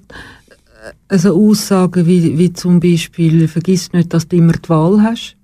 äh, 1.09 1.17
so 1.17 1.35
Aussagen 1.35 2.05
wie, 2.05 2.37
wie 2.37 2.53
zum 2.53 2.79
Beispiel, 2.79 3.47
vergiss 3.47 3.91
nicht, 3.93 4.13
dass 4.13 4.27
du 4.27 4.37
immer 4.37 4.53
die 4.53 4.69
Wahl 4.69 5.01
hast. 5.01 5.35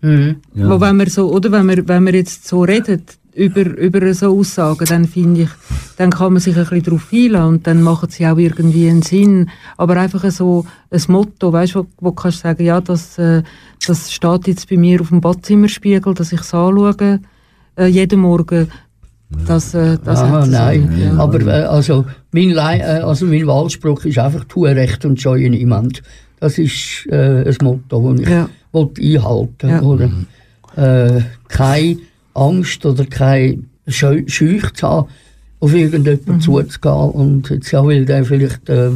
Mhm. 0.00 0.36
Ja. 0.54 0.70
Wo 0.70 0.80
wenn 0.80 0.96
wir 0.96 1.08
so, 1.08 1.32
oder 1.32 1.52
wenn 1.52 1.68
wir, 1.68 1.86
wenn 1.86 2.04
wir 2.06 2.14
jetzt 2.14 2.46
so 2.46 2.62
reden, 2.62 3.02
über, 3.34 3.64
über 3.78 4.12
so 4.14 4.38
Aussagen, 4.38 4.84
dann 4.86 5.06
finde 5.06 5.42
ich, 5.42 5.48
dann 5.96 6.10
kann 6.10 6.34
man 6.34 6.40
sich 6.42 6.54
ein 6.56 6.62
bisschen 6.64 6.82
darauf 6.82 7.08
einlassen 7.12 7.48
und 7.48 7.66
dann 7.66 7.82
machen 7.82 8.10
sie 8.10 8.26
auch 8.26 8.36
irgendwie 8.38 8.88
einen 8.88 9.02
Sinn. 9.02 9.48
Aber 9.76 9.96
einfach 9.96 10.30
so 10.30 10.66
ein 10.90 11.00
Motto, 11.08 11.52
weißt 11.52 11.74
du, 11.74 11.80
wo, 11.80 11.86
wo 12.00 12.12
kannst 12.12 12.38
du 12.38 12.42
sagen, 12.48 12.64
ja, 12.64 12.80
das, 12.80 13.18
äh, 13.18 13.42
das 13.86 14.12
steht 14.12 14.46
jetzt 14.48 14.68
bei 14.68 14.76
mir 14.76 15.00
auf 15.00 15.08
dem 15.08 15.20
Badzimmerspiegel, 15.20 16.14
dass 16.14 16.32
ich 16.32 16.40
es 16.40 16.52
anschaue, 16.52 17.20
äh, 17.78 17.86
jeden 17.86 18.20
Morgen. 18.20 18.68
Das, 19.46 19.72
äh, 19.72 19.96
das 20.04 20.18
Aha, 20.20 20.28
hat 20.30 20.44
so- 20.44 20.50
nein. 20.50 20.92
ja. 20.98 21.16
Aber 21.16 21.40
äh, 21.40 21.62
also, 21.62 22.04
mein, 22.32 22.50
äh, 22.50 23.00
also 23.02 23.24
mein 23.24 23.46
Wahlspruch 23.46 24.04
ist 24.04 24.18
einfach 24.18 24.44
«Tue 24.44 24.76
Recht 24.76 25.06
und 25.06 25.18
scheue 25.20 25.48
niemand». 25.48 26.02
Das 26.38 26.58
ist 26.58 27.06
äh, 27.10 27.48
ein 27.48 27.56
Motto, 27.62 28.12
das 28.14 28.20
ich 28.20 28.28
Ja. 28.28 28.48
einhalten 28.74 29.68
Ja. 29.70 29.80
oder? 29.80 30.10
Äh, 30.76 31.22
Keine 31.48 31.96
Angst 32.34 32.84
oder 32.86 33.04
keine 33.04 33.58
Scheu 33.86 34.22
Scheuch 34.26 34.70
zu 34.72 34.88
haben, 34.88 35.08
auf 35.60 35.74
irgendjemanden 35.74 36.40
zuzugehen. 36.40 37.10
Und 37.10 37.50
jetzt 37.50 37.70
ja, 37.70 37.84
weil 37.84 38.04
der 38.04 38.24
vielleicht 38.24 38.68
äh, 38.68 38.90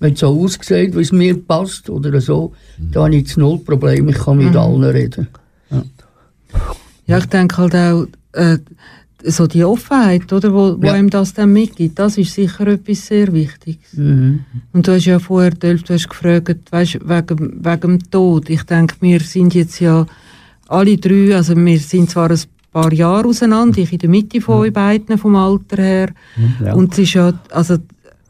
nicht 0.00 0.18
so 0.18 0.28
aussieht, 0.28 0.96
wie 0.96 1.00
es 1.00 1.12
mir 1.12 1.36
passt 1.36 1.90
oder 1.90 2.20
so, 2.20 2.52
da 2.78 3.04
habe 3.04 3.14
ich 3.14 3.22
jetzt 3.22 3.36
null 3.36 3.58
Problem, 3.58 4.08
ich 4.08 4.18
kann 4.18 4.38
mit 4.38 4.54
allen 4.54 4.84
reden. 4.84 5.28
Ja, 7.06 7.18
ich 7.18 7.26
denke 7.26 7.56
halt 7.56 7.74
auch, 7.74 8.06
äh, 8.32 8.58
so 9.24 9.46
die 9.46 9.64
Offenheit, 9.64 10.32
oder, 10.32 10.52
wo, 10.52 10.80
wo 10.80 10.86
Ja. 10.86 10.96
ihm 10.96 11.10
das 11.10 11.34
dann 11.34 11.52
mitgibt, 11.52 11.98
das 11.98 12.18
ist 12.18 12.34
sicher 12.34 12.66
etwas 12.68 13.06
sehr 13.06 13.32
Wichtiges. 13.32 13.94
Mhm. 13.94 14.44
Und 14.72 14.86
du 14.86 14.92
hast 14.92 15.06
ja 15.06 15.18
vorher, 15.18 15.50
Delf, 15.50 15.82
du 15.82 15.94
hast 15.94 16.08
gefragt, 16.08 16.70
weißt, 16.70 17.00
wegen, 17.02 17.64
wegen 17.64 17.80
dem 17.80 18.10
Tod. 18.10 18.48
Ich 18.48 18.62
denke, 18.64 18.94
wir 19.00 19.20
sind 19.20 19.54
jetzt 19.54 19.80
ja 19.80 20.06
alle 20.68 20.96
drei, 20.96 21.34
also 21.34 21.56
wir 21.56 21.78
sind 21.78 22.10
zwar 22.10 22.30
ein 22.30 22.40
paar 22.72 22.92
Jahre 22.92 23.28
auseinander, 23.28 23.78
ich 23.78 23.92
in 23.92 23.98
der 23.98 24.08
Mitte 24.10 24.40
von 24.40 24.60
euch 24.60 24.72
beiden, 24.72 25.18
vom 25.18 25.34
Alter 25.36 25.82
her. 25.82 26.08
Ja. 26.64 26.74
Und 26.74 26.92
es 26.92 26.98
ist 27.00 27.14
ja, 27.14 27.32
also, 27.50 27.78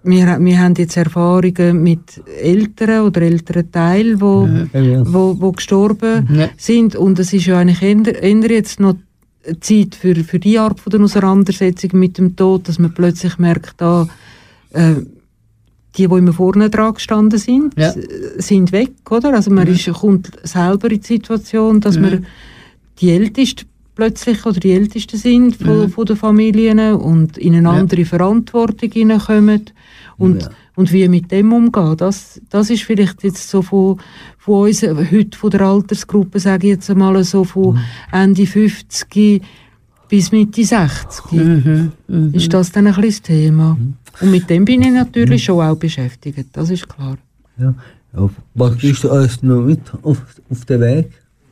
wir, 0.05 0.39
wir 0.41 0.59
haben 0.59 0.75
jetzt 0.79 0.97
Erfahrungen 0.97 1.83
mit 1.83 2.23
Eltern 2.41 3.03
oder 3.05 3.21
älteren 3.23 3.71
Teilen, 3.71 4.21
wo, 4.21 4.49
Ja, 4.73 5.03
wo, 5.13 5.37
wo 5.39 5.53
gestorben 5.53 6.29
Ja. 6.33 6.49
sind. 6.57 6.95
Und 6.97 7.19
es 7.19 7.33
ist 7.33 7.47
ja 7.47 7.59
eigentlich 7.59 7.83
eher 7.83 8.51
jetzt 8.51 8.81
noch 8.81 8.95
Zeit 9.61 9.95
für, 9.95 10.15
für 10.15 10.39
die 10.39 10.59
Art 10.59 10.79
von 10.81 10.91
der 10.91 11.01
Auseinandersetzung 11.01 11.91
mit 11.95 12.17
dem 12.19 12.37
Tod, 12.37 12.69
dass 12.69 12.79
man 12.79 12.95
plötzlich 12.95 13.39
merkt, 13.39 13.75
da, 13.79 14.07
äh, 14.73 14.95
die, 15.99 16.07
die 16.09 16.15
immer 16.17 16.33
vorne 16.33 16.71
dran 16.71 16.95
gestanden 16.95 17.39
sind, 17.39 17.75
Ja. 17.79 17.93
sind 18.39 18.73
weg, 18.73 18.93
oder? 19.11 19.35
Also 19.35 19.51
man 19.51 19.67
ist, 19.67 19.91
kommt 19.93 20.31
selber 20.45 20.91
in 20.91 21.01
die 21.01 21.07
Situation, 21.07 21.81
dass 21.81 21.99
man 21.99 22.25
die 23.01 23.11
Ältesten 23.11 23.67
plötzlich 23.95 24.47
oder 24.47 24.61
die 24.61 24.73
Ältesten 24.73 25.17
sind 25.19 25.57
von, 25.57 25.89
von 25.89 26.05
den 26.07 26.17
Familien 26.17 26.95
und 26.95 27.37
in 27.37 27.55
eine 27.57 27.69
Ja. 27.69 27.75
andere 27.75 28.05
Verantwortung 28.05 28.91
hineinkommen 28.93 29.65
und, 30.19 30.43
Ja. 30.43 30.51
und 30.77 30.93
wie 30.93 31.09
mit 31.09 31.33
dem 31.33 31.53
umgehen. 31.53 31.97
Das, 31.97 32.41
das 32.49 32.71
ist 32.71 32.85
vielleicht 32.85 33.25
jetzt 33.25 33.49
so 33.51 33.61
von, 33.61 33.99
von 34.39 34.69
uns, 34.69 34.83
heute 34.83 35.37
von 35.37 35.51
der 35.51 35.63
Altersgruppe, 35.63 36.39
sage 36.39 36.69
ich 36.69 36.75
jetzt 36.75 36.89
einmal 36.91 37.23
so 37.25 37.43
von 37.43 37.79
Ende 38.13 38.47
50 38.47 39.43
bis 40.09 40.33
Mitte 40.33 40.65
60. 40.65 41.33
Mhm. 41.33 41.93
Mhm. 42.09 42.35
Ist 42.35 42.53
das 42.53 42.73
dann 42.73 42.87
ein 42.87 42.95
bisschen 42.95 43.11
das 43.11 43.23
Thema? 43.23 43.79
Und 44.21 44.31
mit 44.31 44.49
dem 44.51 44.65
bin 44.65 44.83
ich 44.83 44.93
natürlich 44.93 45.45
schon 45.45 45.61
auch 45.65 45.77
beschäftigt, 45.77 46.47
das 46.53 46.71
ist 46.71 46.89
klar. 46.89 47.17
Ja. 47.59 47.75
Was 48.55 48.79
gibst 48.79 49.05
du 49.05 49.11
alles 49.11 49.43
noch 49.43 49.63
mit 49.63 49.81
auf, 50.03 50.19
auf 50.51 50.65
den 50.65 50.81
Weg? 50.81 51.11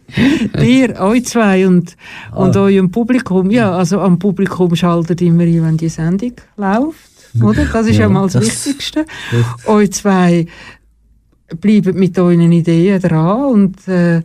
Dir, 0.61 1.01
euch 1.01 1.27
zwei 1.27 1.67
und, 1.67 1.97
und 2.33 2.57
eurem 2.57 2.91
Publikum. 2.91 3.51
Ja, 3.51 3.73
also 3.77 4.01
am 4.01 4.19
Publikum 4.19 4.75
schaltet 4.75 5.21
immer 5.21 5.43
ein, 5.43 5.63
wenn 5.65 5.77
die 5.77 5.89
Sendung 5.89 6.33
läuft. 6.57 7.43
Oder? 7.43 7.65
Das 7.67 7.87
ist 7.87 7.97
ja, 7.97 8.03
Ja, 8.03 8.09
mal 8.09 8.23
das, 8.25 8.35
das- 8.35 8.67
Wichtigste. 8.67 9.05
das- 9.33 9.69
Euch 9.69 9.93
zwei 9.93 10.47
bleiben 11.61 11.99
mit 11.99 12.19
euren 12.19 12.53
Ideen 12.53 13.01
dran 13.03 13.45
und 13.53 13.87
äh, 13.89 14.23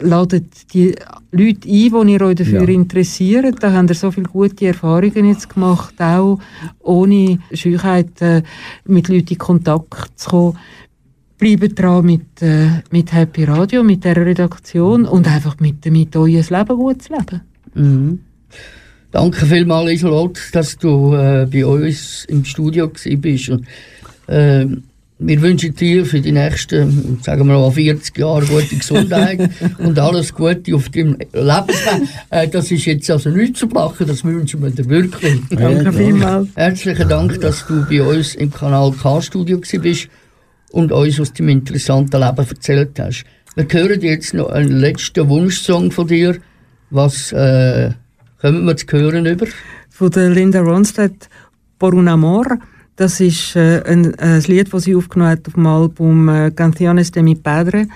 ladet 0.00 0.72
die 0.72 0.94
Leute 1.32 1.68
ein, 1.68 2.06
die 2.06 2.12
ihr 2.12 2.22
euch 2.22 2.34
dafür 2.36 2.62
Ja. 2.62 2.74
interessiert. 2.74 3.62
Da 3.62 3.72
habt 3.72 3.90
ihr 3.90 3.94
so 3.94 4.10
viele 4.10 4.26
gute 4.28 4.66
Erfahrungen 4.66 5.26
jetzt 5.26 5.48
gemacht, 5.52 5.94
auch 6.00 6.38
ohne 6.80 7.38
Scheuheit 7.52 8.20
äh, 8.22 8.42
mit 8.86 9.08
Leuten 9.08 9.28
in 9.34 9.38
Kontakt 9.38 10.18
zu 10.18 10.30
kommen. 10.30 10.58
Bleibt 11.38 11.78
dran 11.78 12.06
mit, 12.06 12.40
äh, 12.40 12.68
mit 12.90 13.12
Happy 13.12 13.44
Radio, 13.44 13.82
mit 13.84 14.04
dieser 14.04 14.16
Redaktion 14.16 15.04
und 15.04 15.28
einfach 15.28 15.60
mit, 15.60 15.84
mit 15.86 16.16
euer 16.16 16.42
Leben 16.48 16.76
gut 16.76 17.02
zu 17.02 17.12
leben. 17.12 17.40
Mhm. 17.74 18.18
Danke 19.12 19.44
vielmals, 19.46 19.92
Isolot, 19.92 20.38
dass 20.52 20.76
du 20.78 21.14
äh, 21.14 21.46
bei 21.50 21.64
uns 21.66 22.24
im 22.28 22.44
Studio 22.44 22.90
bist. 23.20 23.50
Und, 23.50 23.66
äh, 24.28 24.66
wir 25.18 25.40
wünschen 25.40 25.74
dir 25.74 26.04
für 26.04 26.20
die 26.20 26.32
nächsten, 26.32 27.18
sagen 27.22 27.48
wir 27.48 27.58
mal, 27.58 27.70
40 27.70 28.18
Jahre 28.18 28.44
gute 28.44 28.76
Gesundheit 28.76 29.50
und 29.78 29.98
alles 29.98 30.34
Gute 30.34 30.74
auf 30.74 30.88
deinem 30.90 31.16
Lebensweg. 31.32 32.08
Äh, 32.30 32.48
das 32.48 32.70
ist 32.70 32.84
jetzt 32.84 33.10
also 33.10 33.30
nichts 33.30 33.60
zu 33.60 33.66
machen, 33.66 34.06
das 34.06 34.24
wünschen 34.24 34.62
wir 34.62 34.70
dir 34.70 34.88
wirklich. 34.88 35.40
Danke 35.50 35.92
vielmals. 35.92 36.48
Herzlichen 36.54 37.08
Dank, 37.08 37.40
dass 37.40 37.66
du 37.66 37.86
bei 37.88 38.02
uns 38.02 38.34
im 38.34 38.52
Kanal 38.52 38.92
K-Studio 38.92 39.58
gewesen 39.58 39.82
bist 39.82 40.08
und 40.70 40.92
uns 40.92 41.18
aus 41.18 41.32
deinem 41.32 41.48
interessanten 41.48 42.20
Leben 42.20 42.46
erzählt 42.48 42.98
hast. 42.98 43.24
Wir 43.54 43.66
hören 43.70 44.00
jetzt 44.02 44.34
noch 44.34 44.50
einen 44.50 44.72
letzten 44.72 45.28
Wunschsong 45.28 45.90
von 45.90 46.06
dir. 46.08 46.36
Was 46.90 47.32
äh, 47.32 47.90
kommen 48.40 48.66
wir 48.66 48.76
zu 48.76 48.86
hören 48.92 49.24
über? 49.24 49.46
von 49.96 50.10
der 50.10 50.28
Linda 50.28 50.60
Ronstadt 50.60 51.30
Por 51.78 51.94
un 51.94 52.08
Amor. 52.08 52.58
Das 52.96 53.20
ist 53.20 53.54
äh, 53.56 53.82
ein, 53.84 54.14
äh, 54.14 54.36
ein 54.36 54.42
Lied, 54.42 54.72
das 54.72 54.84
sie 54.84 54.96
aufgenommen 54.96 55.32
hat 55.32 55.46
auf 55.46 55.54
dem 55.54 55.66
Album 55.66 56.28
äh, 56.28 56.50
Canciones 56.50 57.10
de 57.10 57.22
mi 57.22 57.34
Padre. 57.34 57.86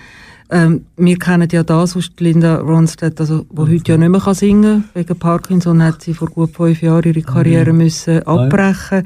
Ähm, 0.51 0.84
wir 0.96 1.16
kennen 1.16 1.48
ja 1.51 1.62
das 1.62 1.96
aus 1.96 2.11
Linda 2.18 2.57
Ronstadt, 2.57 3.18
also, 3.20 3.46
wo 3.51 3.66
heute 3.68 3.92
ja 3.92 3.96
nicht 3.96 4.09
mehr 4.09 4.20
kann 4.20 4.34
singen 4.34 4.84
Wegen 4.94 5.18
Parkinson 5.18 5.82
hat 5.82 6.03
sie 6.03 6.12
vor 6.12 6.28
gut 6.28 6.55
fünf 6.55 6.82
Jahren 6.82 7.05
ihre 7.05 7.22
Karriere 7.22 7.72
müssen 7.72 8.22
abbrechen. 8.24 9.05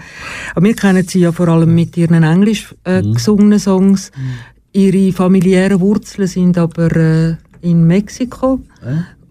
Aber 0.55 0.65
wir 0.65 0.75
kennen 0.75 1.07
sie 1.07 1.21
ja 1.21 1.33
vor 1.33 1.49
allem 1.49 1.75
mit 1.75 1.97
ihren 1.97 2.25
englisch 2.25 2.75
äh, 2.85 3.03
gesungenen 3.03 3.59
Songs. 3.59 4.11
Ihre 4.73 5.13
familiären 5.13 5.81
Wurzeln 5.81 6.27
sind 6.27 6.57
aber 6.59 6.91
äh, 6.97 7.37
in 7.61 7.87
Mexiko. 7.87 8.61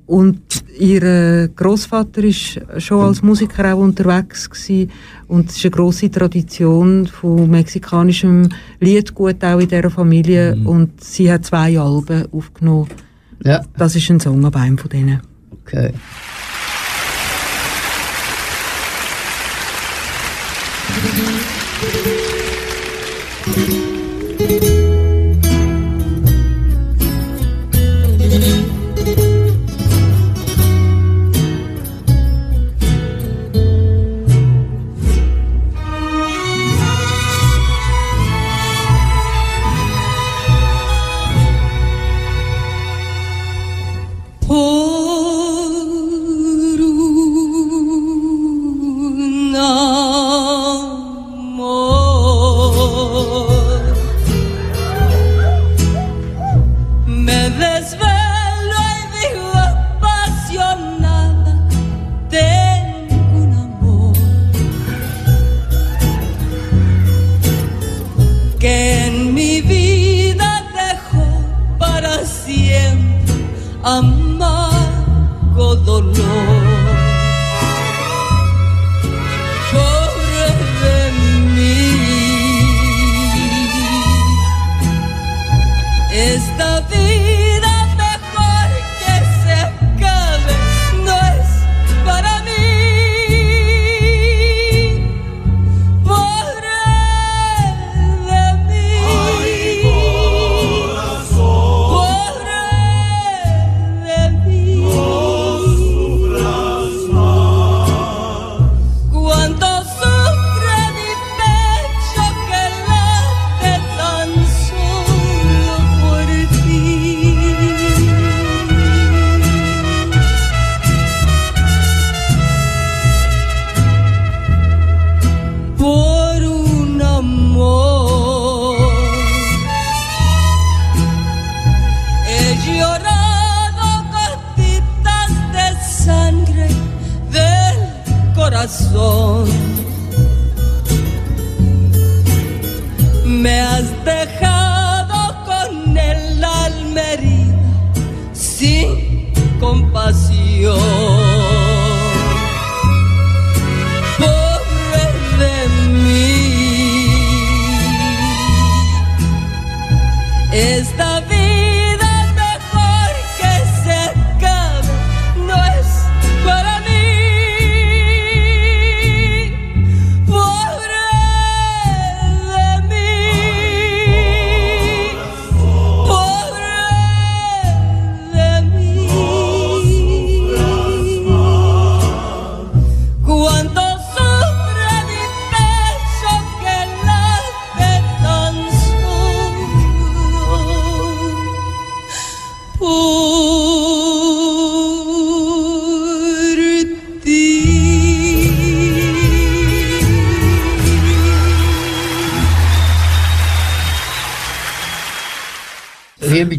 Und 0.05 0.41
ihr 0.77 1.47
Großvater 1.55 2.23
ist 2.23 2.59
schon 2.79 3.05
als 3.05 3.21
Musiker 3.21 3.73
auch 3.73 3.79
unterwegs 3.79 4.49
gewesen. 4.49 4.91
und 5.27 5.49
es 5.49 5.57
ist 5.57 5.65
eine 5.65 5.71
große 5.71 6.11
Tradition 6.11 7.07
von 7.07 7.49
mexikanischem 7.49 8.49
Liedgut 8.79 9.43
auch 9.43 9.59
in 9.59 9.67
dieser 9.69 9.89
Familie 9.89 10.57
und 10.65 11.01
sie 11.01 11.31
hat 11.31 11.45
zwei 11.45 11.79
Alben 11.79 12.25
aufgenommen. 12.33 12.89
Ja, 13.45 13.61
Das 13.77 13.95
ist 13.95 14.09
ein 14.09 14.19
Song 14.19 14.43
ab 14.45 14.55
einem 14.57 14.77
von 14.77 14.89
denen. 14.89 15.21
okay. 15.51 15.93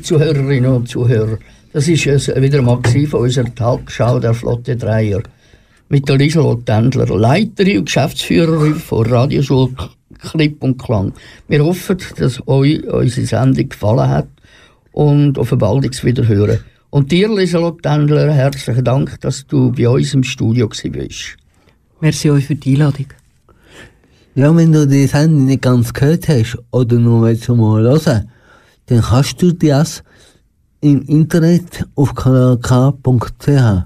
Zuhörerinnen 0.05 0.71
und 0.71 0.89
Zuhörer, 0.89 1.39
das 1.73 1.89
ist 1.89 2.07
es 2.07 2.29
wieder 2.29 2.61
mal 2.61 2.79
von 3.09 3.21
unserer 3.21 3.55
Talkshow 3.55 4.19
der 4.19 4.35
Flotte 4.35 4.77
Dreier 4.77 5.23
mit 5.89 6.07
der 6.07 6.19
Lieselot 6.19 6.67
Tendler, 6.67 7.07
Leiterin 7.07 7.79
und 7.79 7.85
Geschäftsführerin 7.87 8.75
von 8.75 9.07
Radioschule 9.07 9.71
Klipp 10.19 10.63
und 10.63 10.77
Klang. 10.79 11.15
Wir 11.49 11.65
hoffen, 11.65 11.97
dass 12.19 12.47
euch 12.47 12.85
unsere 12.85 13.27
Sendung 13.27 13.69
gefallen 13.69 14.09
hat 14.11 14.29
und 14.93 15.39
auf 15.39 15.53
ein 15.53 15.59
baldiges 15.59 16.05
Wiederhören. 16.05 16.61
Und 16.91 17.11
dir, 17.11 17.35
Lieselot 17.35 17.83
Tendler, 17.83 18.31
herzlichen 18.31 18.85
Dank, 18.85 19.19
dass 19.23 19.47
du 19.47 19.73
bei 19.73 19.89
uns 19.89 20.13
im 20.13 20.23
Studio 20.23 20.69
warst. 20.69 21.37
Merci 22.01 22.31
euch 22.31 22.47
für 22.47 22.55
die 22.55 22.75
Einladung. 22.75 23.07
Ja, 24.35 24.55
wenn 24.55 24.73
du 24.73 24.87
die 24.87 25.07
Sendung 25.07 25.47
nicht 25.47 25.63
ganz 25.63 25.95
gehört 25.95 26.29
hast 26.29 26.59
oder 26.73 26.97
nur 26.97 27.23
willst 27.23 27.49
du 27.49 27.55
mal 27.55 27.83
hören, 27.83 28.29
dann 28.87 29.03
kannst 29.03 29.41
du 29.43 29.53
das 29.53 30.03
im 30.81 31.03
Internet 31.03 31.87
auf 31.95 32.15
kanalk.ch 32.15 33.85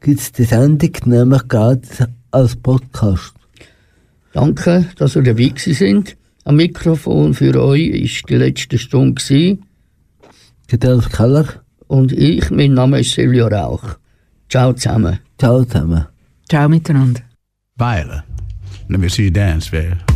gibt 0.00 0.20
es 0.20 0.32
die 0.32 0.44
Sendung 0.44 0.92
nämlich 1.06 1.48
gratis 1.48 2.06
als 2.30 2.56
Podcast. 2.56 3.32
Danke, 4.32 4.86
dass 4.96 5.16
ihr 5.16 5.22
dabei 5.22 5.52
sind. 5.56 6.16
Am 6.44 6.56
Mikrofon 6.56 7.32
für 7.32 7.58
euch 7.62 7.86
ist 7.86 8.28
die 8.28 8.34
letzte 8.34 8.76
Stunde 8.76 9.14
gewesen. 9.14 9.64
Gedolf 10.66 11.08
Keller, 11.10 11.64
und 11.86 12.12
ich, 12.12 12.50
mein 12.50 12.74
Name 12.74 13.00
ist 13.00 13.12
Silvio 13.12 13.46
Rauch. 13.46 13.96
Ciao 14.48 14.72
zusammen. 14.72 15.20
ciao 15.38 15.64
zusammen. 15.64 16.06
Ciao 16.48 16.68
miteinander. 16.68 17.22
Viola, 17.76 18.24
let 18.88 19.00
me 19.00 19.08
see 19.08 19.24
you 19.24 19.30
dance, 19.30 19.70
babe. 19.70 20.13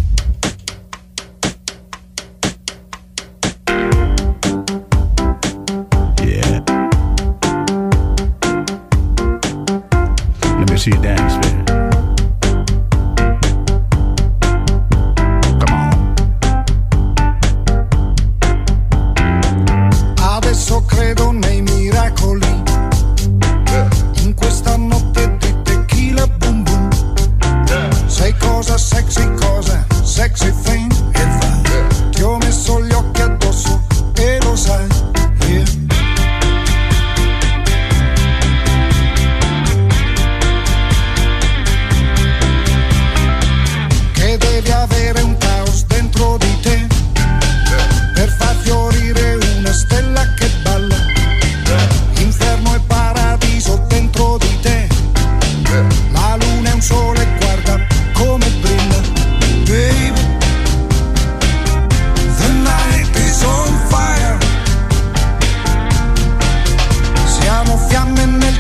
you 10.89 11.01
then. 11.03 11.28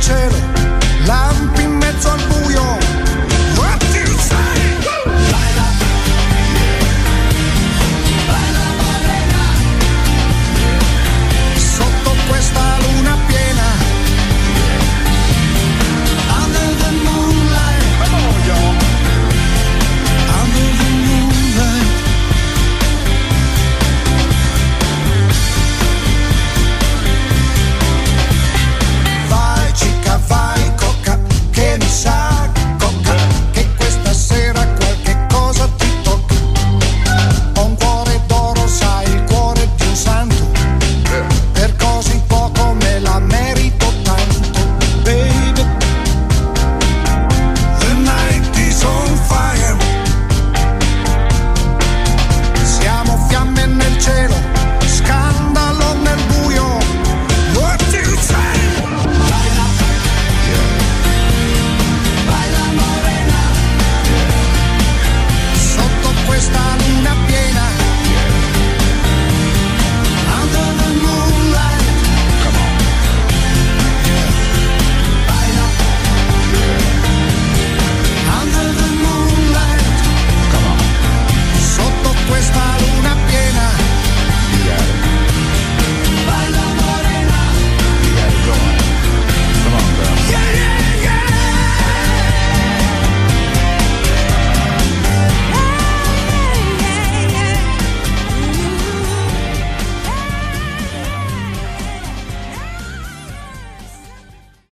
chain. 0.00 0.37